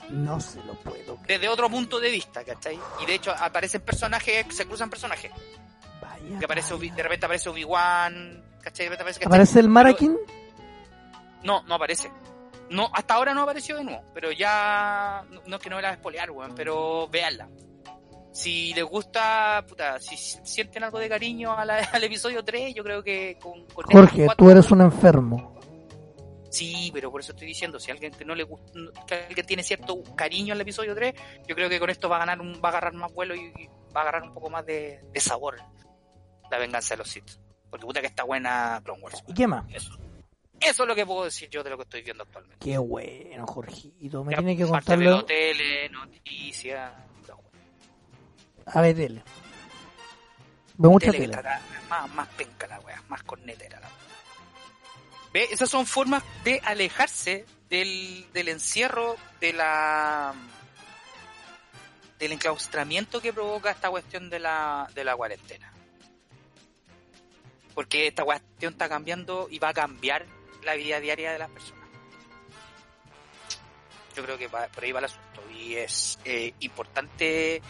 No 0.08 0.40
se 0.40 0.62
lo 0.64 0.74
puedo 0.80 1.16
creer. 1.16 1.40
Desde 1.40 1.48
otro 1.48 1.68
punto 1.70 2.00
de 2.00 2.10
vista, 2.10 2.42
¿cachai? 2.44 2.78
Y 3.02 3.06
de 3.06 3.14
hecho 3.14 3.30
aparecen 3.32 3.80
personajes, 3.82 4.46
se 4.54 4.66
cruzan 4.66 4.90
personajes. 4.90 5.30
Vaya, 6.00 6.38
Que 6.38 6.44
aparece 6.44 6.74
vaya. 6.74 6.94
De 6.94 7.02
repente 7.02 7.26
aparece 7.26 7.48
Obi-Wan, 7.48 8.42
¿cachai? 8.60 8.86
De 8.86 8.90
repente 8.90 9.02
aparece. 9.02 9.24
¿Aparece 9.26 9.60
el 9.60 9.68
Marakin? 9.68 10.16
No, 11.44 11.62
no 11.62 11.74
aparece. 11.74 12.10
No, 12.70 12.90
hasta 12.92 13.14
ahora 13.14 13.34
no 13.34 13.42
apareció 13.42 13.76
de 13.76 13.84
nuevo, 13.84 14.02
pero 14.14 14.30
ya 14.32 15.24
no, 15.30 15.42
no 15.46 15.56
es 15.56 15.62
que 15.62 15.70
no 15.70 15.76
me 15.76 15.82
la 15.82 15.88
voy 15.88 15.94
a 15.94 15.98
spoilear, 15.98 16.30
weón, 16.30 16.54
pero 16.54 17.08
véanla. 17.08 17.48
Si 18.32 18.72
les 18.74 18.84
gusta, 18.84 19.64
puta, 19.68 19.98
si 19.98 20.16
sienten 20.16 20.84
algo 20.84 20.98
de 20.98 21.08
cariño 21.08 21.52
a 21.52 21.64
la- 21.64 21.78
al 21.92 22.04
episodio 22.04 22.44
3, 22.44 22.74
yo 22.74 22.82
creo 22.84 23.02
que 23.02 23.36
con, 23.40 23.64
con 23.66 23.84
Jorge, 23.86 24.22
estas 24.22 24.36
tú 24.36 24.44
cuatro- 24.44 24.50
eres 24.50 24.70
un 24.70 24.80
enfermo. 24.82 25.58
Sí, 26.50 26.90
pero 26.92 27.12
por 27.12 27.20
eso 27.20 27.30
estoy 27.32 27.46
diciendo, 27.46 27.78
si 27.78 27.92
alguien 27.92 28.12
que 28.12 28.24
no 28.24 28.34
le 28.34 28.42
gusta, 28.42 28.72
que 29.06 29.14
alguien 29.28 29.46
tiene 29.46 29.62
cierto 29.62 30.02
cariño 30.16 30.52
al 30.52 30.60
episodio 30.60 30.94
3, 30.96 31.14
yo 31.46 31.54
creo 31.54 31.68
que 31.68 31.78
con 31.78 31.90
esto 31.90 32.08
va 32.08 32.16
a 32.16 32.20
ganar 32.20 32.40
un, 32.40 32.54
va 32.54 32.68
a 32.68 32.72
agarrar 32.72 32.92
más 32.94 33.12
vuelo 33.12 33.36
y, 33.36 33.52
y 33.56 33.66
va 33.94 34.00
a 34.00 34.02
agarrar 34.02 34.22
un 34.24 34.34
poco 34.34 34.50
más 34.50 34.66
de, 34.66 35.00
de 35.12 35.20
sabor 35.20 35.56
la 36.50 36.58
venganza 36.58 36.94
de 36.94 36.98
los 36.98 37.08
Sith. 37.08 37.30
Porque 37.70 37.86
puta 37.86 38.00
que 38.00 38.08
está 38.08 38.24
buena 38.24 38.80
Clone 38.84 39.00
Wars. 39.00 39.22
¿Y 39.28 39.34
qué 39.34 39.46
más? 39.46 39.64
Eso. 39.72 39.96
Eso 40.60 40.82
es 40.82 40.88
lo 40.88 40.94
que 40.96 41.06
puedo 41.06 41.24
decir 41.24 41.48
yo 41.48 41.62
de 41.62 41.70
lo 41.70 41.76
que 41.76 41.84
estoy 41.84 42.02
viendo 42.02 42.24
actualmente. 42.24 42.64
Qué 42.68 42.76
bueno, 42.78 43.46
Jorgito. 43.46 44.24
Me 44.24 44.32
Ya, 44.32 44.38
tiene 44.38 44.56
que 44.56 44.66
parte 44.66 44.96
de 44.96 45.04
los 45.04 45.26
tele, 45.26 45.88
noticias. 45.90 46.92
A 48.72 48.80
ver, 48.80 48.96
tele. 48.96 49.22
Veo 50.76 50.90
mucha 50.90 51.10
tele 51.12 51.36
más, 51.88 52.10
más 52.14 52.28
penca 52.28 52.66
la 52.66 52.80
wea, 52.80 53.02
más 53.08 53.22
cornetera 53.24 53.80
la 53.80 53.86
wea. 53.88 53.96
¿Ve? 55.32 55.48
Esas 55.50 55.68
son 55.68 55.86
formas 55.86 56.22
de 56.44 56.60
alejarse 56.64 57.44
del, 57.68 58.26
del 58.32 58.48
encierro, 58.48 59.16
de 59.40 59.52
la 59.52 60.34
del 62.18 62.32
enclaustramiento 62.32 63.20
que 63.22 63.32
provoca 63.32 63.70
esta 63.70 63.88
cuestión 63.88 64.28
de 64.28 64.38
la, 64.40 64.88
de 64.94 65.04
la 65.04 65.16
cuarentena. 65.16 65.72
Porque 67.74 68.08
esta 68.08 68.24
cuestión 68.24 68.72
está 68.74 68.88
cambiando 68.90 69.48
y 69.50 69.58
va 69.58 69.70
a 69.70 69.72
cambiar 69.74 70.26
la 70.62 70.74
vida 70.74 71.00
diaria 71.00 71.32
de 71.32 71.38
las 71.38 71.48
personas. 71.50 71.88
Yo 74.16 74.22
creo 74.24 74.36
que 74.36 74.48
va- 74.48 74.66
por 74.68 74.84
ahí 74.84 74.92
va 74.92 74.98
el 74.98 75.04
asunto. 75.06 75.42
Y 75.50 75.76
es 75.76 76.18
eh, 76.24 76.52
importante 76.60 77.62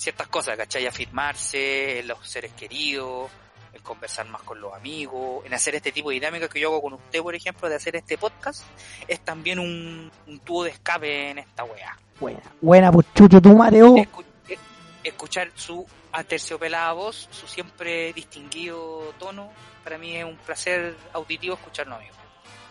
ciertas 0.00 0.28
cosas, 0.28 0.56
¿cachai? 0.56 0.86
Afirmarse 0.86 1.98
en 2.00 2.08
los 2.08 2.26
seres 2.26 2.52
queridos, 2.52 3.30
en 3.72 3.82
conversar 3.82 4.26
más 4.28 4.42
con 4.42 4.60
los 4.60 4.72
amigos, 4.72 5.44
en 5.44 5.52
hacer 5.54 5.74
este 5.74 5.92
tipo 5.92 6.08
de 6.08 6.14
dinámicas 6.14 6.48
que 6.48 6.58
yo 6.58 6.68
hago 6.68 6.82
con 6.82 6.94
usted, 6.94 7.20
por 7.20 7.34
ejemplo, 7.34 7.68
de 7.68 7.74
hacer 7.76 7.94
este 7.96 8.16
podcast, 8.16 8.64
es 9.06 9.20
también 9.20 9.58
un, 9.58 10.10
un 10.26 10.38
tubo 10.40 10.64
de 10.64 10.70
escape 10.70 11.30
en 11.30 11.38
esta 11.38 11.64
weá. 11.64 11.96
Buena, 12.18 12.40
buena, 12.60 12.90
pues 12.92 13.06
chucho, 13.14 13.40
tu 13.40 13.54
mareo. 13.56 13.94
Escu- 13.96 14.24
eh, 14.48 14.58
escuchar 15.04 15.50
su 15.54 15.86
aterciopelada 16.12 16.92
voz, 16.92 17.28
su 17.30 17.46
siempre 17.46 18.12
distinguido 18.14 19.14
tono, 19.18 19.50
para 19.84 19.98
mí 19.98 20.16
es 20.16 20.24
un 20.24 20.36
placer 20.38 20.96
auditivo 21.12 21.54
escucharlo, 21.54 21.94
amigo. 21.96 22.14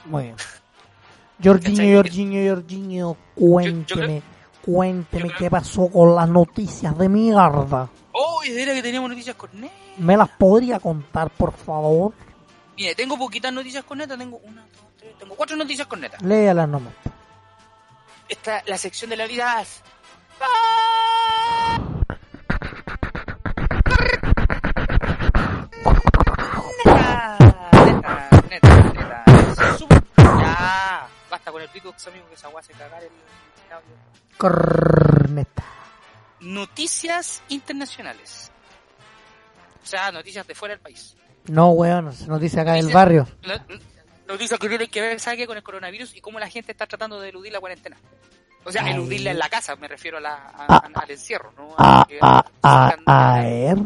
Muy 0.05 0.23
bien. 0.23 0.35
Jorginho. 1.43 1.95
Jorginho, 1.97 2.53
Jorginho, 2.55 3.17
cuénteme, 3.35 3.85
cuénteme 3.85 3.85
yo 3.87 3.95
creo- 3.95 4.38
qué 5.37 5.49
pasó 5.49 5.89
con 5.89 6.15
las 6.15 6.27
noticias 6.29 6.97
de 6.97 7.09
mierda. 7.09 7.89
¡Oh! 8.11 8.41
y 8.43 8.51
era 8.57 8.73
que 8.73 8.81
teníamos 8.81 9.09
noticias 9.09 9.35
con 9.35 9.49
Net. 9.59 9.71
¿Me 9.97 10.15
las 10.15 10.29
podría 10.29 10.79
contar, 10.79 11.29
por 11.29 11.53
favor? 11.53 12.13
Mire, 12.77 12.95
tengo 12.95 13.17
poquitas 13.17 13.51
noticias 13.51 13.83
con 13.83 13.97
neta, 13.97 14.17
tengo 14.17 14.37
una, 14.37 14.61
dos, 14.61 14.85
tres, 14.97 15.17
tengo 15.17 15.35
cuatro 15.35 15.57
noticias 15.57 15.85
con 15.85 15.99
neta. 15.99 16.17
Léalas 16.21 16.69
nomás. 16.69 16.93
Esta 18.29 18.63
la 18.67 18.77
sección 18.77 19.09
de 19.09 19.17
la 19.17 19.27
vida. 19.27 19.57
Neta, 19.59 19.81
Con 31.51 31.61
el 31.61 31.69
pico, 31.69 31.93
amigo, 32.07 32.27
que 32.29 32.35
esa 32.35 32.47
agua 32.47 32.59
hace 32.61 32.73
cagar 32.73 33.01
el 33.03 33.09
el 33.09 33.73
audio. 33.73 33.95
Corneta. 34.37 35.63
Noticias 36.39 37.43
internacionales. 37.49 38.51
O 39.83 39.85
sea, 39.85 40.11
noticias 40.11 40.45
de 40.47 40.55
fuera 40.55 40.73
del 40.75 40.81
país. 40.81 41.15
No, 41.47 41.71
weón, 41.71 42.13
se 42.13 42.25
dice 42.39 42.59
acá 42.61 42.73
del 42.73 42.89
barrio. 42.89 43.27
Noticias 44.27 44.59
que 44.59 44.69
tienen 44.69 44.89
que 44.89 45.01
ver, 45.01 45.19
¿sabe? 45.19 45.47
Con 45.47 45.57
el 45.57 45.63
coronavirus 45.63 46.15
y 46.15 46.21
cómo 46.21 46.39
la 46.39 46.49
gente 46.49 46.71
está 46.71 46.85
tratando 46.85 47.19
de 47.19 47.29
eludir 47.29 47.51
la 47.51 47.59
cuarentena. 47.59 47.97
O 48.63 48.71
sea, 48.71 48.83
Ay. 48.83 48.91
eludirla 48.93 49.31
en 49.31 49.39
la 49.39 49.49
casa, 49.49 49.75
me 49.77 49.87
refiero 49.87 50.17
a 50.17 50.21
la, 50.21 50.33
a- 50.35 50.65
Ah, 50.67 50.89
al 50.93 51.11
encierro, 51.11 51.51
¿no? 51.57 51.73
ah, 51.77 52.05
ah, 52.21 52.45
a 53.05 53.37
la 53.37 53.43
ver. 53.43 53.77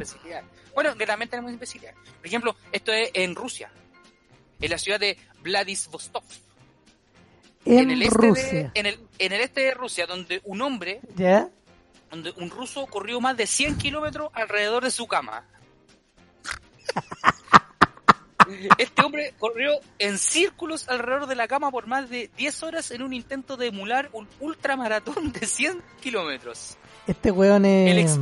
Bueno, 0.74 0.96
que 0.96 1.06
también 1.06 1.30
tenemos 1.30 1.52
imbecilidad. 1.52 1.94
Por 2.18 2.26
ejemplo, 2.28 2.56
esto 2.72 2.92
es 2.92 3.12
en 3.14 3.36
Rusia, 3.36 3.70
en 4.60 4.72
la 4.72 4.78
ciudad 4.78 5.00
de 5.00 5.18
Vladivostok, 5.42 6.24
En, 7.66 7.92
el 7.92 8.02
este 8.02 8.18
Rusia. 8.28 8.52
de, 8.52 8.72
en 8.74 8.86
el 8.86 9.00
en 9.20 9.32
el 9.34 9.42
este 9.42 9.62
de 9.62 9.72
Rusia, 9.74 10.06
donde 10.06 10.42
un 10.44 10.62
hombre, 10.62 11.00
¿Ya? 11.16 11.50
donde 12.12 12.32
un 12.38 12.50
ruso 12.50 12.86
corrió 12.88 13.22
más 13.22 13.38
de 13.38 13.48
100 13.48 13.78
kilómetros 13.78 14.30
alrededor 14.34 14.84
de 14.84 14.92
su 14.92 15.08
cama. 15.08 15.46
Este 18.78 19.02
hombre 19.06 19.34
corrió 19.40 19.72
en 20.00 20.18
círculos 20.18 20.90
alrededor 20.90 21.28
de 21.28 21.36
la 21.36 21.48
cama 21.48 21.72
por 21.72 21.88
más 21.88 22.10
de 22.10 22.30
10 22.36 22.64
horas 22.64 22.92
en 22.92 23.02
un 23.02 23.14
intento 23.14 23.56
de 23.56 23.68
emular 23.68 24.10
un 24.12 24.28
ultramaratón 24.42 25.32
de 25.32 25.48
100 25.48 25.82
kilómetros. 26.02 26.78
Este 27.08 27.32
weón 27.32 27.64
es. 27.64 28.20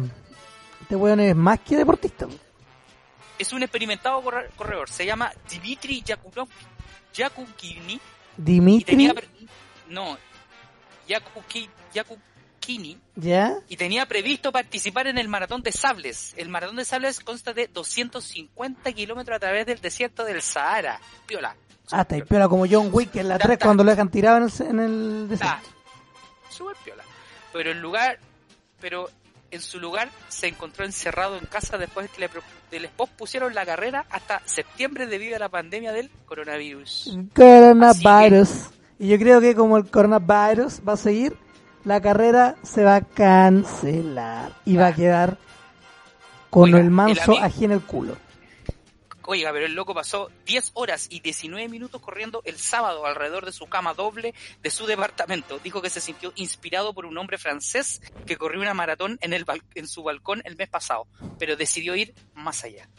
Este 0.81 0.95
weón 0.95 1.19
es 1.21 1.35
más 1.35 1.59
que 1.61 1.75
deportista. 1.75 2.27
Es 3.39 3.51
un 3.51 3.63
experimentado 3.63 4.21
corre- 4.21 4.49
corredor, 4.55 4.89
se 4.89 5.07
llama 5.07 5.31
Dmitry 5.49 6.03
Yakubov, 6.03 6.47
Yakukini 7.15 7.93
y 7.95 7.99
Dimitri. 8.43 8.85
tenía 8.85 9.13
no 9.89 10.17
Yakuki, 11.07 11.69
Yakukini 11.93 12.97
¿Ya? 13.15 13.57
y 13.67 13.75
tenía 13.75 14.05
previsto 14.05 14.51
participar 14.51 15.07
en 15.07 15.17
el 15.17 15.27
maratón 15.27 15.61
de 15.63 15.71
sables. 15.71 16.33
El 16.37 16.49
maratón 16.49 16.77
de 16.77 16.85
sables 16.85 17.19
consta 17.19 17.53
de 17.53 17.67
250 17.67 18.93
kilómetros 18.93 19.35
a 19.35 19.39
través 19.39 19.65
del 19.65 19.81
desierto 19.81 20.23
del 20.23 20.41
Sahara. 20.41 20.99
Piola. 21.25 21.55
Ah, 21.91 22.01
está 22.01 22.23
piola 22.23 22.47
como 22.47 22.65
John 22.69 22.89
Wick 22.91 23.15
en 23.17 23.27
la 23.27 23.37
Ta, 23.37 23.45
3 23.45 23.59
ta. 23.59 23.65
cuando 23.65 23.83
lo 23.83 23.91
dejan 23.91 24.09
tirado 24.09 24.37
en 24.37 24.43
el, 24.43 24.51
en 24.67 24.79
el 24.79 25.27
desierto. 25.27 25.69
súper 26.49 26.77
piola. 26.85 27.03
Pero 27.51 27.71
en 27.71 27.81
lugar, 27.81 28.19
pero 28.79 29.09
en 29.51 29.61
su 29.61 29.79
lugar 29.79 30.09
se 30.29 30.47
encontró 30.47 30.85
encerrado 30.85 31.37
en 31.37 31.45
casa 31.45 31.77
después 31.77 32.09
que 32.09 32.21
le, 32.21 32.79
les 32.79 32.91
pospusieron 32.91 33.53
la 33.53 33.65
carrera 33.65 34.05
hasta 34.09 34.41
septiembre 34.45 35.05
debido 35.07 35.35
a 35.35 35.39
la 35.39 35.49
pandemia 35.49 35.91
del 35.91 36.09
coronavirus. 36.25 37.17
Coronavirus. 37.35 38.49
Y 38.99 39.07
yo 39.09 39.17
creo 39.17 39.41
que 39.41 39.55
como 39.55 39.77
el 39.77 39.89
coronavirus 39.89 40.81
va 40.87 40.93
a 40.93 40.97
seguir, 40.97 41.35
la 41.83 41.99
carrera 42.01 42.55
se 42.63 42.83
va 42.83 42.95
a 42.97 43.01
cancelar 43.01 44.53
y 44.65 44.75
va 44.77 44.87
a 44.87 44.95
quedar 44.95 45.37
con 46.49 46.65
Oiga, 46.65 46.79
el 46.79 46.91
manso 46.91 47.31
el 47.33 47.37
ami- 47.39 47.43
ají 47.43 47.65
en 47.65 47.71
el 47.71 47.81
culo. 47.81 48.15
Oiga, 49.31 49.53
pero 49.53 49.65
el 49.65 49.75
loco 49.75 49.93
pasó 49.93 50.29
10 50.45 50.71
horas 50.73 51.07
y 51.09 51.21
19 51.21 51.69
minutos 51.69 52.01
corriendo 52.01 52.41
el 52.43 52.57
sábado 52.57 53.05
alrededor 53.05 53.45
de 53.45 53.53
su 53.53 53.65
cama 53.67 53.93
doble 53.93 54.33
de 54.61 54.69
su 54.69 54.85
departamento. 54.85 55.57
Dijo 55.63 55.81
que 55.81 55.89
se 55.89 56.01
sintió 56.01 56.33
inspirado 56.35 56.93
por 56.93 57.05
un 57.05 57.17
hombre 57.17 57.37
francés 57.37 58.01
que 58.25 58.35
corrió 58.35 58.59
una 58.59 58.73
maratón 58.73 59.17
en, 59.21 59.31
el 59.31 59.45
en 59.75 59.87
su 59.87 60.03
balcón 60.03 60.41
el 60.43 60.57
mes 60.57 60.67
pasado, 60.67 61.07
pero 61.39 61.55
decidió 61.55 61.95
ir 61.95 62.13
más 62.33 62.65
allá. 62.65 62.89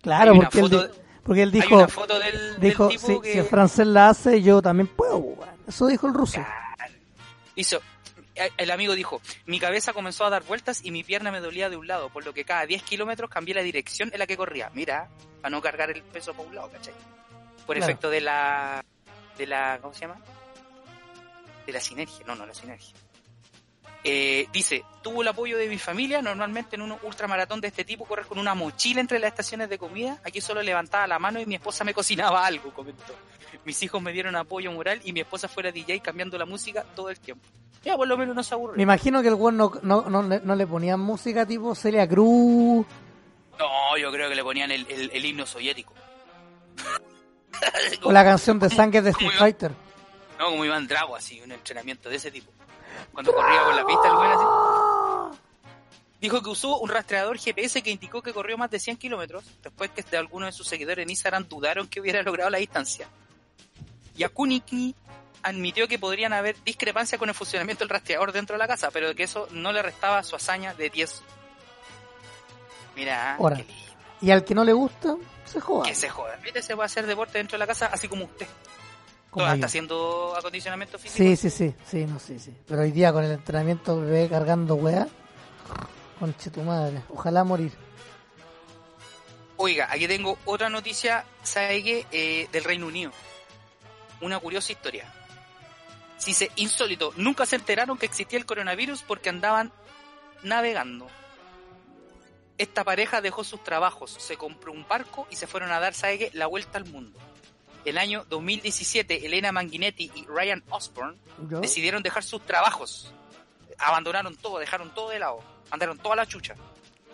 Claro, 0.00 0.34
porque 0.36 0.60
él, 0.60 0.70
di- 0.70 0.78
porque 1.22 1.42
él 1.42 1.52
dijo, 1.52 1.76
una 1.76 1.88
foto 1.88 2.18
del, 2.18 2.58
dijo 2.58 2.88
tipo 2.88 3.06
si, 3.06 3.20
que 3.20 3.32
si 3.32 3.38
el 3.40 3.44
francés 3.44 3.86
la 3.86 4.08
hace, 4.08 4.40
yo 4.40 4.62
también 4.62 4.86
puedo. 4.86 5.22
Eso 5.66 5.86
dijo 5.86 6.06
el 6.06 6.14
ruso. 6.14 6.42
hizo. 7.56 7.78
El 8.56 8.70
amigo 8.70 8.94
dijo, 8.94 9.20
mi 9.46 9.58
cabeza 9.60 9.92
comenzó 9.92 10.24
a 10.24 10.30
dar 10.30 10.42
vueltas 10.44 10.80
y 10.84 10.90
mi 10.90 11.02
pierna 11.04 11.30
me 11.30 11.40
dolía 11.40 11.68
de 11.70 11.76
un 11.76 11.86
lado, 11.86 12.08
por 12.10 12.24
lo 12.24 12.32
que 12.34 12.44
cada 12.44 12.66
10 12.66 12.82
kilómetros 12.82 13.30
cambié 13.30 13.54
la 13.54 13.62
dirección 13.62 14.10
en 14.12 14.18
la 14.18 14.26
que 14.26 14.36
corría. 14.36 14.70
Mira, 14.74 15.08
para 15.40 15.50
no 15.50 15.60
cargar 15.60 15.90
el 15.90 16.02
peso 16.02 16.34
por 16.34 16.46
un 16.46 16.54
lado, 16.54 16.70
¿cachai? 16.70 16.94
Por 17.66 17.76
Claro. 17.76 17.84
efecto 17.90 18.10
de 18.10 18.20
la... 18.20 18.84
de 19.36 19.46
la... 19.46 19.78
¿cómo 19.82 19.92
se 19.94 20.00
llama? 20.02 20.20
De 21.66 21.72
la 21.72 21.80
sinergia, 21.80 22.24
no, 22.26 22.34
no, 22.34 22.46
la 22.46 22.54
sinergia. 22.54 22.94
Eh, 24.04 24.46
dice, 24.52 24.84
tuvo 25.02 25.22
el 25.22 25.28
apoyo 25.28 25.58
de 25.58 25.68
mi 25.68 25.76
familia, 25.76 26.22
normalmente 26.22 26.76
en 26.76 26.82
un 26.82 26.96
ultramaratón 27.02 27.60
de 27.60 27.68
este 27.68 27.84
tipo 27.84 28.04
corres 28.06 28.26
con 28.26 28.38
una 28.38 28.54
mochila 28.54 29.00
entre 29.00 29.18
las 29.18 29.28
estaciones 29.32 29.68
de 29.68 29.76
comida, 29.76 30.20
aquí 30.24 30.40
solo 30.40 30.62
levantaba 30.62 31.06
la 31.06 31.18
mano 31.18 31.40
y 31.40 31.46
mi 31.46 31.56
esposa 31.56 31.82
me 31.84 31.92
cocinaba 31.92 32.46
algo, 32.46 32.72
comentó. 32.72 33.14
Mis 33.64 33.82
hijos 33.82 34.00
me 34.00 34.12
dieron 34.12 34.36
apoyo 34.36 34.70
moral 34.72 35.00
y 35.04 35.12
mi 35.12 35.20
esposa 35.20 35.48
fuera 35.48 35.72
DJ 35.72 36.00
cambiando 36.00 36.38
la 36.38 36.46
música 36.46 36.84
todo 36.94 37.10
el 37.10 37.18
tiempo. 37.18 37.44
Ya, 37.84 37.96
por 37.96 38.06
lo 38.08 38.16
menos 38.18 38.34
no 38.34 38.42
se 38.42 38.50
Me 38.50 38.54
aburrió. 38.56 38.82
imagino 38.82 39.22
que 39.22 39.28
el 39.28 39.34
weón 39.34 39.56
no, 39.56 39.72
no, 39.82 40.02
no, 40.10 40.22
le- 40.22 40.40
no 40.40 40.54
le 40.56 40.66
ponían 40.66 41.00
música 41.00 41.46
tipo 41.46 41.74
Celia 41.74 42.08
Cruz. 42.08 42.86
No, 43.58 43.96
yo 43.96 44.10
creo 44.12 44.28
que 44.28 44.34
le 44.34 44.42
ponían 44.44 44.70
el, 44.70 44.86
el- 44.90 45.10
el 45.12 45.24
himno 45.24 45.46
soviético. 45.46 45.94
O 48.02 48.12
la 48.12 48.24
canción 48.24 48.58
de 48.58 48.68
sangre 48.70 49.02
de 49.02 49.10
Street. 49.10 49.32
Fighter. 49.38 49.72
No, 50.38 50.50
como 50.50 50.64
Iván 50.64 50.86
Drago, 50.86 51.16
así, 51.16 51.40
un 51.40 51.50
entrenamiento 51.52 52.08
de 52.08 52.16
ese 52.16 52.30
tipo. 52.30 52.50
Cuando 53.12 53.32
corría 53.32 53.64
por 53.64 53.74
la 53.74 53.84
pista, 53.86 54.08
el 54.08 54.14
güey 54.16 54.30
así. 54.30 55.38
Dijo 56.20 56.42
que 56.42 56.50
usó 56.50 56.78
un 56.78 56.88
rastreador 56.88 57.38
GPS 57.38 57.80
que 57.82 57.90
indicó 57.90 58.22
que 58.22 58.32
corrió 58.32 58.58
más 58.58 58.70
de 58.70 58.78
100 58.80 58.96
kilómetros, 58.96 59.44
después 59.62 59.90
que 59.90 60.02
de 60.02 60.16
algunos 60.16 60.48
de 60.48 60.52
sus 60.52 60.66
seguidores 60.68 61.02
en 61.04 61.10
Instagram 61.10 61.48
dudaron 61.48 61.86
que 61.88 62.00
hubiera 62.00 62.22
logrado 62.22 62.50
la 62.50 62.58
distancia. 62.58 63.08
Yakuniki 64.16 64.94
admitió 65.42 65.88
que 65.88 65.98
podrían 65.98 66.32
haber 66.32 66.56
discrepancias 66.64 67.18
con 67.18 67.28
el 67.28 67.34
funcionamiento 67.34 67.84
del 67.84 67.90
rastreador 67.90 68.32
dentro 68.32 68.54
de 68.54 68.58
la 68.58 68.66
casa, 68.66 68.90
pero 68.90 69.14
que 69.14 69.24
eso 69.24 69.48
no 69.52 69.72
le 69.72 69.82
restaba 69.82 70.22
su 70.22 70.36
hazaña 70.36 70.74
de 70.74 70.90
10. 70.90 71.22
Mira, 72.96 73.36
Ahora. 73.36 73.56
qué 73.56 73.64
lindo. 73.64 73.82
Y 74.20 74.30
al 74.32 74.44
que 74.44 74.54
no 74.54 74.64
le 74.64 74.72
gusta, 74.72 75.16
se 75.44 75.60
joda. 75.60 75.86
Que 75.86 75.94
se 75.94 76.08
joda. 76.08 76.38
Mire, 76.42 76.60
se 76.62 76.74
puede 76.74 76.86
hacer 76.86 77.06
deporte 77.06 77.38
dentro 77.38 77.54
de 77.56 77.60
la 77.60 77.66
casa 77.66 77.86
así 77.86 78.08
como 78.08 78.24
usted. 78.24 78.46
como 79.30 79.46
¿Está 79.46 79.66
haciendo 79.66 80.34
acondicionamiento 80.36 80.98
físico? 80.98 81.16
Sí, 81.16 81.36
sí, 81.36 81.50
sí, 81.50 81.74
sí, 81.86 82.04
no, 82.06 82.18
sí, 82.18 82.38
sí. 82.40 82.52
Pero 82.66 82.80
hoy 82.82 82.90
día 82.90 83.12
con 83.12 83.24
el 83.24 83.30
entrenamiento 83.32 84.00
bebé 84.00 84.28
cargando 84.28 84.74
weá, 84.74 85.06
conche 86.18 86.50
tu 86.50 86.62
madre, 86.62 87.02
ojalá 87.10 87.44
morir. 87.44 87.72
Oiga, 89.56 89.88
aquí 89.90 90.06
tengo 90.08 90.38
otra 90.44 90.68
noticia, 90.68 91.24
¿sabe 91.42 91.82
qué? 91.82 92.06
Eh, 92.12 92.48
del 92.52 92.64
Reino 92.64 92.86
Unido. 92.86 93.12
Una 94.20 94.38
curiosa 94.40 94.72
historia. 94.72 95.12
Si 96.18 96.34
se 96.34 96.50
insólito, 96.56 97.12
nunca 97.16 97.46
se 97.46 97.56
enteraron 97.56 97.96
que 97.96 98.06
existía 98.06 98.38
el 98.38 98.46
coronavirus 98.46 99.02
porque 99.02 99.28
andaban 99.28 99.72
navegando. 100.42 101.06
Esta 102.58 102.82
pareja 102.82 103.20
dejó 103.20 103.44
sus 103.44 103.62
trabajos, 103.62 104.16
se 104.18 104.36
compró 104.36 104.72
un 104.72 104.86
barco 104.86 105.28
y 105.30 105.36
se 105.36 105.46
fueron 105.46 105.70
a 105.70 105.78
dar, 105.78 105.94
¿sabe 105.94 106.18
qué? 106.18 106.30
La 106.34 106.46
vuelta 106.46 106.76
al 106.76 106.86
mundo. 106.86 107.18
El 107.84 107.98
año 107.98 108.24
2017, 108.28 109.24
Elena 109.24 109.52
Manginetti 109.52 110.10
y 110.14 110.26
Ryan 110.26 110.64
Osborne 110.68 111.16
decidieron 111.38 112.02
dejar 112.02 112.24
sus 112.24 112.44
trabajos. 112.44 113.14
Abandonaron 113.78 114.36
todo, 114.36 114.58
dejaron 114.58 114.92
todo 114.92 115.10
de 115.10 115.20
lado. 115.20 115.40
Mandaron 115.70 115.98
toda 115.98 116.16
la 116.16 116.26
chucha. 116.26 116.56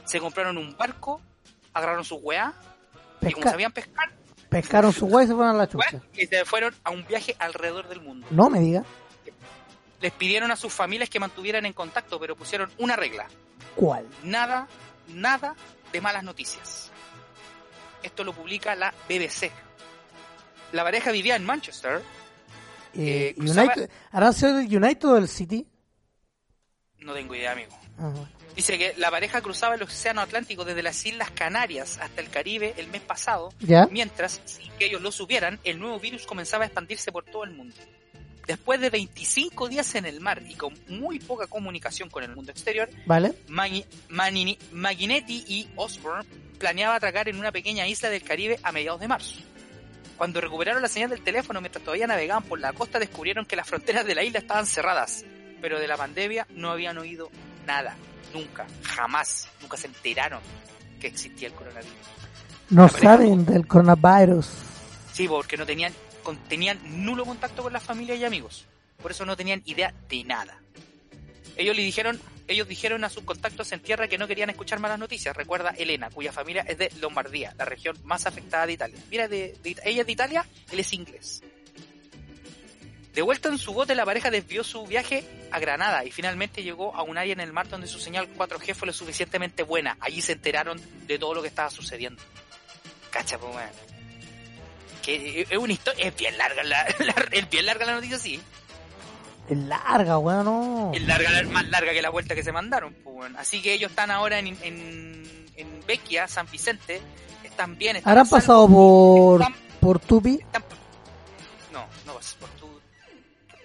Se 0.07 0.19
compraron 0.19 0.57
un 0.57 0.77
barco, 0.77 1.21
agarraron 1.75 2.05
su 2.05 2.17
weá 2.17 2.55
y 3.21 3.33
como 3.33 3.51
sabían 3.51 3.73
pescar, 3.73 4.13
pescaron 4.63 4.93
su 4.93 5.07
weá 5.07 5.25
y 5.25 5.29
se 5.29 5.35
fueron 5.35 5.55
a 5.55 5.59
la 5.59 5.69
chucha. 5.69 6.01
y 6.15 6.27
se 6.27 6.45
fueron 6.45 6.75
a 6.85 6.91
un 6.91 7.07
viaje 7.07 7.35
alrededor 7.39 7.89
del 7.89 8.01
mundo. 8.01 8.27
No 8.31 8.49
me 8.51 8.61
diga 8.61 8.85
Les 10.01 10.13
pidieron 10.13 10.51
a 10.51 10.57
sus 10.57 10.73
familias 10.73 11.09
que 11.11 11.19
mantuvieran 11.21 11.67
en 11.67 11.73
contacto, 11.73 12.19
pero 12.21 12.37
pusieron 12.37 12.71
una 12.79 12.97
regla. 12.97 13.27
cuál. 13.77 14.07
Nada, 14.23 14.69
nada 15.09 15.55
de 15.93 16.01
malas 16.01 16.25
noticias. 16.25 16.91
Esto 18.03 18.23
lo 18.25 18.33
publica 18.33 18.75
la 18.75 18.93
BBC. 19.09 19.51
La 20.73 20.83
pareja 20.85 21.11
vivía 21.11 21.37
en 21.37 21.45
Manchester. 21.45 22.03
Eh, 22.95 23.35
Eh, 23.37 23.41
United, 23.41 23.91
¿Harán 24.13 24.33
sido 24.35 24.57
del 24.59 24.67
United 24.77 25.09
o 25.09 25.15
del 25.15 25.29
City? 25.29 25.67
No 26.99 27.13
tengo 27.15 27.35
idea, 27.35 27.53
amigo. 27.53 27.77
Ah, 27.99 28.09
bueno. 28.09 28.29
Dice 28.57 28.79
que 28.79 28.95
la 28.99 29.11
pareja 29.11 29.41
cruzaba 29.43 29.75
el 29.75 29.83
Océano 29.83 30.21
Atlántico 30.21 30.65
desde 30.65 30.83
las 30.83 31.05
Islas 31.05 31.31
Canarias 31.33 31.99
hasta 32.01 32.21
el 32.21 32.31
Caribe 32.31 32.75
el 32.77 32.87
mes 32.89 33.03
pasado, 33.03 33.53
¿Ya? 33.61 33.89
mientras, 33.91 34.41
sin 34.45 34.71
que 34.73 34.87
ellos 34.87 35.03
lo 35.03 35.11
supieran, 35.11 35.59
el 35.65 35.81
nuevo 35.81 35.99
virus 35.99 36.25
comenzaba 36.25 36.63
a 36.63 36.67
expandirse 36.67 37.11
por 37.11 37.25
todo 37.25 37.43
el 37.45 37.51
mundo. 37.51 37.75
Después 38.47 38.79
de 38.81 38.91
25 38.91 39.69
días 39.69 39.95
en 39.97 40.05
el 40.05 40.21
mar 40.21 40.43
y 40.47 40.55
con 40.55 40.75
muy 40.89 41.19
poca 41.19 41.47
comunicación 41.49 42.11
con 42.11 42.23
el 42.23 42.35
mundo 42.37 42.53
exterior, 42.53 42.89
¿Vale? 43.07 43.35
Manini- 43.49 44.59
y 45.49 45.69
Osborne 45.77 46.29
planeaba 46.59 46.95
atracar 46.95 47.29
en 47.29 47.39
una 47.39 47.51
pequeña 47.51 47.89
isla 47.89 48.11
del 48.11 48.23
Caribe 48.23 48.61
a 48.63 48.71
mediados 48.71 49.01
de 49.01 49.09
marzo. 49.09 49.41
Cuando 50.17 50.41
recuperaron 50.41 50.81
la 50.83 50.89
señal 50.89 51.11
del 51.11 51.23
teléfono 51.25 51.61
mientras 51.61 51.83
todavía 51.83 52.07
navegaban 52.07 52.45
por 52.45 52.61
la 52.61 52.73
costa, 52.73 52.99
descubrieron 53.01 53.47
que 53.47 53.57
las 53.57 53.67
fronteras 53.67 54.05
de 54.07 54.15
la 54.15 54.23
isla 54.23 54.39
estaban 54.39 54.67
cerradas, 54.67 55.25
pero 55.61 55.81
de 55.81 55.89
la 55.89 55.97
pandemia 55.97 56.47
no 56.51 56.71
habían 56.71 56.99
oído 56.99 57.31
nada, 57.67 57.97
nunca, 58.33 58.67
jamás, 58.83 59.49
nunca 59.61 59.77
se 59.77 59.87
enteraron 59.89 60.41
que 61.01 61.07
existía 61.09 61.49
el 61.49 61.55
coronavirus. 61.55 61.93
No 62.71 62.89
saben 62.89 63.45
del 63.45 63.67
coronavirus. 63.67 64.49
Sí, 65.13 65.29
porque 65.29 65.57
no 65.57 65.67
tenían, 65.67 65.93
con- 66.23 66.37
tenían 66.45 66.79
nulo 67.05 67.25
contacto 67.25 67.63
con 67.63 67.73
la 67.73 67.81
familia 67.81 68.15
y 68.15 68.25
amigos. 68.25 68.65
Por 69.03 69.11
eso 69.11 69.25
no 69.27 69.37
tenían 69.37 69.63
idea 69.67 69.93
de 70.09 70.25
nada. 70.25 70.59
Ellos 71.57 71.77
le 71.77 71.83
dijeron, 71.83 72.19
ellos 72.49 72.67
dijeron 72.67 73.05
a 73.05 73.11
sus 73.11 73.23
contactos 73.23 73.71
en 73.73 73.81
tierra 73.81 74.09
que 74.09 74.19
no 74.19 74.27
querían 74.27 74.51
escuchar 74.51 74.81
malas 74.81 74.99
noticias. 74.99 75.37
Recuerda 75.37 75.71
Elena, 75.77 76.11
cuya 76.11 76.33
familia 76.33 76.65
es 76.67 76.79
de 76.79 76.91
Lombardía, 77.01 77.55
la 77.59 77.65
región 77.65 77.97
más 78.05 78.27
afectada 78.27 78.67
de 78.67 78.73
Italia. 78.73 78.99
Mira, 79.11 79.29
de, 79.29 79.57
de- 79.63 79.77
ella 79.85 80.01
es 80.01 80.07
de 80.07 80.13
Italia, 80.13 80.47
él 80.73 80.81
es 80.81 80.93
inglés. 80.93 81.43
De 83.15 83.23
vuelta 83.23 83.49
en 83.49 83.59
su 83.59 83.73
bote, 83.73 83.95
la 83.95 84.05
pareja 84.05 84.31
desvió 84.31 84.65
su 84.65 84.85
viaje 84.87 85.25
a 85.53 85.59
Granada 85.61 86.05
y 86.05 86.11
finalmente 86.11 86.63
llegó 86.65 86.95
a 86.97 87.03
un 87.05 87.17
área 87.17 87.33
en 87.33 87.41
el 87.41 87.53
mar 87.53 87.69
donde 87.69 87.87
su 87.87 88.01
señal 88.01 88.29
4G 88.37 88.75
fue 88.75 88.87
lo 88.87 88.93
suficientemente 88.93 89.63
buena. 89.63 89.97
Allí 90.01 90.21
se 90.21 90.33
enteraron 90.33 90.81
de 91.07 91.19
todo 91.19 91.33
lo 91.35 91.41
que 91.43 91.49
estaba 91.49 91.71
sucediendo. 91.71 92.21
Cacha, 93.11 93.39
pues, 93.39 93.55
weón. 93.55 93.71
Que 95.03 95.47
es 95.49 95.59
una 95.59 95.73
historia, 95.73 96.09
es 96.09 96.17
bien 96.17 96.37
larga 96.39 96.63
la, 96.65 96.85
la- 96.99 97.15
es 97.31 97.49
bien 97.51 97.67
larga 97.67 97.87
la 97.87 97.95
noticia, 97.95 98.19
sí. 98.19 98.41
Es 99.49 99.59
larga, 99.59 100.19
weón, 100.19 100.45
no. 100.47 100.91
Es 100.95 101.03
larga, 101.07 101.31
la- 101.31 101.43
más 101.45 101.69
larga 101.69 101.93
que 101.93 102.03
la 102.03 102.11
vuelta 102.11 102.35
que 102.35 102.43
se 102.43 102.51
mandaron, 102.51 102.95
pues, 102.95 103.15
weón. 103.17 103.37
Así 103.37 103.63
que 103.63 103.75
ellos 103.75 103.91
están 103.91 104.11
ahora 104.11 104.39
en, 104.41 104.49
en, 104.63 105.47
en 105.57 105.87
Vecchia, 105.87 106.27
San 106.27 106.49
Vicente, 106.51 107.01
están 107.45 107.79
bien, 107.79 107.95
están 107.97 108.11
¿Habrán 108.11 108.29
pasado 108.29 108.67
por, 108.69 109.41
Están- 109.43 109.55
por 109.81 110.01
Tupi? 110.01 110.39
están- 110.41 110.65
no, 111.73 111.87
no, 112.07 112.15
pues, 112.15 112.35
por 112.41 112.49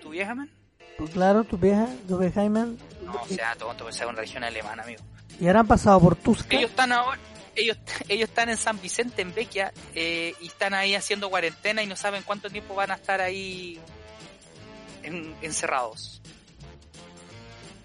tu, 0.10 0.14
vieja, 0.14 0.36
man. 0.36 0.50
Pues 0.98 1.12
claro, 1.12 1.44
tu 1.44 1.58
vieja, 1.58 1.88
tu 2.08 2.18
vieja 2.18 2.42
Jaime. 2.42 2.78
No, 3.06 3.22
o 3.22 3.28
sea, 3.28 3.56
tonto, 3.56 3.84
pues 3.84 3.96
es 3.96 4.06
una 4.06 4.20
región 4.20 4.44
alemana, 4.44 4.84
amigo. 4.84 5.02
¿Y 5.40 5.48
habrán 5.48 5.68
pasado 5.68 6.00
por 6.02 6.16
Tusca? 6.16 6.58
Ellos 6.58 6.72
están 6.72 6.92
ahora, 6.92 7.20
ellos, 7.56 7.78
ellos 8.10 8.28
están 8.30 8.50
en 8.50 8.58
San 8.58 8.82
Vicente, 8.82 9.22
en 9.22 9.34
Vecchia, 9.34 9.72
eh, 9.94 10.34
y 10.42 10.48
están 10.48 10.74
ahí 10.74 10.96
haciendo 10.96 11.30
cuarentena 11.30 11.84
y 11.84 11.88
no 11.88 11.96
saben 11.96 12.24
cuánto 12.24 12.50
tiempo 12.50 12.76
van 12.76 12.92
a 12.92 12.96
estar 12.96 13.22
ahí 13.22 13.80
en- 15.04 15.36
encerrados. 15.42 16.22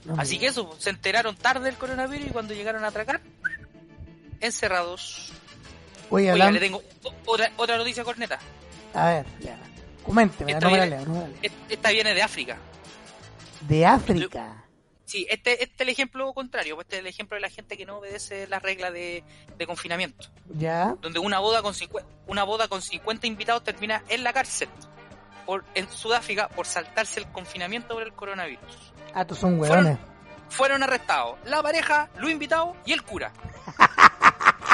No 0.05 0.17
Así 0.19 0.39
que 0.39 0.47
eso, 0.47 0.75
se 0.79 0.91
enteraron 0.91 1.37
tarde 1.37 1.67
del 1.67 1.77
coronavirus 1.77 2.27
y 2.27 2.31
cuando 2.31 2.55
llegaron 2.55 2.85
a 2.85 2.89
atracar, 2.89 3.21
encerrados. 4.41 5.33
Oye, 6.11 6.31
hablando... 6.31 6.55
le 6.55 6.61
tengo 6.61 6.83
otra, 7.27 7.51
otra 7.57 7.77
noticia 7.77 8.03
corneta. 8.05 8.39
A 8.93 9.07
ver, 9.09 9.27
ya. 9.41 9.59
Coménteme, 10.05 10.53
Esta 10.53 10.67
no 10.67 10.71
me 10.73 10.79
la 10.79 10.85
viene- 10.87 10.97
leo, 11.05 11.07
no 11.07 11.15
me 11.15 11.21
la 11.21 11.29
leo. 11.29 11.39
Et- 11.43 11.53
Esta 11.71 11.91
viene 11.91 12.15
de 12.15 12.23
África. 12.23 12.57
De 13.63 13.87
África. 13.87 14.61
Sí, 15.07 15.27
este, 15.31 15.53
este 15.63 15.75
es 15.75 15.81
el 15.81 15.89
ejemplo 15.91 16.33
contrario, 16.33 16.81
este 16.81 16.97
es 16.97 17.01
el 17.01 17.07
ejemplo 17.07 17.37
de 17.37 17.41
la 17.43 17.51
gente 17.51 17.77
que 17.77 17.85
no 17.87 17.99
obedece 17.99 18.47
las 18.49 18.63
reglas 18.63 18.93
de, 18.93 19.23
de 19.57 19.67
confinamiento. 19.67 20.27
Ya. 20.57 20.97
Donde 21.01 21.19
una 21.19 21.39
boda 21.41 21.63
con 21.63 21.75
50, 21.75 22.09
una 22.27 22.43
boda 22.45 22.69
con 22.69 22.81
50 22.83 23.27
invitados 23.27 23.63
termina 23.65 24.03
en 24.09 24.25
la 24.25 24.33
cárcel 24.33 24.69
por, 25.47 25.65
en 25.75 25.91
Sudáfrica 25.91 26.49
por 26.49 26.67
saltarse 26.67 27.21
el 27.21 27.27
confinamiento 27.29 27.95
por 27.95 28.03
el 28.03 28.13
coronavirus. 28.15 28.93
Ah, 29.15 29.21
estos 29.23 29.39
son 29.39 29.59
hueones. 29.61 29.99
Fueron 30.49 30.83
arrestados 30.83 31.39
la 31.45 31.63
pareja, 31.63 32.09
los 32.19 32.31
invitados 32.31 32.75
y 32.87 32.93
el 32.93 33.03
cura. 33.03 33.33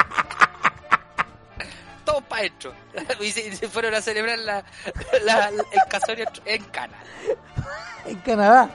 Todos 2.11 2.23
para 2.23 2.41
adentro. 2.41 2.73
Y 3.21 3.31
se, 3.31 3.55
se 3.55 3.69
fueron 3.69 3.93
a 3.93 4.01
celebrar 4.01 4.37
la, 4.39 4.63
la- 5.23 5.47
el 5.49 5.89
casorio 5.89 6.25
en 6.45 6.63
Cana. 6.65 6.97
En 8.05 8.17
Canadá. 8.17 8.69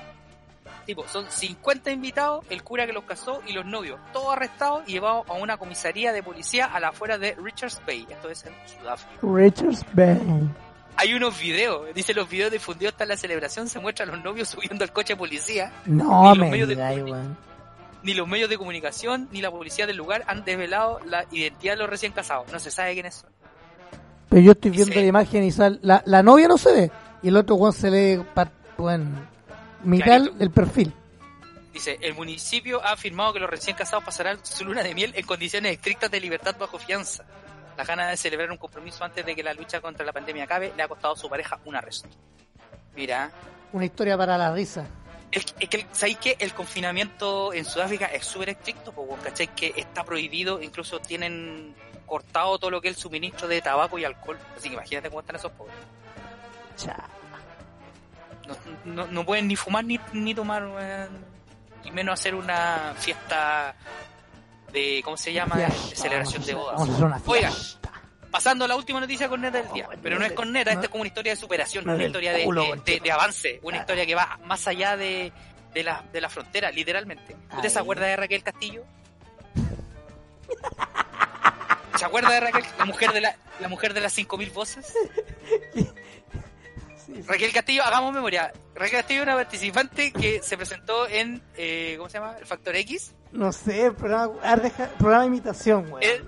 Tipo, 0.87 1.07
son 1.09 1.29
50 1.29 1.91
invitados, 1.91 2.45
el 2.49 2.63
cura 2.63 2.87
que 2.87 2.93
los 2.93 3.03
casó 3.05 3.43
y 3.45 3.53
los 3.53 3.67
novios, 3.67 3.99
todos 4.13 4.33
arrestados 4.37 4.85
y 4.87 4.93
llevados 4.93 5.29
a 5.29 5.33
una 5.33 5.57
comisaría 5.57 6.13
de 6.13 6.23
policía 6.23 6.67
a 6.67 6.79
la 6.79 6.89
afuera 6.91 7.19
de 7.19 7.35
Richards 7.43 7.83
Bay, 7.85 8.07
esto 8.09 8.31
es 8.31 8.45
en 8.47 8.55
Sudáfrica. 8.79 9.19
Richards 9.21 9.85
Bay. 9.95 10.21
Hay 10.97 11.13
unos 11.13 11.37
videos, 11.41 11.93
dice 11.93 12.15
los 12.15 12.29
videos 12.29 12.53
difundidos 12.53 12.95
hasta 12.95 13.05
la 13.05 13.17
celebración, 13.17 13.69
se 13.69 13.81
muestran 13.81 14.11
los 14.13 14.23
novios 14.23 14.49
subiendo 14.49 14.85
al 14.85 14.93
coche 14.93 15.15
de 15.15 15.17
policía, 15.17 15.73
No 15.87 16.33
me 16.37 16.51
medios 16.51 16.69
de. 16.69 16.77
Ni 18.07 18.15
los 18.15 18.29
medios 18.29 18.49
de 18.49 18.57
comunicación, 18.57 19.29
ni 19.33 19.41
la 19.43 19.51
policía 19.51 19.85
del 19.85 19.97
lugar 19.97 20.23
han 20.29 20.45
desvelado 20.45 21.01
la 21.07 21.27
identidad 21.33 21.73
de 21.73 21.79
los 21.79 21.91
recién 21.91 22.13
casados, 22.13 22.51
no 22.53 22.61
se 22.61 22.71
sabe 22.71 22.95
quiénes 22.95 23.17
son. 23.17 23.31
Pero 24.29 24.43
yo 24.43 24.53
estoy 24.53 24.71
viendo 24.71 24.95
la 24.95 25.07
imagen 25.07 25.43
y 25.43 25.51
sale... 25.51 25.81
La, 25.83 26.05
la 26.07 26.23
novia 26.23 26.47
no 26.47 26.57
se 26.57 26.73
ve. 26.73 26.91
Y 27.23 27.29
el 27.29 27.37
otro 27.37 27.57
weón 27.57 27.73
se 27.73 27.91
lee... 27.91 28.25
Bueno, 28.79 29.07
mitad 29.83 30.21
del 30.21 30.51
perfil. 30.53 30.93
Dice, 31.73 31.99
el 32.01 32.15
municipio 32.15 32.81
ha 32.85 32.93
afirmado 32.93 33.33
que 33.33 33.41
los 33.41 33.51
recién 33.51 33.75
casados 33.77 34.05
pasarán 34.05 34.39
su 34.45 34.65
luna 34.65 34.85
de 34.85 34.95
miel 34.95 35.13
en 35.17 35.27
condiciones 35.27 35.73
estrictas 35.73 36.09
de 36.09 36.21
libertad 36.21 36.55
bajo 36.59 36.79
fianza. 36.79 37.25
La 37.77 37.85
gana 37.85 38.09
de 38.09 38.17
celebrar 38.17 38.53
un 38.53 38.57
compromiso 38.57 39.03
antes 39.03 39.27
de 39.27 39.35
que 39.35 39.43
la 39.43 39.53
lucha 39.53 39.81
contra 39.81 40.07
la 40.07 40.13
pandemia 40.13 40.45
acabe 40.45 40.73
le 40.77 40.83
ha 40.83 40.89
costado 40.89 41.15
a 41.15 41.17
su 41.17 41.29
pareja 41.29 41.59
un 41.65 41.75
arresto. 41.75 42.09
Mira, 42.95 43.33
Una 43.73 43.85
historia 43.85 44.17
para 44.17 44.39
la 44.39 44.55
risa. 44.55 44.87
Es, 45.39 45.45
que- 45.47 45.65
es 45.65 45.69
que, 45.71 45.87
¿sabéis 45.93 46.19
que 46.19 46.37
el 46.39 46.53
confinamiento 46.55 47.53
en 47.53 47.65
Sudáfrica 47.65 48.07
es 48.07 48.25
súper 48.27 48.51
estricto? 48.51 48.93
Pues, 48.93 49.21
¿cachai? 49.23 49.49
Que 49.49 49.73
está 49.77 50.05
prohibido, 50.05 50.61
incluso 50.63 50.99
tienen 51.01 51.75
cortado 52.07 52.59
todo 52.59 52.71
lo 52.71 52.81
que 52.81 52.89
es 52.89 52.97
el 52.97 53.03
suministro 53.03 53.49
de 53.49 53.61
tabaco 53.61 53.99
y 53.99 54.05
alcohol. 54.05 54.39
Así 54.57 54.69
que 54.69 54.75
imagínate 54.75 55.09
cómo 55.09 55.21
están 55.21 55.37
esos 55.37 55.53
pobres. 55.53 55.75
Cha. 56.77 56.97
No, 58.47 58.57
no, 58.85 59.07
no 59.09 59.25
pueden 59.27 59.49
ni 59.49 59.57
fumar 59.57 59.85
ni, 59.85 59.99
ni 60.13 60.35
tomar, 60.35 60.69
y 61.85 61.91
menos 61.91 62.21
hacer 62.21 62.35
una 62.35 62.95
fiesta 62.97 63.75
de, 64.73 65.01
¿cómo 65.05 65.17
se 65.17 65.33
llama? 65.33 65.57
De 65.57 65.69
celebración 65.71 66.45
de 66.45 66.55
vamos 66.55 66.67
bodas. 66.67 66.79
Vamos 66.79 66.89
a 66.91 66.93
hacer 66.95 67.05
una 67.07 67.23
Oiga, 67.27 67.51
fiesta. 67.51 67.86
Pasando 68.37 68.67
a 68.67 68.69
la 68.69 68.77
última 68.77 69.01
noticia 69.01 69.29
con 69.31 69.41
neta 69.41 69.63
del 69.63 69.73
día, 69.73 69.89
pero 70.03 70.19
no 70.19 70.27
es 70.27 70.33
con 70.33 70.53
neta, 70.53 70.71
esta 70.73 70.83
es 70.85 70.89
como 70.91 71.01
una 71.01 71.09
historia 71.09 71.33
de 71.33 71.37
superación, 71.41 71.89
una 71.89 72.05
historia 72.05 72.33
de, 72.35 72.45
culo, 72.45 72.63
de- 72.65 72.69
conchito. 72.69 72.93
de- 72.93 73.01
de 73.01 73.13
avance, 73.13 73.61
una 73.63 73.79
historia 73.79 74.05
que 74.05 74.15
va 74.15 74.39
más 74.45 74.67
allá 74.69 74.95
de, 74.97 75.33
de 75.73 75.83
la, 75.83 76.05
de 76.13 76.21
la 76.21 76.29
frontera, 76.29 76.71
literalmente. 76.71 77.35
¿Usted 77.55 77.69
se 77.71 77.79
acuerda 77.79 78.05
de 78.07 78.17
Raquel 78.17 78.43
Castillo? 78.43 78.85
¿Se 81.97 82.05
acuerda 82.05 82.31
de 82.31 82.41
Raquel, 82.41 82.65
la 82.79 82.85
mujer 82.85 83.13
de, 83.13 83.21
la, 83.23 83.37
la 83.59 83.69
mujer 83.69 83.95
de 83.95 84.01
las 84.03 84.13
5000 84.13 84.51
voces? 84.51 84.93
sí. 85.75 87.23
Raquel 87.27 87.53
Castillo, 87.53 87.83
hagamos 87.85 88.13
memoria. 88.13 88.53
Raquel 88.75 88.99
Castillo 88.99 89.21
es 89.23 89.27
una 89.27 89.37
participante 89.37 90.13
que 90.13 90.43
se 90.43 90.59
presentó 90.59 91.09
en, 91.09 91.43
eh, 91.57 91.95
¿cómo 91.97 92.11
se 92.11 92.19
llama? 92.19 92.37
El 92.39 92.45
Factor 92.45 92.77
X. 92.77 93.15
No 93.33 93.51
sé, 93.51 93.93
programa, 93.93 94.35
ah, 94.43 94.57
programa 94.99 95.23
de 95.23 95.27
imitación, 95.29 95.91
weón. 95.91 96.03
Eh, 96.03 96.23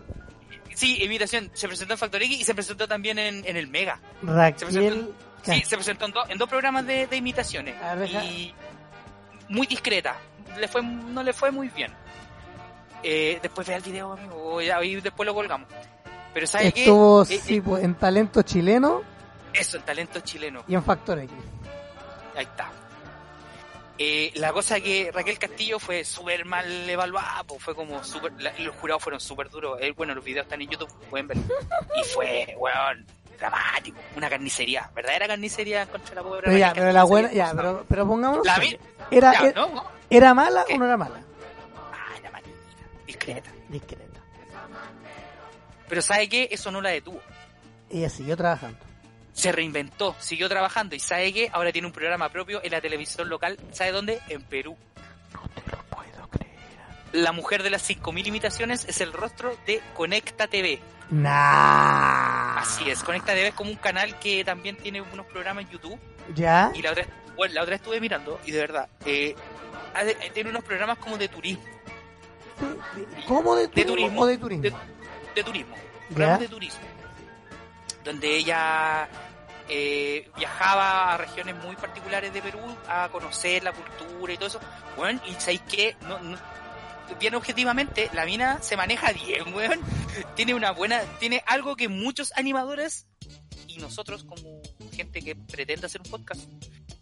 sí, 0.79 1.03
imitación. 1.03 1.51
Se 1.55 1.67
presentó 1.69 1.95
en 1.95 1.99
Factor 1.99 2.23
X 2.23 2.41
y 2.41 2.45
se 2.45 2.55
presentó 2.55 2.87
también 2.89 3.19
en, 3.19 3.45
en 3.47 3.57
el 3.57 3.67
Mega. 3.69 4.01
se 4.21 4.27
Raquel 4.27 4.69
presentó- 4.69 5.15
Sí, 5.43 5.63
se 5.65 5.77
presentó 5.77 6.07
en, 6.07 6.13
do- 6.13 6.29
en 6.29 6.37
dos 6.39 6.49
programas 6.49 6.85
de, 6.87 7.07
de 7.07 7.17
imitaciones. 7.17 7.81
A 7.83 7.95
ver, 7.95 8.09
deja- 8.09 8.25
y 8.25 8.53
muy 9.49 9.67
discreta. 9.67 10.17
Le 10.59 10.67
fue, 10.69 10.83
no 10.83 11.23
le 11.23 11.33
fue 11.33 11.51
muy 11.51 11.69
bien. 11.69 11.93
Eh, 13.03 13.39
después 13.41 13.67
vea 13.67 13.77
el 13.77 13.83
video, 13.83 14.13
amigo. 14.13 14.59
ahí 14.59 15.01
después 15.01 15.27
lo 15.27 15.35
colgamos. 15.35 15.69
Pero. 16.35 16.45
Estuvo, 16.45 17.23
Eh, 17.23 17.27
sí, 17.43 17.57
eh, 17.57 17.63
pues, 17.63 17.85
en 17.85 17.95
talento 17.95 18.43
chileno 18.43 19.03
eso, 19.53 19.77
el 19.79 19.83
talento 19.85 20.21
chileno. 20.21 20.65
y 20.69 20.75
en 20.75 20.83
Factor 20.83 21.19
X. 21.21 21.33
Ahí 22.37 22.45
está. 22.45 22.71
Eh, 24.01 24.31
la 24.37 24.53
cosa 24.53 24.81
que 24.81 25.11
Raquel 25.13 25.39
Castillo 25.39 25.79
fue 25.81 26.05
súper 26.05 26.45
mal 26.45 26.89
evaluada, 26.89 27.43
pues 27.45 27.61
fue 27.63 27.75
como 27.75 28.03
súper, 28.05 28.33
los 28.61 28.77
jurados 28.77 29.03
fueron 29.03 29.21
súper 29.21 29.51
duros. 29.51 29.79
Eh, 29.81 29.93
bueno, 29.97 30.15
los 30.15 30.25
videos 30.25 30.45
están 30.47 30.63
en 30.63 30.69
YouTube, 30.69 30.89
pueden 31.11 31.27
verlo. 31.27 31.43
Y 31.97 32.05
fue, 32.05 32.55
weón, 32.59 33.05
dramático, 33.39 33.99
una 34.17 34.31
carnicería, 34.31 34.89
verdadera 34.95 35.27
carnicería 35.27 35.87
contra 35.87 36.15
la 36.15 36.23
pobre 36.23 36.43
Pero 36.45 36.57
ya, 36.59 36.69
Raquel 36.69 36.83
pero 36.83 36.93
la 36.93 37.05
buena, 37.05 37.33
ya, 37.33 37.53
pero, 37.57 37.85
pero 37.89 38.07
pongámonos. 38.07 38.47
La 38.47 38.59
vi- 38.59 38.79
Era, 39.11 39.33
Ya, 39.33 39.39
era, 39.49 39.61
¿no? 39.67 39.85
¿Era 40.11 40.35
mala 40.35 40.65
¿Qué? 40.67 40.75
o 40.75 40.79
no 40.79 40.85
era 40.87 40.97
mala? 40.97 41.21
Ah, 41.93 42.15
la 42.23 42.31
manita, 42.31 42.51
discreta. 43.07 43.51
Discreta. 43.69 44.21
Pero 45.89 46.03
¿sabe 46.03 46.29
qué? 46.29 46.49
Eso 46.53 46.71
no 46.71 46.81
la 46.81 46.91
detuvo. 46.91 47.21
Ella 47.91 48.11
siguió 48.11 48.37
trabajando. 48.37 48.79
Se 49.39 49.53
reinventó, 49.53 50.17
siguió 50.19 50.49
trabajando 50.49 50.97
y 50.97 50.99
¿sabe 50.99 51.33
qué? 51.33 51.49
Ahora 51.53 51.71
tiene 51.71 51.87
un 51.87 51.93
programa 51.93 52.29
propio 52.29 52.61
en 52.65 52.73
la 52.73 52.81
televisión 52.81 53.29
local. 53.29 53.57
¿Sabe 53.71 53.93
dónde? 53.93 54.19
En 54.29 54.43
Perú. 54.43 54.77
No 55.33 55.43
te 55.55 55.71
lo 55.71 55.81
puedo 55.85 56.29
creer. 56.29 56.57
La 57.13 57.31
mujer 57.31 57.63
de 57.63 57.71
las 57.71 57.89
5.000 57.89 58.27
imitaciones 58.27 58.85
es 58.89 59.01
el 59.01 59.13
rostro 59.13 59.57
de 59.65 59.81
Conecta 59.95 60.49
TV. 60.49 60.81
Nah. 61.11 62.59
Así 62.59 62.91
es, 62.91 63.05
Conecta 63.05 63.33
TV 63.33 63.47
es 63.47 63.55
como 63.55 63.71
un 63.71 63.77
canal 63.77 64.19
que 64.19 64.43
también 64.43 64.77
tiene 64.77 65.01
unos 65.03 65.27
programas 65.27 65.67
en 65.67 65.71
YouTube. 65.71 66.01
¿Ya? 66.35 66.73
Y 66.75 66.83
la 66.83 66.91
otra, 66.91 67.07
bueno, 67.37 67.55
la 67.55 67.63
otra 67.63 67.77
estuve 67.77 68.01
mirando 68.01 68.41
y 68.45 68.51
de 68.51 68.59
verdad, 68.59 68.89
eh, 69.07 69.37
eh, 70.03 70.31
tiene 70.35 70.51
unos 70.51 70.65
programas 70.65 70.99
como 70.99 71.17
de 71.17 71.29
turismo. 71.29 71.63
¿Cómo 73.29 73.55
de 73.55 73.69
De 73.69 73.85
turismo, 73.85 74.27
de 74.27 74.37
turismo? 74.37 74.63
De, 74.65 74.73
de 75.37 75.45
turismo. 75.45 75.77
Programas 76.09 76.41
de 76.41 76.49
turismo. 76.49 76.81
Donde 78.03 78.37
ella 78.37 79.09
eh, 79.69 80.31
viajaba 80.37 81.15
a 81.15 81.17
regiones 81.19 81.57
muy 81.57 81.77
particulares 81.77 82.33
de 82.33 82.41
Perú 82.43 82.61
a 82.89 83.09
conocer 83.11 83.63
la 83.65 83.73
cultura 83.73 84.33
y 84.33 84.37
todo 84.37 84.49
eso. 84.49 84.61
Bueno, 84.97 85.21
y 85.29 85.33
sabéis 85.35 85.61
que 85.63 85.97
no, 86.03 86.19
no- 86.21 86.39
bien 87.19 87.35
objetivamente, 87.35 88.11
la 88.13 88.25
mina 88.27 88.61
se 88.63 88.77
maneja 88.77 89.13
bien, 89.13 89.53
weón. 89.55 89.81
Tiene 90.35 90.55
una 90.55 90.73
buena, 90.73 91.01
tiene 91.19 91.43
algo 91.47 91.77
que 91.77 91.89
muchos 91.89 92.33
animadores 92.37 93.07
y 93.67 93.79
nosotros 93.79 94.25
como 94.25 94.61
gente 94.93 95.23
que 95.23 95.37
pretende 95.37 95.87
hacer 95.87 96.01
un 96.05 96.11
podcast 96.11 96.43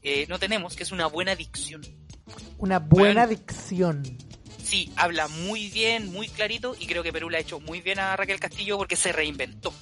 eh, 0.03 0.27
no 0.29 0.39
tenemos, 0.39 0.77
que 0.77 0.83
es 0.85 0.93
una 0.93 1.07
buena 1.07 1.35
dicción. 1.35 1.83
Una 2.59 2.79
buena 2.79 3.27
dicción. 3.27 4.03
Sí, 4.63 4.93
habla 4.97 5.29
muy 5.29 5.69
bien, 5.71 6.13
muy 6.13 6.29
clarito 6.29 6.75
y 6.79 6.87
creo 6.87 7.03
que 7.05 7.13
Perú 7.13 7.31
le 7.31 7.39
ha 7.39 7.41
hecho 7.41 7.61
muy 7.61 7.81
bien 7.81 7.99
a 8.01 8.17
Raquel 8.17 8.41
Castillo 8.41 8.77
porque 8.79 8.97
se 8.97 9.13
reinventó. 9.13 9.73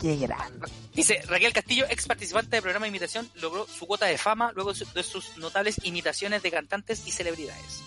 Qué 0.00 0.16
grande. 0.16 0.68
Dice, 0.94 1.20
Raquel 1.26 1.52
Castillo, 1.52 1.84
ex 1.90 2.06
participante 2.06 2.50
del 2.56 2.62
programa 2.62 2.84
de 2.86 2.90
imitación, 2.90 3.28
logró 3.34 3.66
su 3.66 3.86
cuota 3.86 4.06
de 4.06 4.16
fama 4.18 4.52
luego 4.54 4.72
de 4.72 4.78
su- 4.78 4.92
de 4.92 5.02
sus 5.02 5.36
notables 5.38 5.80
imitaciones 5.84 6.42
de 6.42 6.50
cantantes 6.50 7.02
y 7.06 7.10
celebridades. 7.10 7.82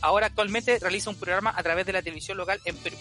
Ahora 0.00 0.26
actualmente 0.26 0.78
realiza 0.78 1.10
un 1.10 1.16
programa 1.16 1.52
a 1.56 1.62
través 1.62 1.86
de 1.86 1.92
la 1.92 2.02
televisión 2.02 2.36
local 2.36 2.60
en 2.64 2.76
Perú. 2.76 2.96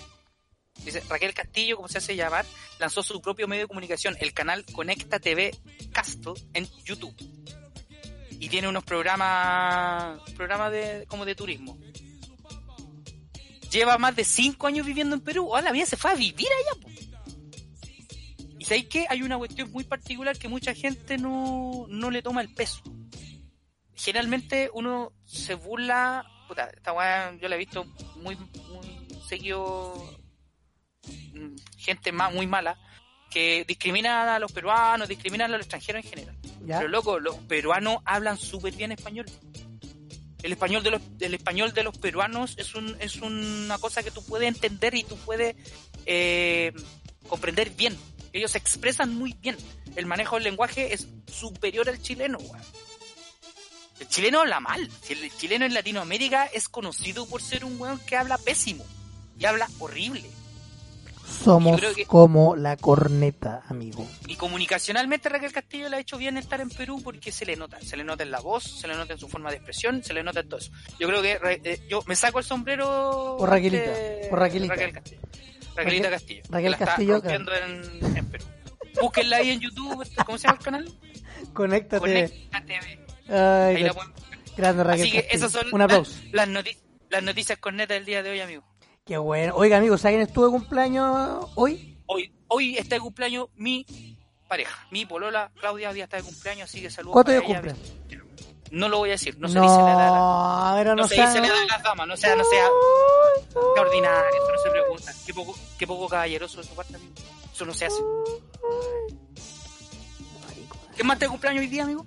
Dice, 0.83 1.01
Raquel 1.09 1.33
Castillo, 1.33 1.77
como 1.77 1.87
se 1.87 1.97
hace 1.97 2.15
llamar, 2.15 2.45
lanzó 2.79 3.01
su 3.01 3.21
propio 3.21 3.47
medio 3.47 3.63
de 3.63 3.67
comunicación, 3.67 4.15
el 4.19 4.33
canal 4.33 4.65
Conecta 4.71 5.19
TV 5.19 5.57
Castle, 5.91 6.33
en 6.53 6.67
YouTube. 6.83 7.15
Y 8.39 8.49
tiene 8.49 8.67
unos 8.67 8.83
programas, 8.83 10.19
programas 10.35 10.71
de, 10.71 11.05
como 11.07 11.25
de 11.25 11.33
turismo. 11.35 11.77
Lleva 13.71 13.97
más 13.97 14.15
de 14.15 14.23
cinco 14.23 14.67
años 14.67 14.85
viviendo 14.85 15.15
en 15.15 15.21
Perú. 15.21 15.47
¡Oh, 15.49 15.59
la 15.59 15.71
vida 15.71 15.85
se 15.85 15.97
fue 15.97 16.11
a 16.11 16.15
vivir 16.15 16.47
allá! 16.47 16.81
po! 16.81 16.89
Y 18.65 18.67
sabéis 18.67 18.87
que 18.87 19.05
hay 19.07 19.21
una 19.21 19.37
cuestión 19.37 19.71
muy 19.71 19.83
particular 19.83 20.35
que 20.39 20.47
mucha 20.47 20.73
gente 20.73 21.19
no, 21.19 21.85
no 21.87 22.09
le 22.09 22.23
toma 22.23 22.41
el 22.41 22.51
peso. 22.51 22.81
Generalmente 23.93 24.71
uno 24.73 25.13
se 25.23 25.53
burla, 25.53 26.25
puta, 26.47 26.71
esta 26.75 26.91
weá 26.91 27.35
yo 27.39 27.47
la 27.47 27.55
he 27.55 27.59
visto 27.59 27.85
muy, 28.15 28.35
muy 28.35 29.07
seguido, 29.29 29.93
mm, 31.33 31.55
gente 31.77 32.11
ma- 32.11 32.31
muy 32.31 32.47
mala, 32.47 32.75
que 33.29 33.65
discrimina 33.67 34.35
a 34.35 34.39
los 34.39 34.51
peruanos, 34.51 35.07
discrimina 35.07 35.45
a 35.45 35.47
los 35.47 35.59
extranjeros 35.59 36.03
en 36.03 36.09
general. 36.09 36.37
¿Ya? 36.65 36.79
Pero 36.79 36.89
loco, 36.89 37.19
los 37.19 37.35
peruanos 37.35 37.97
hablan 38.03 38.37
súper 38.39 38.73
bien 38.73 38.91
español. 38.91 39.27
El 40.41 40.51
español 40.53 40.81
de 40.81 40.89
los, 40.91 41.01
el 41.19 41.35
español 41.35 41.71
de 41.73 41.83
los 41.83 41.97
peruanos 41.99 42.55
es 42.57 42.73
un, 42.73 42.97
es 42.99 43.17
una 43.17 43.77
cosa 43.77 44.01
que 44.01 44.09
tú 44.11 44.25
puedes 44.25 44.47
entender 44.47 44.95
y 44.95 45.03
tú 45.03 45.15
puedes 45.17 45.55
eh, 46.07 46.73
comprender 47.29 47.69
bien. 47.69 47.95
Ellos 48.35 48.51
se 48.51 48.57
expresan 48.57 49.15
muy 49.15 49.33
bien. 49.41 49.55
El 49.95 50.05
manejo 50.05 50.35
del 50.35 50.43
lenguaje 50.43 50.93
es 50.93 51.07
superior 51.31 51.87
al 51.87 52.01
chileno, 52.01 52.37
weón. 52.37 52.61
El 53.97 54.09
chileno 54.09 54.41
habla 54.41 54.59
mal. 54.59 54.89
El 55.09 55.31
chileno 55.37 55.63
en 55.65 55.73
Latinoamérica 55.73 56.45
es 56.47 56.67
conocido 56.67 57.25
por 57.27 57.41
ser 57.41 57.63
un 57.63 57.79
weón 57.79 57.97
que 57.99 58.17
habla 58.17 58.37
pésimo. 58.37 58.83
Y 59.39 59.45
habla 59.45 59.69
horrible. 59.79 60.29
Somos 61.43 61.79
que- 61.95 62.05
como 62.05 62.57
la 62.57 62.75
corneta, 62.75 63.63
amigo. 63.69 64.05
Y 64.27 64.35
comunicacionalmente 64.35 65.29
Raquel 65.29 65.53
Castillo 65.53 65.87
le 65.87 65.95
ha 65.95 65.99
hecho 65.99 66.17
bien 66.17 66.37
estar 66.37 66.59
en 66.59 66.69
Perú 66.69 67.01
porque 67.01 67.31
se 67.31 67.45
le 67.45 67.55
nota, 67.55 67.79
se 67.81 67.95
le 67.95 68.03
nota 68.03 68.23
en 68.23 68.31
la 68.31 68.41
voz, 68.41 68.63
se 68.63 68.87
le 68.89 68.95
nota 68.95 69.13
en 69.13 69.19
su 69.19 69.29
forma 69.29 69.49
de 69.49 69.55
expresión, 69.55 70.03
se 70.03 70.13
le 70.13 70.23
nota 70.23 70.41
en 70.41 70.49
todo 70.49 70.59
eso. 70.59 70.71
Yo 70.99 71.07
creo 71.07 71.21
que 71.21 71.39
eh, 71.63 71.81
yo 71.89 72.03
me 72.05 72.15
saco 72.17 72.39
el 72.39 72.45
sombrero 72.45 73.37
Por 73.39 73.49
Raquelita, 73.49 73.91
por 74.29 74.39
Raquelita. 74.39 74.73
Raquel 74.75 74.91
Castillo. 74.93 75.21
Raquelita 75.75 76.09
Raquel- 76.09 76.11
Castillo. 76.11 76.41
Raquel 76.49 76.63
que 76.63 76.69
la 76.69 76.75
está 76.75 76.85
Castillo, 76.85 77.13
rompiendo 77.15 77.51
en, 77.55 78.17
en 78.17 78.25
Perú. 78.29 78.45
Búsquenla 79.01 79.37
ahí 79.37 79.49
en 79.51 79.59
YouTube, 79.59 80.01
este, 80.03 80.23
¿cómo 80.23 80.37
se 80.37 80.47
llama 80.47 80.57
el 80.59 80.63
canal? 80.63 80.93
Conéctate. 81.53 81.99
Conecta 81.99 82.61
TV. 82.65 82.99
Ay, 83.27 83.75
Ahí 83.77 83.83
la 83.83 83.93
pueden- 83.93 84.13
grande 84.55 84.83
Raquel 84.83 85.01
Así 85.01 85.11
que 85.11 85.17
Castillo. 85.23 85.45
esas 85.45 85.51
son 85.51 85.73
Un 85.73 85.81
aplauso. 85.81 86.13
las, 86.31 86.47
las, 86.47 86.49
noti- 86.65 86.77
las 87.09 87.23
noticias 87.23 87.57
cornetas 87.59 87.95
del 87.97 88.05
día 88.05 88.23
de 88.23 88.29
hoy, 88.29 88.39
amigo. 88.39 88.63
Qué 89.05 89.17
bueno. 89.17 89.53
Oiga, 89.55 89.77
amigo, 89.77 89.97
¿saben 89.97 90.21
estuvo 90.21 90.45
de 90.45 90.51
cumpleaños 90.51 91.45
hoy? 91.55 91.97
Hoy, 92.07 92.31
hoy 92.47 92.77
está 92.77 92.95
de 92.95 93.01
cumpleaños 93.01 93.49
mi 93.55 93.85
pareja, 94.47 94.87
mi 94.91 95.05
polola 95.05 95.51
Claudia, 95.59 95.89
hoy 95.89 96.01
está 96.01 96.17
de 96.17 96.23
cumpleaños, 96.23 96.69
así 96.69 96.81
que 96.81 96.89
saludos. 96.89 97.13
¿Cuánto 97.13 97.31
para 97.31 97.39
día 97.41 97.49
ella. 97.49 97.73
cumple? 97.73 98.24
No 98.75 98.89
lo 98.89 98.97
voy 98.97 99.09
a 99.09 99.11
decir, 99.13 99.37
no 99.39 99.47
se 99.47 99.59
dice 99.59 99.73
la 99.73 99.93
edad. 99.93 99.97
de 99.97 100.11
la- 100.11 100.83
No, 100.83 100.83
No, 100.83 100.95
no, 101.03 101.07
se 101.07 101.15
dice 101.15 101.27
sabe- 101.27 101.39
la 101.41 101.47
edad 101.47 101.59
de 101.61 101.65
las 101.67 101.83
damas, 101.83 102.07
no 102.07 102.17
sea, 102.17 102.35
no 102.35 102.43
sea 102.43 102.67
qué 103.73 103.79
ordinario, 103.79 104.29
eso 104.35 104.51
no 104.51 104.61
se 104.63 104.69
pregunta. 104.69 105.13
Qué 105.25 105.33
poco, 105.33 105.55
qué 105.79 105.87
poco 105.87 106.09
caballeroso 106.09 106.57
de 106.61 106.67
su 106.67 106.75
parte, 106.75 106.95
amigo. 106.95 107.13
Eso 107.53 107.65
no 107.65 107.73
se 107.73 107.85
hace. 107.85 108.01
¿Qué 110.95 111.03
más 111.03 111.19
te 111.19 111.27
cumpleaños 111.27 111.61
hoy 111.61 111.67
día, 111.67 111.83
amigo? 111.83 112.05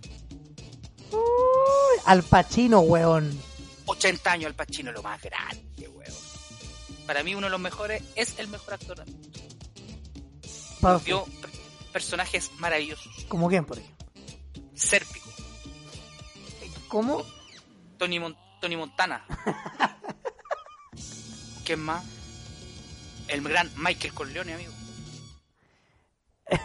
Al 2.04 2.22
Pacino, 2.22 2.80
weón. 2.80 3.38
80 3.86 4.32
años 4.32 4.46
al 4.48 4.54
Pacino, 4.54 4.92
lo 4.92 5.02
más 5.02 5.20
grande, 5.22 5.88
weón. 5.88 6.12
Para 7.06 7.22
mí 7.22 7.34
uno 7.34 7.46
de 7.46 7.50
los 7.50 7.60
mejores, 7.60 8.02
es 8.14 8.38
el 8.38 8.48
mejor 8.48 8.74
actor. 8.74 9.04
Vio 11.04 11.24
per- 11.24 11.50
personajes 11.92 12.50
maravillosos. 12.58 13.24
¿Como 13.28 13.48
quién, 13.48 13.64
por 13.64 13.78
ejemplo? 13.78 14.06
Sérpico, 14.74 15.17
¿Cómo? 16.88 17.22
Tony, 17.98 18.18
Mon- 18.20 18.36
Tony 18.60 18.76
Montana. 18.76 19.24
¿Quién 21.64 21.80
más? 21.80 22.04
El 23.28 23.42
gran 23.42 23.70
Michael 23.76 24.14
Corleone, 24.14 24.54
amigo. 24.54 24.72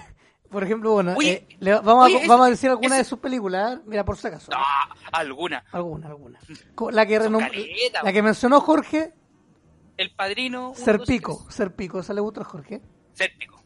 Por 0.50 0.64
ejemplo, 0.64 0.92
bueno, 0.94 1.16
Oye, 1.18 1.46
eh, 1.50 1.58
le- 1.60 1.74
vamos, 1.80 2.06
oye, 2.06 2.16
a, 2.16 2.20
ese- 2.20 2.28
vamos 2.28 2.48
a 2.48 2.50
decir 2.52 2.70
alguna 2.70 2.88
ese- 2.96 2.98
de 2.98 3.04
sus 3.06 3.20
películas. 3.20 3.78
¿eh? 3.78 3.82
Mira, 3.86 4.06
por 4.06 4.18
si 4.18 4.28
acaso. 4.28 4.52
Ah, 4.56 4.88
alguna. 5.12 5.66
Alguna, 5.72 6.08
alguna. 6.10 6.40
La 6.92 7.06
que, 7.08 7.20
renom- 7.20 7.40
caleta, 7.40 8.04
la 8.04 8.14
que 8.14 8.22
mencionó 8.22 8.62
Jorge, 8.62 9.14
El 9.98 10.14
padrino. 10.16 10.74
Serpico. 10.76 11.46
Serpico, 11.50 12.00
esa 12.00 12.14
le 12.14 12.22
gusta 12.22 12.42
a 12.42 12.46
Jorge. 12.46 12.80
tres. 12.80 12.92
Sérpico. 13.32 13.62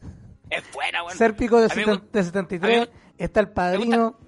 Es 0.50 0.64
buena, 0.72 1.04
weón. 1.04 1.16
Serpico 1.18 1.60
de, 1.60 1.68
me 1.68 1.74
seten- 1.74 2.00
gu- 2.00 2.10
de 2.10 2.22
73. 2.24 2.76
a 2.76 2.80
mí 2.86 2.90
Está 3.18 3.40
el 3.40 3.50
padrino. 3.50 4.18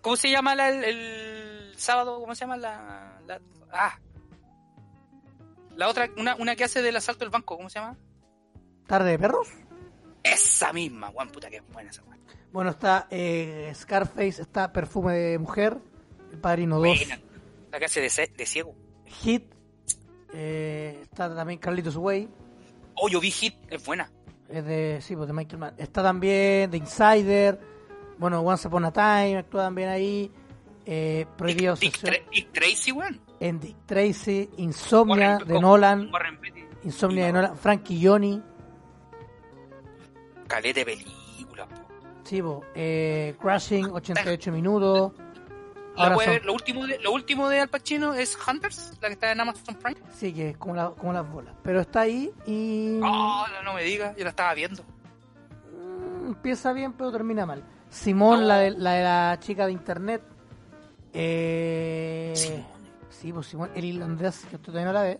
¿Cómo 0.00 0.16
se 0.16 0.30
llama 0.30 0.54
la- 0.54 0.70
el, 0.70 0.84
el 0.84 1.35
sábado? 1.78 2.18
¿Cómo 2.20 2.34
se 2.34 2.40
llama 2.40 2.56
la, 2.56 3.20
la- 3.26 3.40
Ah. 3.72 3.98
La 5.76 5.88
otra, 5.88 6.08
una, 6.16 6.34
una 6.36 6.56
que 6.56 6.64
hace 6.64 6.80
del 6.82 6.96
asalto 6.96 7.24
al 7.24 7.30
banco, 7.30 7.56
¿cómo 7.56 7.68
se 7.68 7.78
llama? 7.78 7.96
Tarde 8.86 9.10
de 9.10 9.18
perros. 9.18 9.48
Esa 10.22 10.72
misma, 10.72 11.10
weón, 11.10 11.28
puta 11.30 11.50
que 11.50 11.60
buena 11.60 11.90
esa 11.90 12.02
weón. 12.04 12.20
Bueno, 12.52 12.70
está 12.70 13.06
eh, 13.10 13.70
Scarface, 13.74 14.40
está 14.42 14.72
Perfume 14.72 15.12
de 15.14 15.38
Mujer, 15.38 15.76
El 16.32 16.38
Padrino 16.38 16.76
2, 16.78 16.86
Buena. 16.86 17.20
La 17.70 17.78
que 17.78 17.84
hace 17.84 18.00
de, 18.00 18.32
de 18.34 18.46
ciego. 18.46 18.74
Hit, 19.04 19.44
eh, 20.32 21.00
está 21.02 21.34
también 21.34 21.58
Carlitos 21.58 21.96
Way, 21.96 22.28
Oh, 22.98 23.08
yo 23.10 23.20
vi 23.20 23.30
Hit, 23.30 23.54
es 23.70 23.84
buena. 23.84 24.10
es 24.48 24.64
de, 24.64 25.00
sí, 25.02 25.14
pues 25.14 25.26
de 25.28 25.34
Michael 25.34 25.58
Mann. 25.58 25.74
Está 25.76 26.02
también 26.02 26.70
The 26.70 26.78
Insider, 26.78 27.60
bueno, 28.16 28.40
Once 28.40 28.66
Upon 28.66 28.86
a 28.86 28.92
Time, 28.92 29.36
actúa 29.36 29.64
también 29.64 29.90
ahí, 29.90 30.32
eh, 30.86 31.26
Prohibida 31.36 31.74
Dick, 31.74 32.00
Dick 32.00 32.30
Dick 32.30 32.52
Tracy, 32.52 32.92
weón. 32.92 33.20
en 33.40 33.60
Dick 33.60 33.76
Tracy, 33.86 34.48
Insomnia 34.58 35.36
Warren- 35.38 35.46
de 35.46 35.54
con- 35.54 35.62
Nolan, 35.62 36.10
Warren. 36.12 36.38
Insomnia 36.84 37.26
de 37.26 37.32
No. 37.32 37.42
Nolan, 37.42 37.56
Frankie 37.58 38.00
Johnny, 38.06 38.40
Calete 40.46 40.84
de 40.84 40.86
película, 40.86 41.66
po. 41.66 41.74
sí, 42.22 42.40
po, 42.40 42.64
eh, 42.74 43.34
Crashing, 43.40 43.86
88 43.90 44.52
minutos. 44.52 45.12
Ahora 45.98 46.16
son- 46.16 46.26
ver, 46.26 46.44
lo, 46.44 46.52
último 46.52 46.86
de, 46.86 46.98
lo 47.00 47.10
último 47.12 47.48
de 47.48 47.58
Al 47.60 47.68
Pacino 47.68 48.12
es 48.14 48.36
Hunters, 48.46 48.92
la 49.00 49.08
que 49.08 49.14
está 49.14 49.32
en 49.32 49.40
Amazon 49.40 49.74
Prime. 49.76 49.98
Sí, 50.14 50.32
que 50.32 50.50
es 50.50 50.56
como, 50.58 50.76
la- 50.76 50.90
como 50.90 51.12
las 51.12 51.28
bolas. 51.28 51.54
Pero 51.62 51.80
está 51.80 52.02
ahí 52.02 52.30
y 52.46 53.00
Oh, 53.02 53.44
no, 53.48 53.62
no 53.64 53.74
me 53.74 53.82
digas, 53.82 54.14
yo 54.16 54.22
la 54.24 54.30
estaba 54.30 54.52
viendo. 54.54 54.84
mm, 55.72 56.26
empieza 56.28 56.72
bien, 56.74 56.92
pero 56.92 57.10
termina 57.10 57.44
mal. 57.46 57.64
Simón, 57.88 58.40
No. 58.40 58.46
la, 58.46 58.58
de, 58.58 58.70
la 58.72 58.92
de 58.92 59.02
la 59.04 59.38
chica 59.40 59.64
de 59.66 59.72
internet. 59.72 60.22
Eh. 61.18 62.64
Sí, 63.08 63.32
pues 63.32 63.46
Simón, 63.46 63.70
el 63.74 63.84
irlandés, 63.84 64.40
que 64.50 64.56
usted 64.56 64.66
todavía 64.66 64.86
no 64.86 64.92
la 64.92 65.02
ve. 65.02 65.18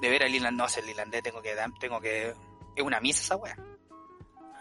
De 0.00 0.08
ver 0.10 0.22
el 0.22 0.34
irlandés, 0.34 0.58
no 0.58 0.68
sé, 0.68 0.80
el 0.80 0.88
irlandés 0.90 1.22
tengo 1.22 1.42
que 1.42 1.50
tengo 1.78 2.00
que. 2.00 2.30
Es 2.74 2.82
una 2.84 3.00
misa 3.00 3.20
esa 3.20 3.36
wea. 3.36 3.56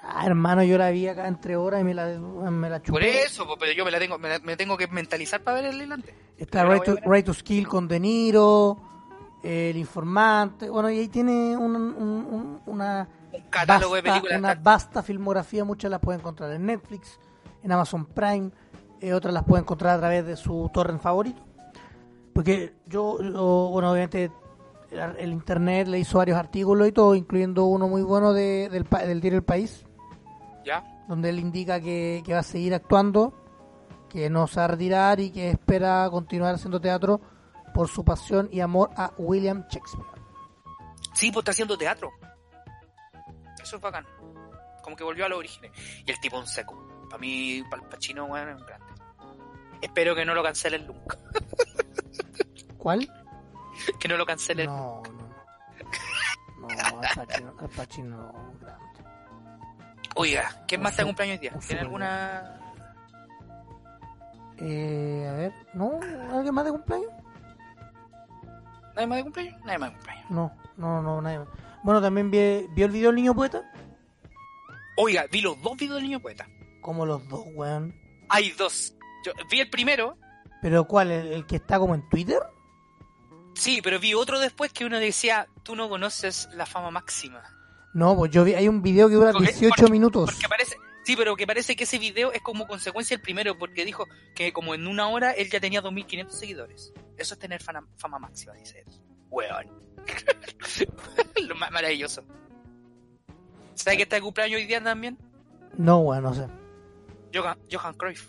Ah, 0.03 0.26
hermano, 0.26 0.64
yo 0.64 0.78
la 0.78 0.89
vi 0.89 1.07
acá 1.07 1.28
entre 1.28 1.55
horas 1.55 1.82
y 1.82 1.84
me 1.84 1.93
la, 1.93 2.07
me 2.20 2.70
la 2.70 2.80
chupé. 2.82 2.91
Por 2.91 3.03
eso, 3.03 3.47
pero 3.59 3.72
yo 3.72 3.86
me 3.86 3.91
la 3.91 3.99
tengo, 3.99 4.18
me, 4.18 4.30
la- 4.30 4.39
me 4.39 4.57
tengo 4.57 4.76
que 4.76 4.88
mentalizar 4.88 5.41
para 5.41 5.62
ver 5.62 5.74
el 5.74 5.82
irlandés. 5.82 6.14
Está 6.38 6.66
right 6.66 6.84
to. 6.84 6.95
Right 7.05 7.32
Skill 7.32 7.68
con 7.68 7.88
De 7.88 7.99
Niro, 7.99 8.78
El 9.43 9.78
Informante. 9.78 10.70
Bueno, 10.70 10.89
y 10.89 10.99
ahí 10.99 11.07
tiene 11.07 11.55
un- 11.55 11.76
un- 11.76 11.93
un- 11.95 12.62
una, 12.66 13.07
Un 13.32 13.41
catálogo 13.49 13.95
de 13.95 14.01
vasta- 14.01 14.12
películas. 14.22 14.39
una 14.39 14.55
vasta 14.55 15.03
filmografía. 15.03 15.64
Muchas 15.64 15.89
las 15.91 15.99
puede 16.01 16.18
encontrar 16.20 16.51
en 16.51 16.66
Netflix, 16.66 17.20
en 17.64 17.72
Amazon 17.72 18.05
Prime. 18.07 18.51
Eh, 19.02 19.14
otras 19.14 19.34
las 19.34 19.43
puede 19.43 19.62
encontrar 19.64 19.97
a 19.97 19.99
través 19.99 20.26
de 20.26 20.36
su 20.38 20.70
torrent 20.74 21.02
favorito. 21.02 21.41
Porque 22.34 22.74
yo, 22.88 23.22
yo, 23.22 23.70
bueno, 23.72 23.91
obviamente 23.91 24.32
el, 24.91 24.99
el 25.18 25.32
internet 25.34 25.88
le 25.88 25.99
hizo 25.99 26.18
varios 26.20 26.38
artículos 26.38 26.88
y 26.88 26.91
todo, 26.91 27.14
incluyendo 27.16 27.66
uno 27.66 27.88
muy 27.88 28.02
bueno 28.04 28.32
de- 28.34 28.70
del, 28.70 28.84
del 28.89 29.20
diario 29.22 29.39
El 29.39 29.43
País, 29.45 29.86
¿Ya? 30.66 30.84
donde 31.08 31.30
él 31.30 31.39
indica 31.39 31.82
que, 31.82 32.22
que 32.26 32.34
va 32.34 32.39
a 32.39 32.43
seguir 32.43 32.74
actuando, 32.74 33.34
que 34.10 34.30
no 34.30 34.47
se 34.47 34.60
va 34.60 34.66
a 34.66 34.68
retirar 34.70 35.20
y 35.20 35.32
que 35.32 35.49
espera 35.52 36.08
continuar 36.10 36.56
haciendo 36.56 36.80
teatro 36.80 37.20
por 37.74 37.88
su 37.88 38.04
pasión 38.06 38.47
y 38.52 38.60
amor 38.62 38.89
a 38.95 39.12
William 39.18 39.66
Shakespeare. 39.70 40.08
Sí, 41.14 41.32
pues 41.32 41.41
está 41.43 41.52
haciendo 41.52 41.78
teatro. 41.78 42.10
Eso 43.62 43.76
es 43.76 43.82
bacán. 43.82 44.06
Como 44.84 44.95
que 44.95 45.04
volvió 45.04 45.26
a 45.26 45.30
los 45.30 45.39
orígenes. 45.39 45.72
Y 46.06 46.12
el 46.12 46.20
tipo 46.20 46.39
un 46.39 46.47
seco. 46.47 46.76
Para 47.10 47.20
mí, 47.20 47.62
para 47.70 47.84
el 47.84 47.89
Pacino, 47.89 48.26
weón, 48.26 48.49
es 48.49 48.56
un. 48.56 48.66
Espero 49.82 50.16
que 50.16 50.26
no 50.26 50.34
lo 50.34 50.44
cancelen 50.44 50.88
nunca. 50.88 51.18
¿Cuál? 52.78 53.10
que 54.00 54.08
no 54.08 54.18
lo 54.18 54.26
cancelen. 54.26 54.68
No, 54.68 55.02
no. 55.04 55.32
No, 56.62 56.68
Al 56.68 57.26
Pacino, 57.26 57.54
Al 57.60 57.70
Pacino 57.70 58.18
no, 58.18 58.60
grande. 58.60 59.04
Oiga, 60.16 60.64
¿quién 60.68 60.82
más 60.82 60.92
está 60.92 61.04
cumpleaños 61.04 61.38
hoy 61.38 61.50
día? 61.50 61.60
¿Tiene 61.66 61.82
alguna...? 61.82 62.58
Eh, 64.58 65.28
a 65.28 65.34
ver, 65.34 65.54
¿no? 65.74 66.00
¿Alguien 66.32 66.54
más 66.54 66.66
de 66.66 66.72
cumpleaños? 66.72 67.12
¿Nadie 68.96 69.08
más 69.08 69.18
de 69.18 69.24
cumpleaños? 69.24 69.66
Nadie 69.66 69.78
más 69.80 69.90
de 69.90 69.96
cumpleaños. 69.96 70.30
No, 70.30 70.52
no, 70.78 71.02
no, 71.02 71.22
nadie 71.22 71.40
más. 71.40 71.48
Bueno, 71.84 72.02
también 72.02 72.30
vi, 72.30 72.68
vio 72.76 72.86
el 72.86 72.92
video 72.92 73.10
del 73.10 73.16
niño 73.16 73.34
poeta. 73.34 73.64
Oiga, 74.98 75.26
vi 75.32 75.42
los 75.42 75.60
dos 75.64 75.76
videos 75.78 75.96
del 75.96 76.04
niño 76.04 76.20
poeta. 76.20 76.48
Como 76.82 77.06
los 77.08 77.28
dos, 77.28 77.44
weón. 77.56 77.96
Hay 78.30 78.52
dos. 78.52 78.94
Yo 79.26 79.32
vi 79.50 79.60
el 79.62 79.70
primero, 79.70 80.18
¿Pero 80.62 80.86
cuál? 80.86 81.10
¿El, 81.12 81.28
el 81.34 81.46
que 81.48 81.56
está 81.56 81.80
como 81.80 81.96
en 81.96 82.08
Twitter? 82.10 82.40
sí, 83.56 83.82
pero 83.84 84.00
vi 84.00 84.14
otro 84.14 84.40
después 84.40 84.72
que 84.72 84.86
uno 84.86 84.98
decía, 85.00 85.48
tú 85.64 85.76
no 85.76 85.90
conoces 85.90 86.50
la 86.54 86.66
fama 86.66 86.90
máxima. 86.92 87.42
No, 87.94 88.16
pues 88.16 88.32
yo 88.32 88.44
vi, 88.44 88.54
hay 88.54 88.68
un 88.68 88.82
video 88.82 89.10
que 89.10 89.16
dura 89.16 89.32
Porque- 89.34 89.48
18 89.52 89.74
porque- 89.78 89.92
minutos. 89.92 90.32
Porque 90.32 90.48
parece, 90.48 90.76
sí, 91.04 91.16
pero 91.16 91.36
que 91.36 91.46
parece 91.46 91.76
que 91.76 91.84
ese 91.84 92.00
video 92.00 92.32
es 92.32 92.42
como 92.42 92.66
consecuencia 92.68 93.18
del 93.18 93.22
primero, 93.24 93.58
porque 93.58 93.84
dijo 93.86 94.08
que 94.36 94.54
como 94.54 94.74
en 94.74 94.88
una 94.88 95.08
hora 95.10 95.32
él 95.32 95.50
ya 95.50 95.60
tenía 95.60 95.82
2.500 95.82 96.30
seguidores. 96.30 96.94
Eso 97.18 97.34
es 97.34 97.40
tener 97.40 97.62
fama, 97.62 97.86
fama 97.98 98.18
máxima, 98.20 98.54
dice 98.54 98.80
él. 98.80 98.94
Weón. 99.30 99.68
Lo 101.48 101.56
más 101.56 101.72
maravilloso. 101.72 102.24
¿Sabes 103.76 103.98
que 103.98 104.04
está 104.04 104.16
de 104.16 104.22
cumpleaños 104.22 104.58
hoy 104.60 104.66
día 104.66 104.82
también? 104.84 105.18
No, 105.78 106.00
weón, 106.00 106.24
no 106.24 106.34
sé. 106.34 106.48
Johan, 107.34 107.58
Johan 107.72 107.94
Cruyff. 107.96 108.26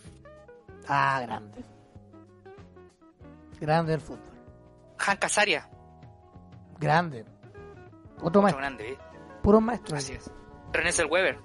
Ah, 0.89 1.21
grande. 1.23 1.65
Grande 3.61 3.95
el 3.95 4.01
fútbol. 4.01 4.33
Han 5.07 5.17
Casaria. 5.17 5.69
Grande. 6.79 7.25
Otro 8.17 8.27
Otro 8.29 8.43
maestro. 8.43 8.59
grande, 8.61 8.93
¿eh? 8.93 8.99
Puro 9.43 9.61
maestro. 9.61 9.97
Así 9.97 10.13
es. 10.15 10.31
René 10.73 10.93
Zellweger. 10.93 11.39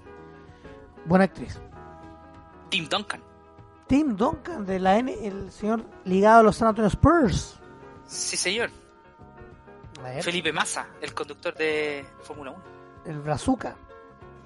Buena 1.06 1.26
actriz. 1.26 1.60
Tim 2.70 2.88
Duncan. 2.90 3.24
Tim 3.88 4.16
Duncan, 4.16 4.66
de 4.66 4.80
la 4.80 4.98
N, 4.98 5.14
el 5.26 5.50
señor 5.52 5.86
ligado 6.04 6.42
a 6.42 6.44
los 6.44 6.58
San 6.58 6.68
Antonio 6.70 6.90
Spurs. 6.90 7.60
Sí, 8.06 8.36
señor. 8.38 8.70
Felipe 10.22 10.52
Massa, 10.54 10.88
el 11.02 11.14
conductor 11.14 11.54
de 11.56 12.06
Fórmula 12.22 12.52
1. 12.52 12.64
el 13.06 13.20
Brazuca. 13.22 13.76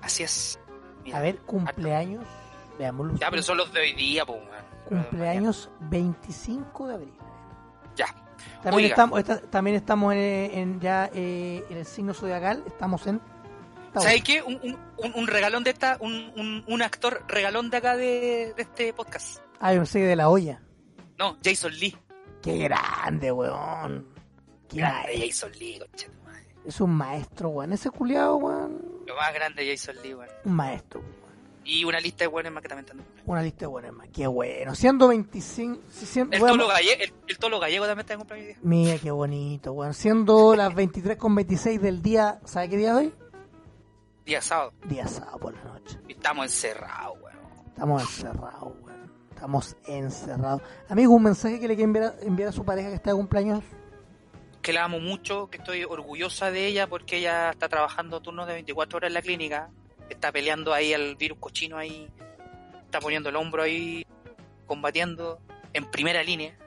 Así 0.01 0.23
es. 0.23 0.59
Mira. 1.03 1.17
A 1.17 1.21
ver, 1.21 1.39
cumpleaños. 1.39 2.25
Veámoslo. 2.79 3.15
Ya, 3.15 3.29
pero 3.29 3.41
son 3.43 3.57
los 3.57 3.71
de 3.73 3.81
hoy 3.81 3.93
día, 3.93 4.25
pues, 4.25 4.39
Cumpleaños 4.85 5.69
25 5.81 6.87
de 6.87 6.93
abril. 6.93 7.13
Ya. 7.95 8.07
También 8.63 8.73
Oiga. 8.73 8.87
estamos, 8.89 9.19
esta- 9.19 9.41
también 9.41 9.75
estamos 9.75 10.13
en, 10.13 10.19
en 10.19 10.79
ya 10.79 11.09
eh, 11.13 11.63
en 11.69 11.77
el 11.77 11.85
signo 11.85 12.13
zodiacal. 12.13 12.63
Estamos 12.67 13.05
en. 13.07 13.21
¿Sabes 13.93 14.23
qué? 14.23 14.41
Un, 14.41 14.77
un, 15.15 15.27
regalón 15.27 15.63
de 15.65 15.71
esta, 15.71 15.97
un, 15.99 16.63
un, 16.65 16.81
actor 16.81 17.25
regalón 17.27 17.69
de 17.69 17.77
acá 17.77 17.97
de, 17.97 18.53
de 18.55 18.61
este 18.61 18.93
podcast. 18.93 19.39
Ah, 19.59 19.73
yo 19.73 19.83
que 19.83 19.99
de 19.99 20.15
la 20.15 20.29
olla. 20.29 20.61
No, 21.17 21.37
Jason 21.43 21.73
Lee. 21.77 21.97
Qué 22.41 22.57
grande, 22.57 23.31
weón. 23.31 24.07
Qué 24.69 24.77
Grande. 24.77 25.27
Jason 25.27 25.51
Lee. 25.59 25.81
Es 26.65 26.79
un 26.79 26.91
maestro, 26.91 27.49
weón. 27.49 27.73
Ese 27.73 27.89
culiado, 27.91 28.37
weón. 28.37 29.03
Lo 29.05 29.15
más 29.15 29.33
grande 29.33 29.65
de 29.65 29.75
Jason 29.75 29.95
Lee, 30.01 30.13
weón. 30.13 30.29
Un 30.45 30.53
maestro. 30.53 31.01
weón. 31.01 31.20
Y 31.63 31.83
una 31.85 31.99
lista 31.99 32.23
de 32.23 32.27
buenos 32.27 32.51
más 32.51 32.63
que 32.63 32.69
también 32.69 32.85
están. 32.85 33.05
Una 33.25 33.43
lista 33.43 33.59
de 33.61 33.67
buenas 33.67 33.93
más. 33.93 34.07
Qué 34.09 34.25
bueno. 34.27 34.73
Siendo 34.75 35.07
25. 35.09 35.79
si 35.89 36.05
siendo- 36.05 36.35
El 36.35 36.41
tolo, 36.41 36.67
gallego, 36.67 37.01
el, 37.03 37.13
el 37.27 37.37
tolo 37.37 37.59
gallego 37.59 37.85
también 37.85 37.99
está 38.01 38.13
en 38.13 38.19
cumpleaños. 38.19 38.57
Mira, 38.63 38.97
qué 38.97 39.11
bonito, 39.11 39.71
weón. 39.73 39.93
Siendo 39.93 40.55
las 40.55 40.73
23 40.73 41.17
con 41.17 41.35
26 41.35 41.79
del 41.81 42.01
día. 42.01 42.39
¿Sabe 42.45 42.69
qué 42.69 42.77
día 42.77 42.89
es 42.91 42.95
hoy? 42.97 43.13
Día 44.25 44.41
sábado. 44.41 44.73
Día 44.85 45.07
sábado 45.07 45.37
por 45.39 45.53
la 45.55 45.63
noche. 45.63 45.99
Y 46.07 46.13
estamos 46.13 46.45
encerrados, 46.45 47.17
weón. 47.21 47.37
Estamos 47.67 48.01
encerrados, 48.01 48.73
weón. 48.83 49.11
Estamos 49.29 49.75
encerrados. 49.85 50.61
Amigo, 50.89 51.13
un 51.13 51.23
mensaje 51.23 51.59
que 51.59 51.67
le 51.67 51.75
quiere 51.75 51.83
enviar, 51.85 52.05
a- 52.05 52.25
enviar 52.25 52.49
a 52.49 52.51
su 52.51 52.63
pareja 52.65 52.89
que 52.89 52.95
está 52.95 53.11
de 53.11 53.15
cumpleaños. 53.17 53.63
Que 54.61 54.73
la 54.73 54.83
amo 54.83 54.99
mucho, 54.99 55.49
que 55.49 55.57
estoy 55.57 55.83
orgullosa 55.83 56.51
de 56.51 56.67
ella 56.67 56.87
porque 56.87 57.17
ella 57.17 57.49
está 57.51 57.67
trabajando 57.69 58.19
turnos 58.21 58.45
de 58.47 58.53
24 58.53 58.97
horas 58.97 59.07
en 59.09 59.13
la 59.15 59.21
clínica. 59.21 59.69
Está 60.11 60.31
peleando 60.31 60.73
ahí 60.73 60.93
al 60.93 61.15
virus 61.15 61.37
cochino 61.39 61.77
ahí. 61.77 62.09
Está 62.83 62.99
poniendo 62.99 63.29
el 63.29 63.35
hombro 63.37 63.63
ahí, 63.63 64.05
combatiendo 64.67 65.39
en 65.73 65.89
primera 65.89 66.21
línea. 66.21 66.57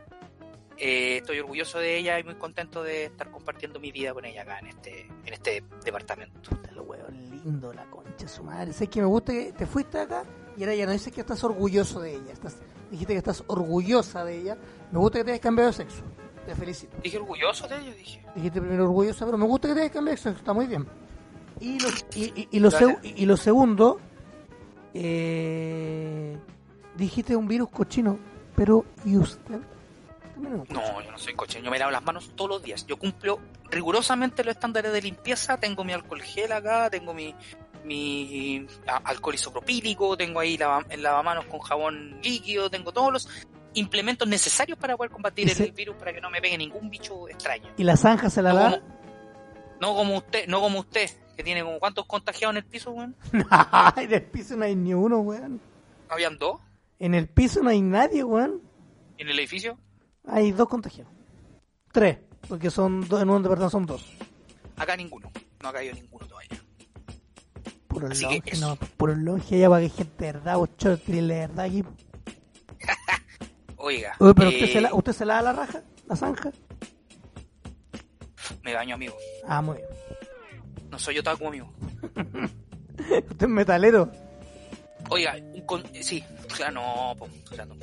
Eh, 0.76 1.18
estoy 1.18 1.38
orgulloso 1.38 1.78
de 1.78 1.99
ella 1.99 2.18
y 2.18 2.24
muy 2.24 2.34
contento 2.34 2.82
de 2.82 3.05
estar 3.05 3.30
compartiendo 3.30 3.78
mi 3.78 3.92
vida 3.92 4.12
con 4.12 4.24
ella 4.24 4.42
acá 4.42 4.59
en 4.59 4.68
este, 4.68 5.03
en 5.03 5.32
este 5.32 5.62
departamento. 5.84 6.51
El 6.68 6.80
weón 6.80 7.30
lindo, 7.30 7.72
la 7.72 7.84
concha 7.90 8.26
su 8.26 8.42
madre. 8.42 8.72
Sé 8.72 8.88
que 8.88 9.01
me 9.01 9.07
gusta 9.07 9.32
que 9.32 9.53
te 9.53 9.66
fuiste 9.66 10.01
acá 10.01 10.24
y 10.57 10.62
ahora 10.62 10.74
ya 10.74 10.86
no 10.86 10.92
dices 10.92 11.12
que 11.12 11.20
estás 11.20 11.45
orgulloso 11.45 12.01
de 12.01 12.14
ella. 12.14 12.32
Estás, 12.32 12.57
dijiste 12.90 13.12
que 13.12 13.18
estás 13.18 13.45
orgullosa 13.47 14.24
de 14.24 14.40
ella. 14.40 14.59
Me 14.90 14.99
gusta 14.99 15.18
que 15.18 15.24
te 15.24 15.30
hayas 15.32 15.42
cambiado 15.42 15.70
de 15.70 15.76
sexo. 15.76 16.03
Te 16.47 16.55
felicito. 16.55 16.97
Dije 17.03 17.18
orgulloso 17.18 17.68
de 17.68 17.76
ella, 17.76 17.95
dije. 17.95 18.24
Dijiste 18.34 18.61
primero 18.61 18.84
orgullosa, 18.84 19.24
pero 19.26 19.38
me 19.38 19.47
gusta 19.47 19.68
que 19.68 19.74
te 19.74 19.80
hayas 19.80 19.92
cambiado 19.92 20.16
de 20.16 20.22
sexo. 20.22 20.38
Está 20.38 20.53
muy 20.53 20.66
bien. 20.66 20.86
Y 21.64 21.78
lo, 21.80 21.88
y, 22.14 22.48
y- 22.50 22.60
lo, 22.60 22.70
seg- 22.70 22.98
y 23.02 23.24
lo 23.24 23.36
segundo, 23.38 23.98
eh, 24.92 26.36
dijiste 26.96 27.34
un 27.36 27.48
virus 27.48 27.70
cochino, 27.70 28.18
pero 28.54 28.84
¿y 29.04 29.16
usted? 29.16 29.58
No, 30.36 31.00
yo 31.00 31.10
no 31.10 31.18
soy 31.18 31.34
cochino, 31.34 31.64
yo 31.64 31.70
me 31.70 31.78
lavo 31.78 31.90
las 31.90 32.04
manos 32.04 32.30
todos 32.34 32.50
los 32.50 32.62
días. 32.62 32.84
Yo 32.86 32.96
cumplo 32.98 33.38
rigurosamente 33.70 34.44
los 34.44 34.54
estándares 34.56 34.92
de 34.92 35.00
limpieza, 35.02 35.56
tengo 35.58 35.84
mi 35.84 35.92
alcohol 35.92 36.20
gel 36.22 36.52
acá, 36.52 36.90
tengo 36.90 37.14
mi, 37.14 37.34
mi 37.84 38.66
alcohol 39.04 39.34
isopropílico, 39.34 40.16
tengo 40.16 40.40
ahí 40.40 40.58
lava, 40.58 40.84
el 40.90 41.02
lavamanos 41.02 41.46
con 41.46 41.60
jabón 41.60 42.20
líquido, 42.22 42.68
tengo 42.68 42.92
todos 42.92 43.12
los 43.12 43.28
implementos 43.74 44.28
necesarios 44.28 44.78
para 44.78 44.96
poder 44.96 45.10
combatir 45.10 45.48
¿Y 45.48 45.50
el 45.52 45.56
se- 45.56 45.70
virus 45.70 45.96
para 45.96 46.12
que 46.12 46.20
no 46.20 46.30
me 46.30 46.40
pegue 46.40 46.58
ningún 46.58 46.90
bicho 46.90 47.28
extraño. 47.28 47.70
¿Y 47.76 47.84
la 47.84 47.96
zanja 47.96 48.28
se 48.28 48.42
la 48.42 48.52
No 48.52 48.58
da? 48.58 48.70
como, 48.70 48.82
no 49.80 49.94
como 49.96 50.16
usted, 50.18 50.46
no 50.46 50.60
como 50.60 50.80
usted, 50.80 51.10
que 51.35 51.43
tiene 51.43 51.62
como 51.62 51.78
cuántos 51.78 52.07
contagiados 52.07 52.55
en 52.55 52.57
el 52.59 52.64
piso, 52.64 52.91
weón. 52.93 53.14
en 53.97 54.12
el 54.12 54.22
piso 54.22 54.57
no 54.57 54.64
hay 54.64 54.76
ni 54.76 54.95
uno, 54.95 55.18
weón. 55.20 55.61
Habían 56.09 56.39
dos 56.39 56.61
En 56.99 57.14
el 57.14 57.28
piso 57.28 57.62
no 57.62 57.70
hay 57.70 57.80
nadie, 57.82 58.22
weón. 58.24 58.61
en 59.18 59.28
el 59.28 59.39
edificio. 59.39 59.78
Hay 60.26 60.53
dos 60.53 60.68
contagiados. 60.68 61.12
Tres, 61.93 62.18
porque 62.49 62.70
son 62.70 63.07
dos, 63.09 63.22
en 63.22 63.30
un 63.30 63.43
departamento 63.43 63.70
son 63.70 63.87
dos. 63.87 64.05
Acá 64.76 64.97
ninguno. 64.97 65.30
No 65.62 65.68
ha 65.68 65.72
caído 65.72 65.95
ninguno 65.95 66.26
todavía. 66.26 66.51
Puro 67.89 68.09
Así 68.09 68.26
que 68.26 68.35
longe, 68.35 68.51
eso. 68.51 68.68
no, 68.68 68.76
puro 68.76 69.14
longe, 69.14 69.59
ya 69.59 69.68
para 69.68 69.82
que 69.82 69.89
gente 69.91 70.24
de 70.24 70.32
verdad, 70.32 70.57
chortri, 70.76 71.20
de 71.20 71.26
verdad 71.39 71.64
aquí. 71.66 71.85
Oiga, 73.76 74.16
Uy, 74.18 74.32
pero 74.35 74.51
eh, 74.51 74.55
usted, 74.55 74.72
se 74.72 74.80
la, 74.80 74.95
¿usted 74.95 75.12
se 75.12 75.24
la 75.24 75.35
da 75.35 75.43
la 75.43 75.53
raja? 75.53 75.82
¿La 76.07 76.16
zanja? 76.16 76.51
me 78.62 78.74
baño, 78.74 78.95
amigo. 78.95 79.14
Ah, 79.47 79.61
muy 79.62 79.76
bien. 79.76 79.89
No 80.95 80.99
soy 81.01 81.18
otaku, 81.18 81.49
amigo. 81.49 81.72
Usted 82.99 83.42
es 83.42 83.49
metalero. 83.49 84.09
Oiga, 85.11 85.34
un 85.53 85.61
con... 85.66 85.82
sí, 85.92 86.22
claro, 86.55 86.74
no, 86.74 87.14
po, 87.18 87.28
o 87.51 87.55
sea, 87.57 87.64
no. 87.64 87.74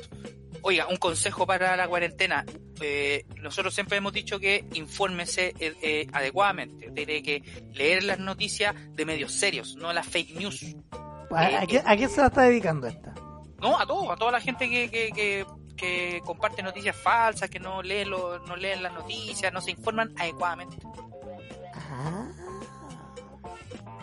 Oiga, 0.62 0.88
un 0.88 0.96
consejo 0.96 1.46
para 1.46 1.76
la 1.76 1.90
cuarentena. 1.90 2.46
Eh, 2.80 3.26
nosotros 3.42 3.74
siempre 3.74 3.98
hemos 3.98 4.14
dicho 4.14 4.40
que 4.40 4.64
infórmese 4.76 5.54
eh, 5.60 5.74
eh, 5.82 6.08
adecuadamente. 6.14 6.90
Tiene 6.92 7.22
que 7.22 7.44
leer 7.74 8.04
las 8.04 8.18
noticias 8.20 8.74
de 8.96 9.06
medios 9.06 9.34
serios, 9.34 9.76
no 9.76 9.92
las 9.92 10.08
fake 10.08 10.36
news. 10.40 10.74
¿A, 11.32 11.64
a 11.64 11.68
qué, 11.68 11.82
a 11.86 11.98
qué 11.98 12.08
se 12.08 12.22
la 12.22 12.28
está 12.28 12.44
dedicando 12.44 12.88
esta? 12.88 13.14
No, 13.60 13.78
a 13.78 13.86
todos, 13.86 14.10
a 14.10 14.16
toda 14.16 14.32
la 14.32 14.40
gente 14.40 14.70
que, 14.70 14.90
que, 14.90 15.10
que, 15.12 15.46
que 15.76 16.22
comparte 16.26 16.64
noticias 16.64 16.96
falsas, 16.96 17.50
que 17.50 17.60
no 17.60 17.82
leen, 17.84 18.10
lo- 18.10 18.40
no 18.46 18.56
leen 18.56 18.82
las 18.82 18.94
noticias, 18.94 19.52
no 19.52 19.60
se 19.60 19.72
informan 19.72 20.14
adecuadamente. 20.18 20.78
Ah, 21.74 22.28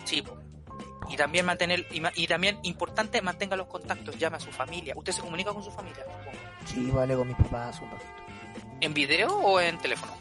Sí, 0.08 0.22
po. 0.22 0.34
Y 1.10 1.16
también 1.16 1.44
mantener, 1.44 1.86
y, 1.90 2.00
ma- 2.00 2.12
y 2.14 2.26
también 2.26 2.58
importante, 2.62 3.20
mantenga 3.20 3.56
los 3.56 3.66
contactos, 3.66 4.16
llame 4.18 4.36
a 4.38 4.40
su 4.40 4.50
familia. 4.50 4.94
¿Usted 4.96 5.12
se 5.12 5.20
comunica 5.20 5.52
con 5.52 5.62
su 5.62 5.70
familia? 5.70 6.02
supongo? 6.04 6.30
sí, 6.64 6.90
vale, 6.90 7.14
con 7.14 7.28
mis 7.28 7.36
papás 7.36 7.78
un 7.82 7.90
ratito. 7.90 8.10
¿En 8.80 8.94
video 8.94 9.36
o 9.36 9.60
en 9.60 9.76
teléfono? 9.78 10.12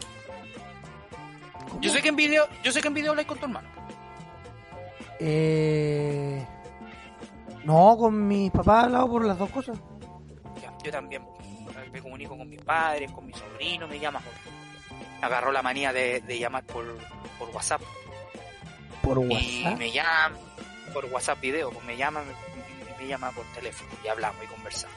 Yo 1.80 1.90
sé 1.92 2.02
que 2.02 2.10
en 2.10 2.16
video, 2.18 2.48
yo 2.64 2.72
sé 2.74 2.82
que 2.82 2.88
en 2.90 2.94
video 2.94 3.12
habláis 3.12 3.28
con 3.30 3.38
tu 3.38 3.46
hermano. 3.46 3.70
Eh... 5.20 6.46
No, 7.64 7.98
con 7.98 8.28
mis 8.28 8.52
papás 8.52 8.84
he 8.84 8.86
hablado 8.88 9.10
por 9.10 9.26
las 9.26 9.38
dos 9.38 9.50
cosas. 9.50 9.78
Ya, 10.62 10.74
yo 10.84 10.92
también 10.92 11.24
me 11.92 12.02
comunico 12.02 12.38
con 12.38 12.50
mis 12.50 12.62
padres, 12.62 13.12
con 13.12 13.26
mi 13.26 13.34
sobrino, 13.34 13.88
me 13.88 14.00
llama. 14.00 14.22
Me 15.20 15.26
agarró 15.26 15.52
la 15.52 15.62
manía 15.62 15.92
de, 15.94 16.22
de 16.22 16.40
llamar 16.40 16.64
por, 16.64 16.86
por 17.40 17.50
WhatsApp. 17.50 17.82
Por 19.08 19.26
Y 19.32 19.64
WhatsApp. 19.64 19.80
me 19.80 19.92
llama 19.92 20.32
por 20.94 21.06
WhatsApp 21.06 21.40
video, 21.42 21.70
pues 21.72 21.86
me 21.86 21.96
llama, 21.98 22.22
me, 22.24 22.98
me 23.04 23.08
llama 23.08 23.32
por 23.32 23.46
teléfono 23.54 23.90
y 24.04 24.08
hablamos 24.08 24.44
y 24.44 24.48
conversamos. 24.48 24.96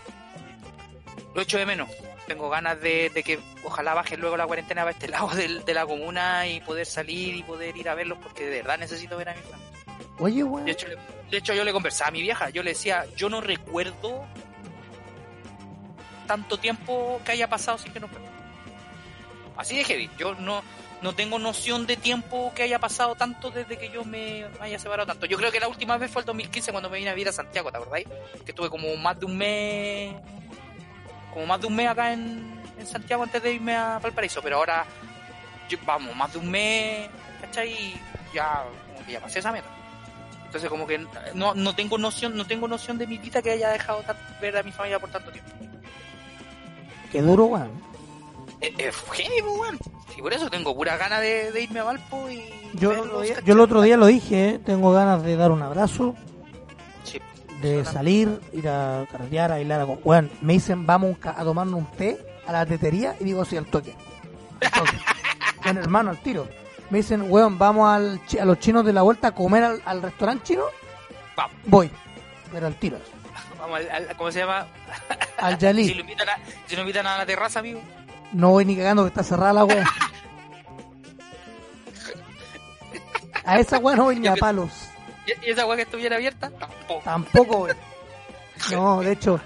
Lo 1.35 1.43
echo 1.43 1.59
de 1.59 1.67
menos. 1.67 1.89
Tengo 2.27 2.49
ganas 2.49 2.81
de, 2.81 3.11
de 3.11 3.23
que 3.25 3.39
ojalá 3.65 3.93
baje 3.95 4.17
luego 4.17 4.37
la 4.37 4.47
cuarentena 4.47 4.83
para 4.83 4.93
este 4.93 5.09
lado 5.09 5.29
del- 5.29 5.65
de, 5.65 5.75
la 5.75 5.85
comuna 5.87 6.47
y 6.47 6.61
poder 6.61 6.87
salir 6.87 7.35
y 7.35 7.43
poder 7.43 7.77
ir 7.77 7.89
a 7.89 7.95
verlos 7.95 8.19
porque 8.23 8.45
de 8.47 8.59
verdad 8.63 8.79
necesito 8.79 9.17
ver 9.17 9.31
a 9.31 9.35
mi 9.35 9.43
familia. 9.43 9.67
Oye, 10.19 10.45
weón. 10.45 10.65
De 10.65 10.73
hecho, 10.73 10.87
de 11.31 11.41
yo 11.57 11.65
le 11.65 11.73
conversaba 11.73 12.09
a 12.09 12.13
mi 12.13 12.21
vieja, 12.23 12.51
yo 12.51 12.63
le 12.63 12.71
decía, 12.71 13.05
yo 13.17 13.29
no 13.29 13.41
recuerdo 13.41 14.25
tanto 16.27 16.59
tiempo 16.59 17.21
que 17.25 17.33
haya 17.33 17.49
pasado 17.49 17.79
sin 17.79 17.93
que 17.93 18.01
nos. 18.01 18.11
Así 19.57 19.77
de 19.77 19.85
heavy, 19.85 20.09
yo 20.19 20.35
no, 20.37 20.63
no 21.03 21.15
tengo 21.15 21.39
noción 21.39 21.87
de 21.87 21.97
tiempo 21.97 22.53
que 22.55 22.63
haya 22.65 22.79
pasado 22.79 23.15
tanto 23.15 23.51
desde 23.51 23.79
que 23.79 23.89
yo 23.91 24.05
me 24.05 24.47
haya 24.61 24.79
separado 24.79 25.07
tanto. 25.07 25.27
Yo 25.27 25.37
creo 25.39 25.51
que 25.51 25.59
la 25.61 25.69
última 25.69 25.97
vez 25.97 26.11
fue 26.11 26.21
el 26.23 26.27
2015 26.27 26.73
cuando 26.73 26.91
me 26.91 26.99
vine 26.99 27.11
a 27.11 27.15
vivir 27.15 27.29
a 27.29 27.33
Santiago, 27.33 27.71
¿te 27.71 27.79
acordáis? 27.79 28.07
Que 28.45 28.51
estuve 28.53 28.69
como 28.69 28.95
más 28.97 29.19
de 29.19 29.27
un 29.27 29.37
mes, 29.37 30.15
como 31.33 31.47
más 31.47 31.61
de 31.61 31.67
un 31.67 31.77
mes 31.77 31.89
acá 31.89 32.13
en, 32.13 32.61
en 32.79 32.87
Santiago 32.87 33.23
antes 33.23 33.43
de 33.43 33.53
irme 33.55 33.75
a 33.75 33.99
Valparaíso, 33.99 34.43
pero 34.43 34.57
ahora, 34.57 34.85
yo- 35.69 35.79
vamos, 35.87 36.15
más 36.15 36.33
de 36.33 36.39
un 36.39 36.51
mes, 36.51 37.09
¿cachai? 37.41 37.73
Y 37.73 38.01
ya, 38.35 38.65
como 38.93 39.07
que 39.07 39.13
ya 39.13 39.21
pasé 39.21 39.39
esa 39.39 39.53
meta. 39.53 39.69
Entonces 40.47 40.69
como 40.69 40.85
que 40.87 40.99
no, 41.35 41.55
no 41.55 41.75
tengo 41.77 41.97
noción, 41.97 42.37
no 42.37 42.45
tengo 42.45 42.67
noción 42.69 42.99
de 42.99 43.07
mi 43.07 43.17
vida 43.19 43.41
que 43.41 43.53
haya 43.53 43.71
dejado 43.71 44.03
ver 44.41 44.57
a 44.57 44.63
mi 44.65 44.73
familia 44.73 44.99
por 44.99 45.09
tanto 45.11 45.31
tiempo. 45.31 45.51
Qué 47.13 47.23
duro, 47.23 47.45
weón. 47.47 47.71
Eh, 48.61 48.75
eh, 48.79 48.91
heavy, 49.13 49.41
pues, 49.43 49.59
weón. 49.61 49.79
Y 50.21 50.23
por 50.23 50.35
eso 50.35 50.51
tengo 50.51 50.75
pura 50.75 50.99
ganas 50.99 51.23
de, 51.23 51.51
de 51.51 51.63
irme 51.63 51.81
a 51.81 51.85
Valpo 51.85 52.29
y 52.29 52.45
Yo, 52.75 52.93
el 52.93 53.23
día, 53.27 53.41
yo 53.43 53.55
el 53.55 53.61
otro 53.61 53.81
día 53.81 53.97
lo 53.97 54.05
dije, 54.05 54.49
¿eh? 54.51 54.59
tengo 54.59 54.93
ganas 54.93 55.23
de 55.23 55.35
dar 55.35 55.51
un 55.51 55.63
abrazo, 55.63 56.15
Sí. 57.05 57.19
de 57.63 57.87
salir, 57.87 58.39
ir 58.53 58.69
a 58.69 59.07
carretear, 59.11 59.51
a 59.51 59.55
bailar. 59.55 59.81
A... 59.81 59.85
Weón, 59.87 60.31
me 60.43 60.53
dicen, 60.53 60.85
vamos 60.85 61.17
a 61.25 61.43
tomarnos 61.43 61.81
un 61.81 61.87
té 61.93 62.19
a 62.47 62.53
la 62.53 62.67
tetería 62.67 63.17
y 63.19 63.25
digo, 63.25 63.47
sí, 63.47 63.57
al 63.57 63.65
toque. 63.65 63.95
Toque. 64.61 64.99
bueno, 65.65 65.81
hermano, 65.81 66.11
al 66.11 66.19
tiro. 66.19 66.47
Me 66.91 66.99
dicen, 66.99 67.25
weón, 67.31 67.57
vamos 67.57 67.89
al 67.89 68.21
a 68.39 68.45
los 68.45 68.59
chinos 68.59 68.85
de 68.85 68.93
la 68.93 69.01
vuelta 69.01 69.29
a 69.29 69.33
comer 69.35 69.65
al, 69.65 69.83
al 69.87 70.03
restaurante 70.03 70.45
chino. 70.49 70.65
Vamos. 71.35 71.57
Voy, 71.65 71.91
pero 72.53 72.67
al 72.67 72.75
tiro. 72.75 72.99
Vamos 73.59 73.79
al, 73.81 73.91
al- 73.91 74.17
¿cómo 74.19 74.31
se 74.31 74.41
llama? 74.41 74.67
Al 75.39 75.55
Si 75.59 75.61
Yalí. 75.61 75.95
lo 75.95 76.01
invitan 76.03 76.29
a, 76.29 76.37
si 76.67 76.77
lo 76.77 76.83
invitan 76.83 77.07
a 77.07 77.17
la 77.17 77.25
terraza, 77.25 77.61
amigo. 77.61 77.81
No 78.33 78.51
voy 78.51 78.65
ni 78.65 78.77
cagando 78.77 79.03
que 79.03 79.09
está 79.09 79.23
cerrada 79.23 79.53
la 79.53 79.65
wea. 79.65 79.85
A 83.45 83.59
esa 83.59 83.79
wea 83.79 83.97
no 83.97 84.05
voy 84.05 84.19
ni 84.21 84.29
a 84.29 84.37
palos. 84.37 84.71
¿Y, 85.27 85.51
esa 85.51 85.67
weá 85.67 85.77
que 85.77 85.83
estuviera 85.83 86.17
abierta? 86.17 86.51
Tampoco. 86.51 87.01
Tampoco, 87.05 87.57
güey. 87.59 87.75
No, 88.73 89.01
de 89.01 89.13
hecho, 89.13 89.41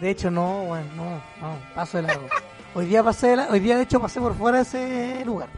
de 0.00 0.10
hecho 0.10 0.30
no, 0.30 0.64
güey, 0.66 0.82
no, 0.96 1.04
no, 1.40 1.58
paso 1.74 1.98
de 1.98 2.04
largo. 2.04 2.26
Hoy 2.74 2.86
día 2.86 3.02
pasé, 3.02 3.28
de 3.28 3.36
la- 3.36 3.48
hoy 3.50 3.60
día 3.60 3.76
de 3.76 3.82
hecho 3.82 4.00
pasé 4.00 4.20
por 4.20 4.34
fuera 4.36 4.58
de 4.58 4.62
ese 4.62 5.24
lugar, 5.24 5.48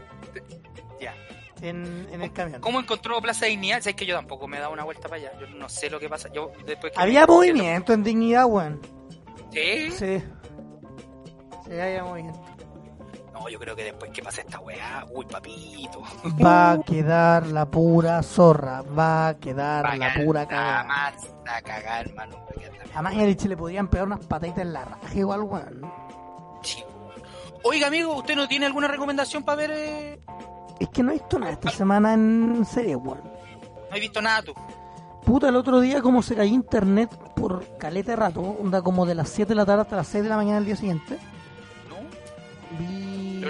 Ya. 0.99 1.13
en, 1.61 2.07
en 2.11 2.21
el 2.21 2.33
camión. 2.33 2.59
¿Cómo 2.61 2.79
encontró 2.79 3.21
Plaza 3.21 3.45
Dignidad? 3.45 3.79
Sabes 3.81 3.95
que 3.95 4.05
yo 4.05 4.15
tampoco 4.15 4.47
me 4.47 4.57
he 4.57 4.59
dado 4.59 4.73
una 4.73 4.83
vuelta 4.83 5.07
para 5.07 5.15
allá. 5.21 5.31
Yo 5.39 5.47
no 5.55 5.69
sé 5.69 5.89
lo 5.89 5.99
que 5.99 6.09
pasa. 6.09 6.29
Yo 6.33 6.51
después 6.65 6.91
que 6.93 6.99
Había 7.01 7.21
me- 7.21 7.33
movimiento 7.33 7.93
en 7.93 8.03
dignidad, 8.03 8.45
güey. 8.47 8.69
¿Sí? 9.53 9.91
Sí. 9.91 10.23
Sí, 11.65 11.71
había 11.79 12.03
movimiento. 12.03 12.41
No, 13.37 13.49
yo 13.49 13.59
creo 13.59 13.75
que 13.75 13.83
después 13.83 14.11
que 14.11 14.23
pase 14.23 14.41
esta 14.41 14.59
weá, 14.59 15.05
uy, 15.13 15.25
papito. 15.25 16.01
Va 16.43 16.71
a 16.71 16.81
quedar 16.85 17.47
la 17.47 17.65
pura 17.65 18.23
zorra, 18.23 18.81
va 18.81 19.27
a 19.27 19.33
quedar 19.37 19.97
la 19.97 20.13
pura 20.13 20.47
cagada. 20.47 20.83
más 20.85 21.13
a 21.45 21.61
cagar, 21.61 22.07
hermano. 22.07 22.37
porque 22.47 22.65
anda- 22.65 22.83
A 22.97 23.01
Mañalich 23.01 23.43
le 23.45 23.57
podían 23.57 23.87
pegar 23.89 24.07
unas 24.07 24.25
pataditas 24.25 24.61
en 24.61 24.73
la 24.73 24.85
raja 24.85 25.13
igual. 25.15 25.81
Sí. 26.63 26.83
Oiga, 27.63 27.87
amigo, 27.87 28.15
¿usted 28.15 28.35
no 28.35 28.47
tiene 28.47 28.65
alguna 28.67 28.87
recomendación 28.87 29.43
para 29.43 29.55
ver? 29.57 29.71
eh? 29.75 30.19
Es 30.79 30.89
que 30.89 31.03
no 31.03 31.11
he 31.11 31.15
visto 31.15 31.37
nada 31.37 31.51
esta 31.51 31.69
semana 31.71 32.13
en 32.13 32.65
serie, 32.65 32.95
güey. 32.95 33.19
No 33.89 33.95
he 33.95 33.99
visto 33.99 34.21
nada 34.21 34.41
tú. 34.43 34.53
Puta, 35.25 35.49
el 35.49 35.55
otro 35.55 35.79
día 35.81 36.01
como 36.01 36.21
se 36.21 36.35
cayó 36.35 36.53
internet 36.53 37.09
por 37.35 37.65
caleta 37.77 38.11
de 38.11 38.15
rato, 38.15 38.41
onda 38.41 38.81
como 38.81 39.05
de 39.05 39.15
las 39.15 39.29
7 39.29 39.49
de 39.49 39.55
la 39.55 39.65
tarde 39.65 39.81
hasta 39.81 39.95
las 39.97 40.07
6 40.07 40.23
de 40.23 40.29
la 40.29 40.35
mañana 40.37 40.55
del 40.57 40.65
día 40.65 40.75
siguiente. 40.75 41.17
Vi... 42.79 43.41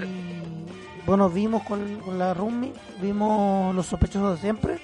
Bueno, 1.06 1.30
vimos 1.30 1.64
con, 1.64 2.00
con 2.00 2.18
la 2.18 2.34
Rumi, 2.34 2.74
vimos 3.00 3.76
Los 3.76 3.86
sospechosos 3.86 4.36
de 4.36 4.42
siempre. 4.42 4.80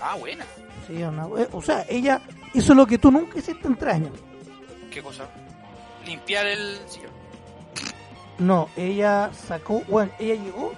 Ah, 0.00 0.16
buena. 0.16 0.44
Sí, 0.86 1.02
una- 1.02 1.26
eh, 1.40 1.48
o 1.52 1.60
sea, 1.62 1.84
ella 1.88 2.20
hizo 2.54 2.74
lo 2.74 2.86
que 2.86 2.98
tú 2.98 3.10
nunca 3.10 3.38
hiciste 3.38 3.66
en 3.66 3.76
tres 3.76 3.94
años. 3.94 4.12
¿Qué 4.90 5.02
cosa? 5.02 5.24
Limpiar 6.06 6.46
el 6.46 6.78
sillón. 6.86 7.10
No, 8.38 8.68
ella 8.76 9.30
sacó, 9.32 9.82
bueno, 9.88 10.10
ella 10.18 10.34
llegó, 10.42 10.72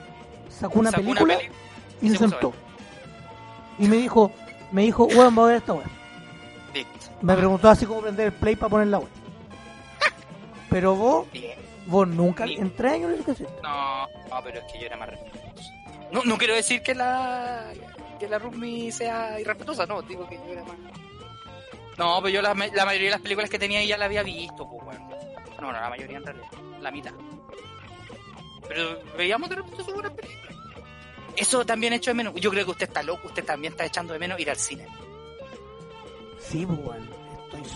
sacó 0.50 0.80
una 0.80 0.90
Sacó 0.90 1.02
película 1.02 1.38
peli- 1.38 1.50
y 2.02 2.10
se 2.10 2.16
sentó. 2.18 2.52
Y 3.78 3.88
me 3.88 3.96
dijo, 3.96 4.30
me 4.72 4.82
dijo, 4.82 5.04
weón, 5.06 5.38
va 5.38 5.44
a 5.44 5.46
ver 5.46 5.56
esta 5.56 5.72
weón. 5.72 5.90
Me 7.22 7.34
preguntó 7.36 7.68
así 7.70 7.86
cómo 7.86 8.00
prender 8.02 8.26
el 8.26 8.32
play 8.32 8.56
para 8.56 8.68
poner 8.70 8.88
la 8.88 8.98
weón. 8.98 9.10
Pero 10.70 10.94
vos, 10.94 11.26
Bien. 11.32 11.58
Vos 11.86 12.08
nunca, 12.08 12.46
Ni- 12.46 12.56
en 12.56 12.74
tres 12.74 12.92
años 12.94 13.10
no. 13.62 14.06
No, 14.06 14.42
pero 14.42 14.58
es 14.60 14.72
que 14.72 14.80
yo 14.80 14.86
era 14.86 14.96
más 14.96 15.08
respetuoso. 15.10 15.70
No, 16.12 16.22
no 16.24 16.38
quiero 16.38 16.54
decir 16.54 16.82
que 16.82 16.94
la 16.94 17.72
que 18.18 18.28
la 18.28 18.38
Rumi 18.38 18.92
sea 18.92 19.40
irrespetuosa, 19.40 19.86
no, 19.86 20.00
digo 20.02 20.26
que 20.28 20.36
yo 20.36 20.44
era 20.52 20.62
más. 20.64 20.76
No, 21.98 22.16
pero 22.22 22.28
yo 22.28 22.42
la, 22.42 22.54
la 22.54 22.84
mayoría 22.84 23.08
de 23.08 23.10
las 23.10 23.20
películas 23.20 23.50
que 23.50 23.58
tenía 23.58 23.82
ya 23.84 23.96
la 23.98 24.04
había 24.06 24.22
visto, 24.22 24.68
pues 24.68 24.84
bueno. 24.84 25.08
No, 25.60 25.72
no, 25.72 25.80
la 25.80 25.88
mayoría 25.90 26.16
en 26.18 26.24
realidad, 26.24 26.46
la 26.80 26.90
mitad. 26.90 27.12
Pero 28.68 28.98
veíamos 29.16 29.48
de 29.50 29.56
repente 29.56 29.84
su 29.84 29.92
buena 29.92 30.10
película. 30.10 30.52
Eso 31.36 31.64
también 31.66 31.92
echo 31.92 32.10
de 32.10 32.14
menos. 32.14 32.34
Yo 32.36 32.50
creo 32.50 32.64
que 32.64 32.70
usted 32.70 32.86
está 32.88 33.02
loco, 33.02 33.28
usted 33.28 33.44
también 33.44 33.72
está 33.72 33.84
echando 33.84 34.12
de 34.12 34.18
menos 34.20 34.38
ir 34.38 34.50
al 34.50 34.56
cine. 34.56 34.86
Sí, 36.40 36.64
pues, 36.66 36.78
weón. 36.78 37.08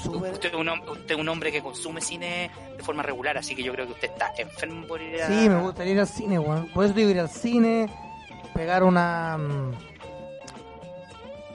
Súper. 0.03 0.32
Usted 0.32 0.49
es, 0.51 0.55
un, 0.55 0.68
usted 0.68 1.14
es 1.14 1.16
un 1.16 1.28
hombre 1.28 1.51
que 1.53 1.62
consume 1.62 2.01
cine 2.01 2.51
de 2.76 2.82
forma 2.82 3.03
regular, 3.03 3.36
así 3.39 3.55
que 3.55 3.62
yo 3.62 3.72
creo 3.72 3.86
que 3.86 3.93
usted 3.93 4.11
está 4.11 4.32
enfermo 4.39 4.86
por 4.86 5.01
ir 5.01 5.22
a... 5.22 5.26
Sí, 5.28 5.49
me 5.49 5.61
gustaría 5.61 5.93
ir 5.95 6.01
al 6.01 6.09
cine, 6.09 6.39
weón. 6.39 6.68
Por 6.72 6.84
eso 6.84 6.95
digo 6.95 7.11
ir 7.11 7.20
al 7.20 7.28
cine, 7.30 7.89
pegar 8.55 8.82
una. 8.84 9.36
mm, 9.39 9.72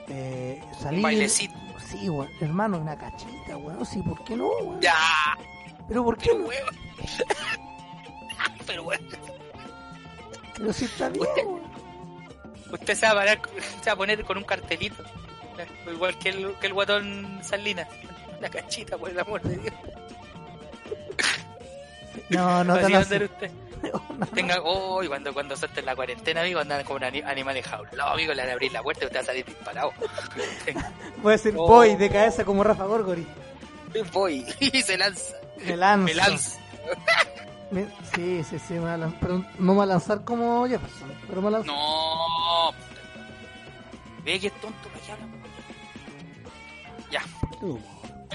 Eh, 0.08 0.62
salir. 0.80 0.98
Un 0.98 1.02
bailecito. 1.02 1.54
Sí, 1.90 2.08
weón. 2.08 2.28
Hermano, 2.40 2.78
una 2.78 2.96
cachita, 2.96 3.56
weón. 3.56 3.84
Sí, 3.86 4.02
¿por 4.02 4.22
qué 4.24 4.36
no, 4.36 4.48
weón? 4.48 4.80
Ya, 4.80 4.94
Pero 5.88 6.04
¿por 6.04 6.16
qué 6.18 6.30
pero 6.30 6.38
no? 6.40 6.46
huevo. 6.48 6.66
pero 8.66 8.82
bueno, 8.84 9.06
Pero 10.56 10.72
sí 10.72 10.84
está 10.86 11.08
bien, 11.08 11.24
weón. 11.36 11.62
usted 12.72 12.94
se 12.94 13.06
va, 13.06 13.12
a 13.12 13.14
parar- 13.14 13.40
se 13.82 13.90
va 13.90 13.92
a 13.92 13.96
poner 13.96 14.24
con 14.24 14.38
un 14.38 14.44
cartelito. 14.44 15.02
Igual 15.90 16.18
que 16.18 16.30
el, 16.30 16.54
que 16.60 16.66
el 16.66 16.72
guatón 16.74 17.38
Salina. 17.42 17.86
La 18.40 18.48
cachita, 18.50 18.96
por 18.98 19.10
el 19.10 19.18
amor 19.18 19.40
de 19.42 19.56
Dios. 19.56 19.74
No, 22.30 22.64
no 22.64 22.78
tan 22.78 22.92
va 22.92 22.96
a 22.98 23.00
así. 23.00 23.08
ser 23.10 23.24
usted. 23.24 23.50
Tenga, 24.34 24.60
oh, 24.62 25.02
y 25.02 25.08
cuando, 25.08 25.32
cuando 25.34 25.56
salte 25.56 25.80
en 25.80 25.86
la 25.86 25.94
cuarentena, 25.94 26.40
amigo, 26.40 26.60
andan 26.60 26.84
como 26.84 27.04
ani- 27.04 27.20
animales 27.22 27.66
jaulados, 27.66 28.14
amigo, 28.14 28.32
le 28.32 28.42
van 28.42 28.50
a 28.50 28.52
abrir 28.54 28.72
la 28.72 28.82
puerta 28.82 29.04
y 29.04 29.06
usted 29.06 29.18
va 29.18 29.22
a 29.22 29.26
salir 29.26 29.44
disparado. 29.44 29.92
Voy 31.22 31.34
a 31.34 31.38
ser 31.38 31.54
Oh. 31.56 31.66
boy 31.66 31.96
de 31.96 32.08
cabeza 32.10 32.44
como 32.44 32.64
Rafa 32.64 32.84
Gorgori. 32.84 33.26
Voy, 34.12 34.44
y 34.60 34.82
se 34.82 34.96
lanza, 34.96 35.34
Me 35.66 35.76
lanzo. 35.76 36.04
me 36.06 36.14
lanza. 36.14 36.58
Sí, 38.14 38.42
sí, 38.48 38.58
sí, 38.58 38.74
me 38.74 38.80
va 38.80 38.94
a 38.94 38.98
lan- 38.98 39.16
pero 39.20 39.44
no 39.58 39.72
me 39.72 39.78
va 39.78 39.82
a 39.84 39.86
lanzar 39.86 40.24
como 40.24 40.66
Jefferson, 40.66 41.12
pero 41.28 41.42
me 41.42 41.50
va 41.50 41.56
a 41.58 41.60
lanzar. 41.60 41.74
No, 41.74 42.70
ve 44.24 44.40
que 44.40 44.46
es 44.46 44.60
tonto, 44.60 44.88
¿para 44.88 45.00
qué 45.04 45.12
habla? 45.12 45.26
Ya. 47.10 47.22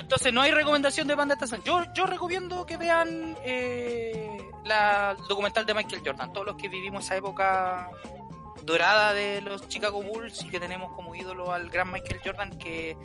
Entonces 0.09 0.33
no 0.33 0.41
hay 0.41 0.49
recomendación 0.49 1.07
de 1.07 1.13
banda 1.13 1.35
esta 1.35 1.45
semana. 1.45 1.63
Yo, 1.65 1.83
yo 1.93 2.07
recomiendo 2.07 2.65
que 2.65 2.77
vean 2.77 3.37
eh, 3.43 4.39
la 4.65 5.15
documental 5.27 5.67
de 5.67 5.75
Michael 5.75 6.01
Jordan. 6.03 6.33
Todos 6.33 6.47
los 6.47 6.55
que 6.55 6.67
vivimos 6.67 7.05
esa 7.05 7.15
época 7.15 7.91
dorada 8.63 9.13
de 9.13 9.41
los 9.41 9.67
Chicago 9.67 10.01
Bulls 10.01 10.43
y 10.43 10.49
que 10.49 10.59
tenemos 10.59 10.93
como 10.93 11.13
ídolo 11.13 11.53
al 11.53 11.69
gran 11.69 11.91
Michael 11.91 12.21
Jordan, 12.25 12.57
que 12.57 12.97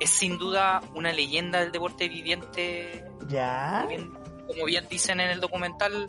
es 0.00 0.08
sin 0.08 0.38
duda 0.38 0.80
una 0.94 1.12
leyenda 1.12 1.60
del 1.60 1.72
deporte 1.72 2.08
viviente, 2.08 3.04
Ya. 3.28 3.82
como 3.82 3.88
bien, 3.88 4.18
como 4.46 4.64
bien 4.64 4.86
dicen 4.88 5.20
en 5.20 5.28
el 5.28 5.40
documental, 5.40 6.06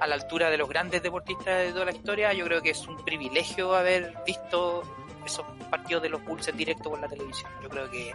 a 0.00 0.08
la 0.08 0.16
altura 0.16 0.50
de 0.50 0.58
los 0.58 0.68
grandes 0.68 1.04
deportistas 1.04 1.58
de 1.66 1.72
toda 1.72 1.84
la 1.84 1.92
historia. 1.92 2.32
Yo 2.32 2.44
creo 2.46 2.60
que 2.60 2.70
es 2.70 2.84
un 2.88 2.96
privilegio 3.04 3.76
haber 3.76 4.12
visto 4.26 4.82
esos 5.24 5.46
partidos 5.70 6.02
de 6.02 6.08
los 6.08 6.24
Bulls 6.24 6.48
en 6.48 6.56
directo 6.56 6.90
por 6.90 6.98
la 7.00 7.06
televisión. 7.06 7.48
Yo 7.62 7.68
creo 7.68 7.88
que 7.88 8.12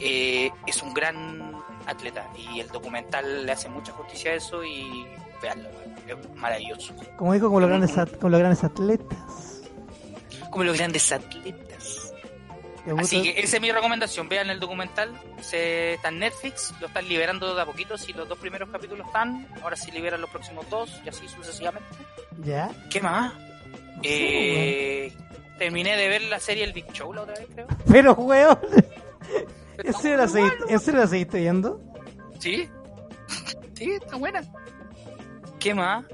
eh, 0.00 0.50
es 0.66 0.82
un 0.82 0.92
gran 0.94 1.52
atleta 1.86 2.28
y 2.36 2.60
el 2.60 2.68
documental 2.68 3.46
le 3.46 3.52
hace 3.52 3.68
mucha 3.68 3.92
justicia 3.92 4.32
a 4.32 4.34
eso 4.34 4.64
y 4.64 5.06
veanlo, 5.42 5.68
es 6.06 6.34
maravilloso. 6.36 6.94
Como 7.16 7.32
dijo, 7.32 7.46
como 7.48 7.60
los 7.60 7.68
grandes, 7.68 7.96
at- 7.98 8.16
como 8.18 8.30
los 8.30 8.40
grandes 8.40 8.64
atletas. 8.64 9.62
Como 10.50 10.64
los 10.64 10.76
grandes 10.76 11.10
atletas. 11.12 12.12
Así 12.98 13.22
que 13.22 13.38
esa 13.40 13.56
es 13.56 13.62
mi 13.62 13.70
recomendación, 13.70 14.28
vean 14.28 14.48
el 14.50 14.58
documental, 14.58 15.12
se, 15.42 15.94
está 15.94 16.08
en 16.08 16.18
Netflix, 16.18 16.72
lo 16.80 16.86
están 16.86 17.06
liberando 17.08 17.54
de 17.54 17.60
a 17.62 17.66
poquito, 17.66 17.96
si 17.98 18.12
los 18.14 18.26
dos 18.28 18.38
primeros 18.38 18.70
capítulos 18.70 19.06
están, 19.06 19.46
ahora 19.62 19.76
sí 19.76 19.90
liberan 19.90 20.20
los 20.20 20.30
próximos 20.30 20.68
dos 20.70 20.90
y 21.04 21.08
así 21.10 21.28
sucesivamente. 21.28 21.86
Ya. 22.42 22.70
¿Qué 22.90 23.00
más? 23.00 23.34
Eh, 24.02 25.12
terminé 25.58 25.94
de 25.96 26.08
ver 26.08 26.22
la 26.22 26.40
serie 26.40 26.64
El 26.64 26.72
Big 26.72 26.90
Show 26.92 27.12
la 27.12 27.22
otra 27.22 27.34
vez, 27.34 27.46
creo. 27.54 27.66
Pero, 27.86 28.14
weón. 28.14 28.58
¿En 29.84 29.94
serio 29.94 30.16
la 30.16 30.28
seguiste, 30.28 30.58
bueno. 30.58 30.72
¿en 30.72 30.80
serio 30.80 31.00
la 31.00 31.06
seguiste 31.06 31.38
viendo? 31.38 31.80
Sí, 32.38 32.68
sí, 33.74 33.90
está 33.92 34.16
buena. 34.16 34.42
¿Qué 35.58 35.74
más? 35.74 36.04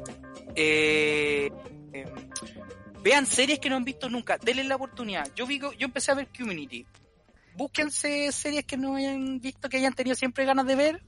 Eh, 0.55 1.51
eh, 1.93 2.05
vean 3.03 3.27
series 3.27 3.59
que 3.59 3.71
no 3.71 3.77
han 3.77 3.85
visto 3.85 4.09
nunca, 4.09 4.39
denle 4.39 4.65
la 4.65 4.77
oportunidad. 4.77 5.29
Yo 5.35 5.47
vi, 5.47 5.59
yo 5.61 5.71
empecé 5.81 6.13
a 6.13 6.15
ver 6.15 6.29
Community. 6.37 6.87
Búsquense 7.55 8.31
series 8.33 8.65
que 8.65 8.77
no 8.77 8.97
hayan 8.97 9.41
visto, 9.41 9.69
que 9.69 9.79
hayan 9.79 9.95
tenido 9.95 10.15
siempre 10.15 10.45
ganas 10.45 10.67
de 10.67 10.75
ver 10.75 11.03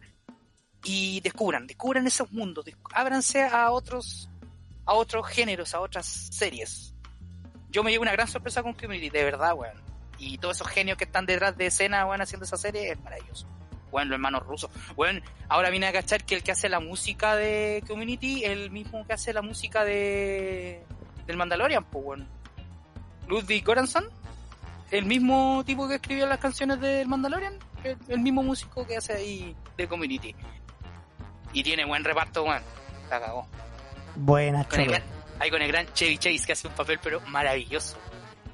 y 0.84 1.20
descubran, 1.20 1.66
descubran 1.66 2.06
esos 2.06 2.30
mundos, 2.32 2.64
ábranse 2.92 3.42
a 3.42 3.70
otros, 3.70 4.30
a 4.86 4.94
otros 4.94 5.26
géneros, 5.28 5.74
a 5.74 5.80
otras 5.80 6.06
series. 6.06 6.94
Yo 7.70 7.82
me 7.82 7.90
llevo 7.90 8.02
una 8.02 8.12
gran 8.12 8.28
sorpresa 8.28 8.62
con 8.62 8.72
Community, 8.72 9.10
de 9.10 9.24
verdad, 9.24 9.54
weón. 9.54 9.76
Y 10.18 10.38
todos 10.38 10.56
esos 10.56 10.68
genios 10.68 10.98
que 10.98 11.04
están 11.04 11.26
detrás 11.26 11.56
de 11.56 11.66
escena, 11.66 12.04
weón, 12.06 12.20
haciendo 12.20 12.44
esa 12.44 12.56
serie, 12.56 12.90
es 12.92 13.00
maravilloso. 13.02 13.46
Bueno, 13.90 14.10
los 14.10 14.16
hermanos 14.16 14.42
rusos. 14.46 14.70
Bueno, 14.96 15.20
ahora 15.48 15.70
vine 15.70 15.86
a 15.86 15.92
cachar 15.92 16.24
que 16.24 16.34
el 16.34 16.42
que 16.42 16.52
hace 16.52 16.68
la 16.68 16.80
música 16.80 17.36
de 17.36 17.82
Community 17.86 18.44
es 18.44 18.50
el 18.50 18.70
mismo 18.70 19.06
que 19.06 19.14
hace 19.14 19.32
la 19.32 19.42
música 19.42 19.84
de 19.84 20.82
del 21.26 21.36
Mandalorian, 21.36 21.84
pues 21.84 22.04
bueno. 22.04 22.26
Ludwig 23.28 23.62
Göransson, 23.64 24.04
el 24.90 25.04
mismo 25.04 25.62
tipo 25.66 25.86
que 25.88 25.96
escribió 25.96 26.26
las 26.26 26.38
canciones 26.38 26.80
del 26.80 27.06
Mandalorian, 27.08 27.54
el, 27.84 27.96
el 28.08 28.18
mismo 28.20 28.42
músico 28.42 28.86
que 28.86 28.96
hace 28.96 29.12
ahí 29.14 29.54
de 29.76 29.86
Community. 29.88 30.34
Y 31.52 31.62
tiene 31.62 31.84
buen 31.84 32.04
reparto, 32.04 32.44
weón. 32.44 32.62
La 33.10 33.20
cagó. 33.20 33.46
Buena, 34.16 34.64
Con 34.64 34.80
el 34.80 34.86
cholo. 34.86 34.98
gran- 34.98 35.08
ahí 35.40 35.50
con 35.50 35.62
el 35.62 35.68
gran 35.68 35.86
Chevy 35.94 36.18
Chase 36.18 36.42
que 36.46 36.52
hace 36.52 36.66
un 36.68 36.74
papel 36.74 36.98
pero 37.02 37.20
maravilloso. 37.22 37.96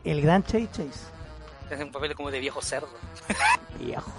El 0.05 0.21
gran 0.21 0.43
Chase 0.45 0.69
Chase. 0.71 1.14
Hace 1.75 1.83
un 1.85 1.91
papel 1.93 2.14
como 2.14 2.31
de 2.31 2.39
viejo 2.39 2.62
cerdo. 2.62 2.89
Viejo. 3.81 4.12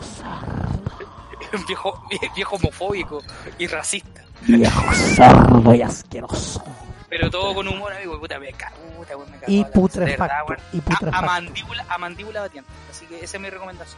Un 1.54 1.66
viejo, 1.68 2.04
viejo 2.36 2.56
homofóbico 2.58 3.22
y 3.58 3.68
racista. 3.68 4.24
Viejo 4.42 4.94
sardo 4.94 5.74
y 5.74 5.82
asqueroso. 5.82 6.62
Pero 7.10 7.30
todo 7.30 7.56
con 7.56 7.68
humor, 7.68 7.94
amigo. 7.94 8.20
Puta, 8.20 8.38
me 8.40 8.52
cago, 8.52 8.76
puta, 8.98 9.16
weón, 9.16 9.32
me 9.32 9.38
cago 9.40 9.52
Y 9.52 9.64
putrefacto, 9.64 10.54
y 10.74 10.80
A, 10.80 10.82
putrefacto. 10.82 11.18
a 11.18 11.22
mandíbula, 11.22 11.86
a 11.88 11.98
mandíbula 11.98 12.42
batiente. 12.42 12.70
Así 12.92 13.06
que 13.06 13.24
esa 13.24 13.38
es 13.38 13.42
mi 13.42 13.50
recomendación. 13.50 13.98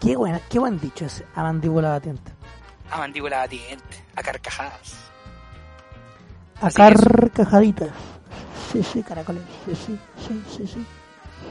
Qué 0.00 0.16
buena, 0.16 0.40
qué 0.50 0.58
buen 0.58 0.78
dicho 0.78 1.06
ese. 1.06 1.24
A 1.34 1.42
mandíbula 1.42 1.88
batiente. 1.90 2.30
A 2.90 2.98
mandíbula 2.98 3.38
batiente. 3.38 4.04
A 4.16 4.22
carcajadas. 4.22 4.94
A 6.60 6.66
Así 6.66 6.76
carcajaditas. 6.76 7.88
Sí, 8.70 8.82
sí, 8.82 9.02
caracoles. 9.02 9.42
Sí, 9.64 9.74
sí, 9.74 9.98
sí, 10.28 10.42
sí, 10.56 10.66
sí. 10.66 10.86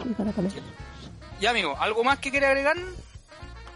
Sí, 0.03 0.13
caracoles. 0.15 0.53
Ya, 1.39 1.51
amigo, 1.51 1.75
¿algo 1.79 2.03
más 2.03 2.19
que 2.19 2.31
quiere 2.31 2.47
agregar? 2.47 2.77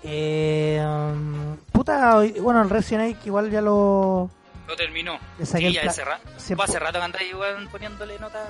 Eh, 0.03 0.83
um, 0.83 1.57
puta, 1.71 2.21
bueno, 2.41 2.61
el 2.63 2.69
Resident 2.69 3.03
Evil 3.11 3.17
igual 3.25 3.51
ya 3.51 3.61
lo... 3.61 4.29
Lo 4.67 4.75
terminó. 4.75 5.19
Le 5.37 5.45
saqué 5.45 5.67
Sí, 5.67 5.73
ya 5.73 5.89
hace, 5.89 6.03
ra- 6.03 6.19
hace 6.37 6.79
rato 6.79 6.97
que 6.99 7.05
andáis 7.05 7.33
weón, 7.33 7.67
poniéndole 7.67 8.17
nota. 8.19 8.43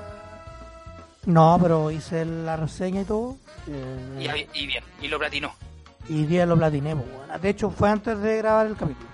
No, 1.25 1.57
pero 1.61 1.91
hice 1.91 2.25
la 2.25 2.55
reseña 2.55 3.01
y 3.01 3.05
todo. 3.05 3.35
eh, 3.67 4.47
Y, 4.53 4.59
y 4.63 4.67
bien, 4.67 4.83
y 5.01 5.07
lo 5.07 5.19
platinó. 5.19 5.53
y 6.07 6.25
día 6.25 6.45
lo 6.45 6.57
platiné, 6.57 6.95
pues, 6.95 7.11
bueno. 7.11 7.39
De 7.39 7.49
hecho, 7.49 7.69
fue 7.69 7.89
antes 7.89 8.17
de 8.19 8.37
grabar 8.37 8.67
el 8.67 8.77
capítulo. 8.77 9.09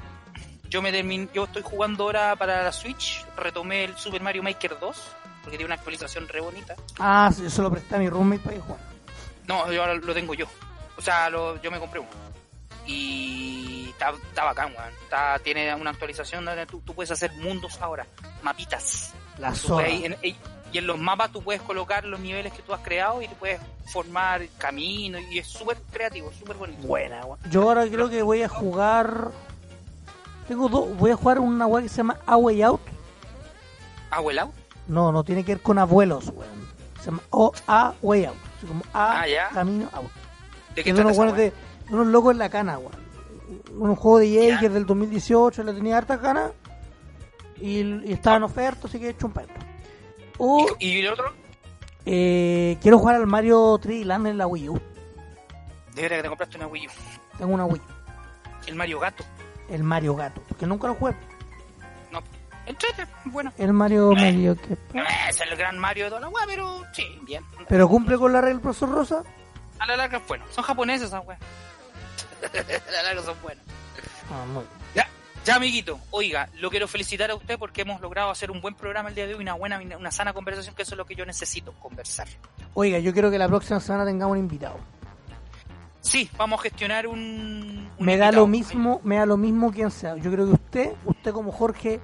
Yo 0.69 0.81
me 0.81 0.91
termin- 0.91 1.29
yo 1.33 1.45
estoy 1.45 1.63
jugando 1.63 2.03
ahora 2.03 2.35
para 2.35 2.61
la 2.63 2.71
Switch. 2.71 3.25
Retomé 3.37 3.85
el 3.85 3.97
Super 3.97 4.21
Mario 4.21 4.43
Maker 4.43 4.77
2. 4.79 4.97
Porque 5.43 5.57
tiene 5.57 5.65
una 5.65 5.75
actualización 5.75 6.27
re 6.27 6.41
bonita. 6.41 6.75
Ah, 6.99 7.31
sí, 7.33 7.45
eso 7.45 7.61
lo 7.61 7.71
presté 7.71 7.95
a 7.95 7.99
mi 7.99 8.09
roommate 8.09 8.41
para 8.41 8.55
ir 8.57 8.61
jugar. 8.61 8.79
No, 9.47 9.71
yo 9.71 9.85
lo 9.95 10.13
tengo 10.13 10.33
yo. 10.33 10.45
O 10.97 11.01
sea, 11.01 11.29
lo- 11.29 11.61
yo 11.61 11.71
me 11.71 11.79
compré 11.79 11.99
uno. 11.99 12.09
Y 12.85 13.89
está, 13.89 14.09
está 14.11 14.43
bacán, 14.45 14.73
weón. 14.77 14.93
Está, 15.03 15.39
tiene 15.39 15.73
una 15.75 15.91
actualización 15.91 16.45
donde 16.45 16.65
tú, 16.65 16.81
tú 16.85 16.93
puedes 16.93 17.11
hacer 17.11 17.31
mundos 17.33 17.79
ahora, 17.81 18.05
mapitas. 18.41 19.13
La 19.37 19.51
puedes- 19.51 20.03
en- 20.03 20.17
y 20.71 20.77
en 20.79 20.87
los 20.87 20.97
mapas 20.99 21.31
tú 21.31 21.41
puedes 21.41 21.61
colocar 21.61 22.03
los 22.05 22.19
niveles 22.19 22.51
que 22.53 22.61
tú 22.61 22.73
has 22.73 22.81
creado 22.81 23.21
y 23.21 23.27
tú 23.27 23.35
puedes 23.35 23.59
formar 23.91 24.45
caminos. 24.57 25.21
Y 25.31 25.39
es 25.39 25.47
súper 25.47 25.77
creativo, 25.91 26.31
súper 26.37 26.57
bonito. 26.57 26.85
Buena, 26.87 27.23
weón. 27.25 27.39
Yo 27.49 27.61
ahora 27.63 27.85
creo 27.87 28.09
que 28.09 28.21
voy 28.21 28.41
a 28.43 28.49
jugar... 28.49 29.31
Tengo 30.47 30.69
dos, 30.69 30.95
voy 30.97 31.11
a 31.11 31.15
jugar 31.17 31.39
una 31.39 31.67
weá 31.67 31.83
que 31.83 31.89
se 31.89 31.97
llama 31.97 32.17
A 32.25 32.37
Way 32.37 32.61
Out. 32.63 32.81
¿Abuelao? 34.11 34.53
No, 34.87 35.11
no 35.11 35.23
tiene 35.25 35.43
que 35.43 35.53
ver 35.55 35.61
con 35.61 35.77
abuelos, 35.77 36.27
weón. 36.33 36.67
Se 36.99 37.05
llama 37.07 37.21
O 37.31 37.51
A 37.67 37.93
Way 38.01 38.25
Out. 38.25 38.37
Así 38.57 38.65
como 38.67 38.83
A 38.93 39.21
Ah, 39.21 39.27
ya. 39.27 39.49
Camino 39.49 39.89
Out. 39.93 40.11
¿De 40.75 40.83
qué 40.83 40.91
unos 40.93 41.35
de 41.35 41.53
unos 41.89 42.07
locos 42.07 42.31
en 42.33 42.37
la 42.39 42.49
cana, 42.49 42.77
weón. 42.77 42.91
Un 43.79 43.95
juego 43.95 44.19
de 44.19 44.49
es 44.49 44.61
del 44.61 44.85
2018, 44.85 45.63
le 45.63 45.73
tenía 45.73 45.97
hartas 45.97 46.21
ganas. 46.21 46.51
Y, 47.59 47.79
y 47.81 48.11
estaba 48.13 48.37
en 48.37 48.43
oferta, 48.43 48.87
así 48.87 48.99
que 48.99 49.07
he 49.07 49.09
hecho 49.11 49.27
un 49.27 49.33
perro. 49.33 49.53
O 50.37 50.65
¿Y, 50.79 50.87
y 50.87 50.99
el 50.99 51.13
otro? 51.13 51.33
eh, 52.05 52.77
quiero 52.81 52.99
jugar 52.99 53.15
al 53.15 53.25
Mario 53.27 53.75
3D 53.79 54.03
Land 54.05 54.27
en 54.27 54.37
la 54.37 54.47
Wii 54.47 54.69
U. 54.69 54.79
De 55.95 56.01
verdad 56.03 56.17
que 56.17 56.23
te 56.23 56.29
compraste 56.29 56.57
una 56.57 56.67
Wii 56.67 56.87
U. 56.87 56.91
Tengo 57.37 57.53
una 57.53 57.65
Wii. 57.65 57.81
El 58.67 58.75
Mario 58.75 58.99
Gato. 58.99 59.23
El 59.69 59.83
Mario 59.83 60.15
Gato. 60.15 60.41
Porque 60.47 60.65
nunca 60.67 60.87
lo 60.87 60.95
jugué. 60.95 61.15
Entrete, 62.67 63.07
bueno. 63.25 63.51
El 63.57 63.73
Mario 63.73 64.11
Eh. 64.11 64.15
medio 64.15 64.55
que... 64.55 64.77
No 64.93 65.03
es 65.29 65.39
el 65.41 65.55
gran 65.55 65.79
Mario 65.79 66.03
de 66.05 66.09
toda 66.09 66.21
la 66.21 66.29
weá, 66.29 66.45
pero 66.45 66.83
sí, 66.93 67.03
bien. 67.23 67.43
Pero 67.67 67.87
cumple 67.87 68.17
con 68.17 68.31
la 68.33 68.41
regla 68.41 68.53
del 68.55 68.61
profesor 68.61 68.89
Rosa. 68.91 69.23
A 69.79 69.87
la 69.87 69.95
larga 69.97 70.17
es 70.17 70.27
bueno. 70.27 70.43
Son 70.51 70.63
japoneses 70.63 71.07
esas 71.07 71.23
weas. 71.25 71.39
a 72.43 72.91
la 72.91 73.03
larga 73.03 73.23
son 73.23 73.35
buenos. 73.41 73.63
Ah, 74.31 74.43
muy 74.47 74.63
bien. 74.63 74.69
Ya, 74.95 75.07
ya 75.45 75.55
amiguito, 75.55 75.99
oiga, 76.11 76.49
lo 76.55 76.69
quiero 76.69 76.87
felicitar 76.89 77.31
a 77.31 77.35
usted 77.35 77.57
porque 77.57 77.81
hemos 77.83 78.01
logrado 78.01 78.29
hacer 78.31 78.51
un 78.51 78.59
buen 78.59 78.75
programa 78.75 79.09
el 79.09 79.15
día 79.15 79.25
de 79.27 79.35
hoy, 79.35 79.41
una 79.41 79.53
buena, 79.53 79.79
una 79.97 80.11
sana 80.11 80.33
conversación, 80.33 80.75
que 80.75 80.81
eso 80.81 80.93
es 80.95 80.97
lo 80.97 81.05
que 81.05 81.15
yo 81.15 81.25
necesito, 81.25 81.71
conversar. 81.73 82.27
Oiga, 82.73 82.99
yo 82.99 83.13
quiero 83.13 83.31
que 83.31 83.37
la 83.37 83.47
próxima 83.47 83.79
semana 83.79 84.05
tengamos 84.05 84.33
un 84.33 84.39
invitado. 84.39 84.77
Sí, 86.01 86.29
vamos 86.37 86.59
a 86.59 86.63
gestionar 86.63 87.07
un... 87.07 87.89
un 87.97 88.05
me 88.05 88.17
da 88.17 88.31
lo 88.31 88.47
mismo, 88.47 89.01
me 89.03 89.17
da 89.17 89.25
lo 89.25 89.35
mismo 89.37 89.71
quien 89.71 89.91
sea. 89.91 90.15
Yo 90.17 90.31
creo 90.31 90.45
que 90.47 90.53
usted, 90.53 90.91
usted 91.05 91.31
como 91.31 91.51
Jorge 91.51 91.99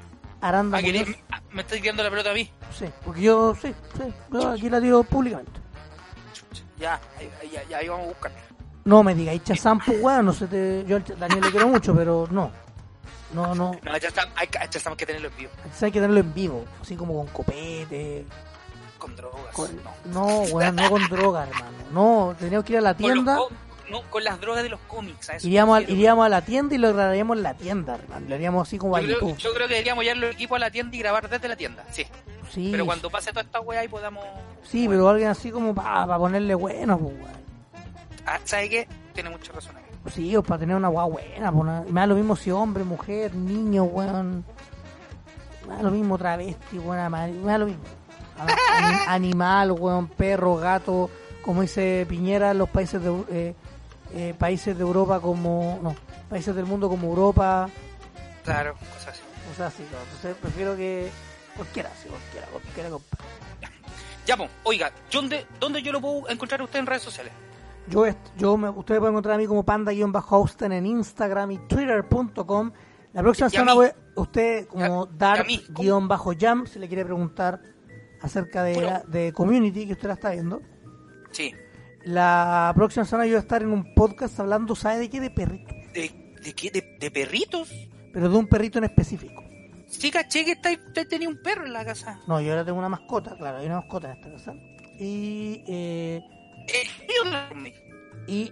Aranda 0.47 0.77
Ah, 0.77 0.81
Muñoz, 0.81 1.07
le- 1.09 1.23
ah, 1.31 1.41
me 1.51 1.61
estoy 1.61 1.79
tirando 1.81 2.03
la 2.03 2.09
pelota 2.09 2.31
a 2.31 2.33
mí. 2.33 2.49
sí, 2.77 2.85
porque 3.05 3.21
yo 3.21 3.55
sí, 3.61 3.73
sí, 3.97 4.03
yo 4.31 4.49
aquí 4.49 4.69
la 4.69 4.79
digo 4.79 5.03
públicamente. 5.03 5.59
Ya, 6.77 6.99
ahí, 7.17 7.29
ahí- 7.41 7.73
ahí- 7.73 7.87
vamos 7.87 8.05
a 8.05 8.09
buscar. 8.09 8.31
No 8.85 9.03
me 9.03 9.15
digáis 9.15 9.41
Chazam, 9.43 9.79
pues 9.79 10.01
weón, 10.01 10.25
no 10.25 10.33
sé, 10.33 10.47
te, 10.47 10.83
yo 10.85 10.99
Ch- 10.99 11.15
Daniel 11.15 11.41
le 11.41 11.51
quiero 11.51 11.67
mucho, 11.69 11.95
pero 11.95 12.27
no. 12.29 12.51
No, 13.33 13.55
no, 13.55 13.71
No, 13.81 13.97
ya 13.97 14.09
está, 14.09 14.27
hay, 14.35 14.47
que- 14.47 14.59
ya 14.69 14.79
tenerlo 15.05 15.29
en 15.29 15.37
vivo, 15.37 15.51
hay 15.85 15.91
que 15.91 15.99
tenerlo 15.99 16.19
en 16.19 16.33
vivo, 16.33 16.65
así 16.81 16.95
como 16.95 17.15
con 17.15 17.27
copete. 17.27 18.25
con 18.99 19.15
drogas. 19.15 19.53
con- 19.53 19.69
no. 19.83 19.91
no, 20.13 20.27
weón, 20.53 20.75
no 20.75 20.89
con 20.89 21.01
droga, 21.09 21.43
hermano. 21.47 21.77
No, 21.91 22.35
teníamos 22.37 22.65
que 22.65 22.73
ir 22.73 22.79
a 22.79 22.81
la 22.81 22.93
tienda. 22.95 23.37
No, 23.93 24.01
con 24.09 24.23
las 24.23 24.41
drogas 24.41 24.63
de 24.63 24.69
los 24.69 24.79
cómics. 24.81 25.29
a 25.29 25.35
eso 25.37 25.47
Iríamos, 25.47 25.81
iríamos 25.87 26.25
a 26.25 26.29
la 26.29 26.41
tienda 26.41 26.75
y 26.75 26.77
lo 26.79 26.93
grabaríamos 26.93 27.37
en 27.37 27.43
la 27.43 27.53
tienda, 27.53 27.95
hermano. 27.95 28.25
Lo 28.27 28.35
haríamos 28.35 28.67
así 28.67 28.77
como 28.77 28.95
a 28.95 29.01
Yo 29.01 29.05
creo, 29.07 29.19
YouTube. 29.21 29.37
yo 29.37 29.53
creo 29.53 29.67
que 29.67 29.73
deberíamos 29.75 30.03
llevar 30.03 30.17
los 30.17 30.31
equipos 30.33 30.55
a 30.57 30.59
la 30.59 30.71
tienda 30.71 30.95
y 30.95 30.99
grabar 30.99 31.29
desde 31.29 31.47
la 31.47 31.55
tienda, 31.55 31.83
sí. 31.91 32.05
Sí, 32.51 32.69
Pero 32.71 32.85
cuando 32.85 33.09
pase 33.09 33.29
toda 33.31 33.41
esta 33.43 33.61
weá 33.61 33.83
y 33.83 33.87
podamos... 33.87 34.25
sí, 34.63 34.87
pero 34.87 35.07
alguien 35.09 35.29
así 35.29 35.49
como 35.49 35.73
para 35.73 36.17
ponerle 36.17 36.53
bueno, 36.55 36.97
pues, 36.99 37.13
weón. 37.15 37.43
Ah, 38.25 38.39
¿Sabe 38.43 38.69
qué? 38.69 38.87
Tiene 39.13 39.29
mucha 39.29 39.51
razón 39.53 39.75
aquí. 39.77 40.11
Sí, 40.13 40.35
o 40.35 40.43
para 40.43 40.59
tener 40.59 40.75
una 40.75 40.89
guagua 40.89 41.13
buena. 41.21 41.51
pues, 41.51 41.61
una- 41.61 41.81
Me 41.89 42.01
da 42.01 42.07
lo 42.07 42.15
mismo 42.15 42.35
si 42.35 42.51
hombre, 42.51 42.83
mujer, 42.83 43.33
niño, 43.35 43.83
weón. 43.85 44.45
Me 45.67 45.75
da 45.75 45.81
lo 45.83 45.91
mismo 45.91 46.17
travesti, 46.17 46.77
weón. 46.77 47.11
Me 47.11 47.51
da 47.51 47.57
lo 47.57 47.65
mismo. 47.65 47.83
Animal, 49.07 49.71
weón, 49.71 50.07
perro, 50.07 50.55
gato. 50.57 51.09
Como 51.41 51.61
dice 51.61 52.05
Piñera, 52.07 52.51
en 52.51 52.57
los 52.59 52.69
países 52.69 53.01
de, 53.01 53.23
eh, 53.31 53.55
eh, 54.13 54.33
países 54.37 54.75
de 54.77 54.81
Europa 54.83 55.19
como... 55.19 55.79
No, 55.81 55.95
países 56.29 56.55
del 56.55 56.65
mundo 56.65 56.89
como 56.89 57.07
Europa. 57.07 57.69
Claro, 58.43 58.73
cosas 58.75 59.73
así. 59.73 59.83
No, 59.91 59.97
entonces 60.03 60.35
prefiero 60.41 60.75
que... 60.75 61.09
Cualquiera, 61.55 61.89
sí, 62.01 62.07
cualquiera, 62.09 62.47
cualquiera. 62.47 62.89
compa. 62.89 63.17
Ya, 64.25 64.37
pues, 64.37 64.49
oiga, 64.63 64.91
¿dónde, 65.11 65.45
¿dónde 65.59 65.81
yo 65.83 65.91
lo 65.91 66.01
puedo 66.01 66.29
encontrar 66.29 66.61
a 66.61 66.63
usted 66.63 66.79
en 66.79 66.85
redes 66.85 67.01
sociales? 67.03 67.31
Yo, 67.87 68.05
yo 68.37 68.55
me, 68.57 68.69
ustedes 68.69 68.99
pueden 68.99 69.13
encontrar 69.13 69.35
a 69.35 69.37
mí 69.37 69.45
como 69.45 69.63
panda-hosten 69.63 70.71
en 70.71 70.85
Instagram 70.85 71.51
y 71.51 71.57
twitter.com. 71.67 72.71
La 73.11 73.21
próxima 73.21 73.49
semana 73.49 73.73
voy, 73.73 73.89
usted 74.15 74.65
como 74.67 75.05
dark-jam, 75.05 76.65
si 76.65 76.79
le 76.79 76.87
quiere 76.87 77.03
preguntar 77.05 77.61
acerca 78.21 78.63
de, 78.63 78.73
Bueno. 78.75 78.89
la- 78.89 78.99
de 79.01 79.33
Community, 79.33 79.85
que 79.85 79.93
usted 79.93 80.07
la 80.07 80.13
está 80.13 80.31
viendo. 80.31 80.61
Sí. 81.31 81.53
La 82.05 82.71
próxima 82.75 83.05
semana 83.05 83.25
yo 83.25 83.31
voy 83.33 83.37
a 83.37 83.41
estar 83.41 83.61
en 83.61 83.69
un 83.69 83.93
podcast 83.95 84.39
hablando, 84.39 84.75
¿sabe 84.75 84.99
de 84.99 85.09
qué? 85.09 85.19
De 85.21 85.29
perritos. 85.29 85.73
¿De, 85.93 86.11
de 86.43 86.53
qué? 86.53 86.69
¿De, 86.71 86.97
de 86.99 87.11
perritos? 87.11 87.71
Pero 88.11 88.29
de 88.29 88.37
un 88.37 88.47
perrito 88.47 88.77
en 88.79 88.83
específico. 88.85 89.41
Sí, 89.87 90.11
caché 90.11 90.43
que 90.43 90.53
usted 90.53 91.07
tenía 91.07 91.29
un 91.29 91.41
perro 91.41 91.65
en 91.65 91.73
la 91.73 91.85
casa. 91.85 92.19
No, 92.27 92.41
yo 92.41 92.51
ahora 92.51 92.65
tengo 92.65 92.79
una 92.79 92.89
mascota, 92.89 93.37
claro, 93.37 93.59
hay 93.59 93.67
una 93.67 93.77
mascota 93.77 94.11
en 94.11 94.17
esta 94.17 94.31
casa. 94.31 94.53
Y... 94.99 95.63
Eh, 95.67 96.21
y... 98.27 98.51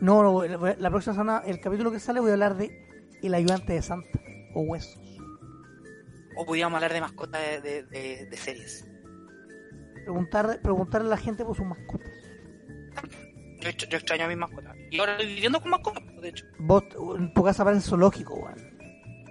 No, 0.00 0.22
no, 0.22 0.44
la 0.44 0.90
próxima 0.90 1.14
semana, 1.14 1.42
el 1.46 1.58
capítulo 1.60 1.90
que 1.90 1.98
sale 2.00 2.20
voy 2.20 2.30
a 2.30 2.34
hablar 2.34 2.56
de 2.56 2.70
El 3.22 3.34
ayudante 3.34 3.72
de 3.72 3.82
Santa, 3.82 4.20
o 4.54 4.60
Huesos. 4.60 4.98
O 6.36 6.44
podíamos 6.44 6.76
hablar 6.76 6.92
de 6.92 7.00
mascotas 7.00 7.40
de, 7.40 7.60
de, 7.62 7.82
de- 7.84 8.26
de 8.26 8.36
series. 8.36 8.86
preguntar, 10.04 10.60
preguntarle 10.62 11.06
a 11.08 11.10
la 11.10 11.16
gente 11.16 11.44
por 11.44 11.56
sus 11.56 11.64
mascotas. 11.66 12.10
Yo, 13.60 13.68
ex- 13.68 13.88
yo 13.88 13.96
extraño 13.96 14.24
a 14.24 14.28
mis 14.28 14.36
mascotas. 14.36 14.76
Y 14.90 14.98
ahora 15.00 15.12
estoy 15.12 15.26
viviendo 15.34 15.60
con 15.60 15.70
mascotas, 15.70 16.02
de 16.20 16.28
hecho. 16.28 16.44
Vos, 16.58 16.84
en 17.18 17.32
tu 17.32 17.42
casa 17.42 17.64
parece 17.64 17.88
zoológico, 17.88 18.34
weón. 18.34 18.76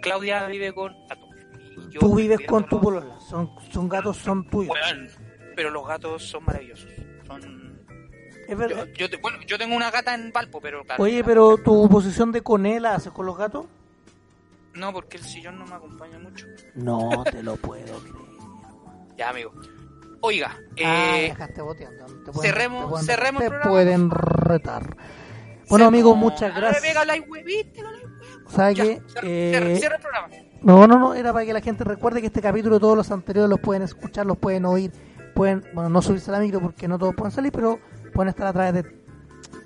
Claudia 0.02 0.46
vive 0.48 0.74
con 0.74 0.94
gatos. 1.08 1.30
Y 1.90 1.94
yo 1.94 2.00
Tú 2.00 2.16
vives 2.16 2.40
con 2.48 2.66
tu 2.68 2.80
polola. 2.80 3.20
Son, 3.20 3.50
son 3.72 3.88
gatos, 3.90 4.18
son 4.18 4.48
tuyos. 4.50 4.74
Weón, 4.74 5.10
pero 5.56 5.70
los 5.70 5.88
gatos 5.88 6.24
son 6.24 6.44
maravillosos. 6.46 6.90
Son... 7.28 7.76
Es 8.48 8.50
Yo, 8.50 8.58
verdad. 8.58 8.88
yo 8.96 9.10
te- 9.10 9.18
bueno, 9.18 9.40
yo 9.48 9.58
tengo 9.58 9.76
una 9.76 9.90
gata 9.90 10.14
en 10.14 10.32
Valpo, 10.32 10.62
pero 10.62 10.84
claro. 10.84 11.02
Oye, 11.04 11.24
pero 11.24 11.58
tu 11.58 11.90
posición 11.90 12.32
de 12.32 12.42
conela 12.42 12.94
haces 12.96 13.12
con 13.12 13.26
los 13.26 13.36
gatos? 13.38 13.66
No, 14.76 14.92
porque 14.94 15.18
el 15.18 15.24
sillón 15.24 15.58
no 15.58 15.66
me 15.66 15.74
acompaña 15.76 16.20
mucho. 16.20 16.46
No 16.76 17.24
te 17.24 17.42
lo 17.42 17.56
puedo 17.56 17.98
creer. 18.00 18.16
Ya, 19.18 19.30
amigo. 19.30 19.52
Oiga, 20.26 20.52
ah, 20.84 21.18
eh, 21.20 21.30
dejaste 21.30 21.62
boteando. 21.62 22.06
Te 22.06 22.32
cerremos- 22.42 22.84
te 22.86 22.90
pueden, 22.90 23.06
cerremos 23.06 23.44
te 23.44 23.50
pueden 23.70 24.10
retar. 24.10 24.98
Bueno, 25.70 25.86
amigos, 25.86 26.18
muchas 26.18 26.54
gracias. 26.56 26.84
Eh, 29.24 29.50
cierra- 29.52 29.76
cierra 29.78 29.96
el 29.98 30.02
programa. 30.02 30.28
No, 30.62 30.88
no, 30.88 30.98
no, 30.98 31.14
era 31.14 31.32
para 31.32 31.46
que 31.46 31.54
la 31.54 31.62
gente 31.62 31.84
recuerde 31.84 32.22
que 32.22 32.28
este 32.28 32.42
capítulo, 32.42 32.80
todos 32.80 32.98
los 32.98 33.12
anteriores 33.12 33.50
los 33.50 33.60
pueden 33.60 33.84
escuchar, 33.84 34.26
los 34.26 34.38
pueden 34.38 34.66
oír, 34.66 34.92
pueden, 35.36 35.64
bueno, 35.74 35.90
no 35.90 36.02
subirse 36.02 36.32
a 36.32 36.34
la 36.34 36.40
micro 36.40 36.60
porque 36.60 36.88
no 36.88 36.98
todos 36.98 37.14
pueden 37.16 37.32
salir, 37.32 37.52
pero 37.52 37.80
pueden 38.14 38.30
estar 38.30 38.48
a 38.48 38.54
través 38.54 38.74
de 38.74 38.96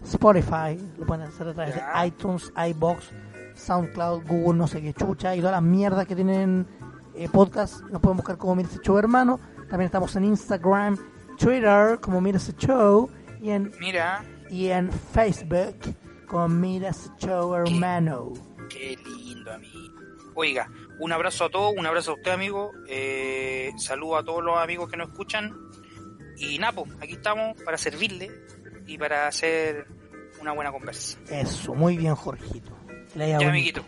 Spotify, 0.04 0.78
lo 0.98 1.06
pueden 1.06 1.26
hacer 1.28 1.48
a 1.48 1.54
través 1.54 1.76
de 1.76 1.82
iTunes, 2.06 2.52
iBox, 2.70 3.12
SoundCloud, 3.56 4.24
Google, 4.28 4.58
no 4.58 4.68
sé 4.68 4.82
qué 4.82 4.94
chucha, 4.94 5.36
y 5.36 5.40
todas 5.40 5.54
las 5.54 5.64
mierdas 5.64 6.06
que 6.08 6.16
tienen 6.16 6.68
eh, 7.16 7.28
podcast, 7.30 7.82
nos 7.92 8.02
pueden 8.02 8.18
buscar 8.18 8.38
como 8.38 8.62
show 8.82 8.98
hermano, 8.98 9.40
también 9.70 9.86
estamos 9.86 10.16
en 10.16 10.26
Instagram, 10.26 10.98
Twitter, 11.38 12.00
como 12.02 12.22
Mira 12.22 12.38
ese 12.38 12.54
show, 12.54 13.10
y 13.42 13.52
en, 13.52 13.72
Mira, 13.80 14.24
y 14.50 14.68
en 14.68 14.92
Facebook, 14.92 15.76
como 16.28 16.50
Mira 16.50 16.90
ese 16.90 17.10
show 17.20 17.54
hermano. 17.54 18.34
qué 18.70 18.98
lindo, 19.06 19.52
amigo. 19.54 20.00
Oiga, 20.36 20.70
un 21.00 21.12
abrazo 21.12 21.46
a 21.46 21.50
todos, 21.50 21.74
un 21.78 21.86
abrazo 21.86 22.12
a 22.12 22.14
usted, 22.16 22.32
amigo. 22.32 22.72
Eh, 22.88 23.72
saludo 23.78 24.18
a 24.18 24.24
todos 24.24 24.44
los 24.44 24.58
amigos 24.58 24.90
que 24.90 24.98
nos 24.98 25.10
escuchan. 25.10 25.54
Y 26.38 26.58
Napo, 26.60 26.86
aquí 27.02 27.14
estamos 27.14 27.62
para 27.64 27.78
servirle 27.78 28.32
y 28.88 28.98
para 28.98 29.28
hacer 29.28 29.86
una 30.40 30.54
buena 30.54 30.72
conversa. 30.72 31.18
Eso, 31.30 31.74
muy 31.76 31.98
bien, 31.98 32.16
Jorgito. 32.16 32.72
Ya, 33.16 33.26
bonito. 33.34 33.50
amiguito. 33.50 33.86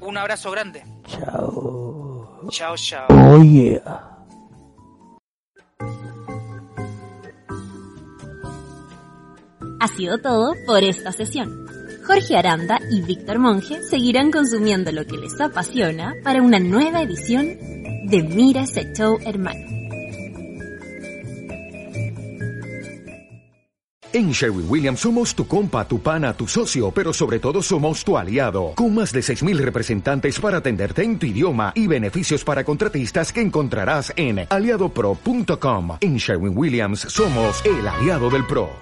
Un 0.00 0.18
abrazo 0.18 0.50
grande. 0.50 0.82
Chao. 1.06 2.40
Chao, 2.50 2.74
chao. 2.76 3.06
Oh 3.10 3.40
yeah. 3.44 4.08
Ha 9.82 9.88
sido 9.88 10.18
todo 10.18 10.54
por 10.64 10.84
esta 10.84 11.10
sesión. 11.10 11.66
Jorge 12.06 12.36
Aranda 12.36 12.78
y 12.88 13.02
Víctor 13.02 13.40
Monge 13.40 13.82
seguirán 13.82 14.30
consumiendo 14.30 14.92
lo 14.92 15.04
que 15.04 15.16
les 15.16 15.40
apasiona 15.40 16.14
para 16.22 16.40
una 16.40 16.60
nueva 16.60 17.02
edición 17.02 17.58
de 18.04 18.22
Mira 18.22 18.60
ese 18.62 18.92
show 18.94 19.18
hermano. 19.26 19.58
En 24.12 24.30
Sherwin 24.30 24.66
Williams 24.68 25.00
somos 25.00 25.34
tu 25.34 25.48
compa, 25.48 25.88
tu 25.88 25.98
pana, 25.98 26.32
tu 26.32 26.46
socio, 26.46 26.92
pero 26.92 27.12
sobre 27.12 27.40
todo 27.40 27.60
somos 27.60 28.04
tu 28.04 28.16
aliado, 28.16 28.74
con 28.76 28.94
más 28.94 29.10
de 29.10 29.18
6.000 29.18 29.56
representantes 29.56 30.38
para 30.38 30.58
atenderte 30.58 31.02
en 31.02 31.18
tu 31.18 31.26
idioma 31.26 31.72
y 31.74 31.88
beneficios 31.88 32.44
para 32.44 32.62
contratistas 32.62 33.32
que 33.32 33.40
encontrarás 33.40 34.12
en 34.14 34.46
aliadopro.com. 34.48 35.96
En 36.00 36.18
Sherwin 36.18 36.56
Williams 36.56 37.00
somos 37.00 37.64
el 37.64 37.88
aliado 37.88 38.30
del 38.30 38.46
PRO. 38.46 38.80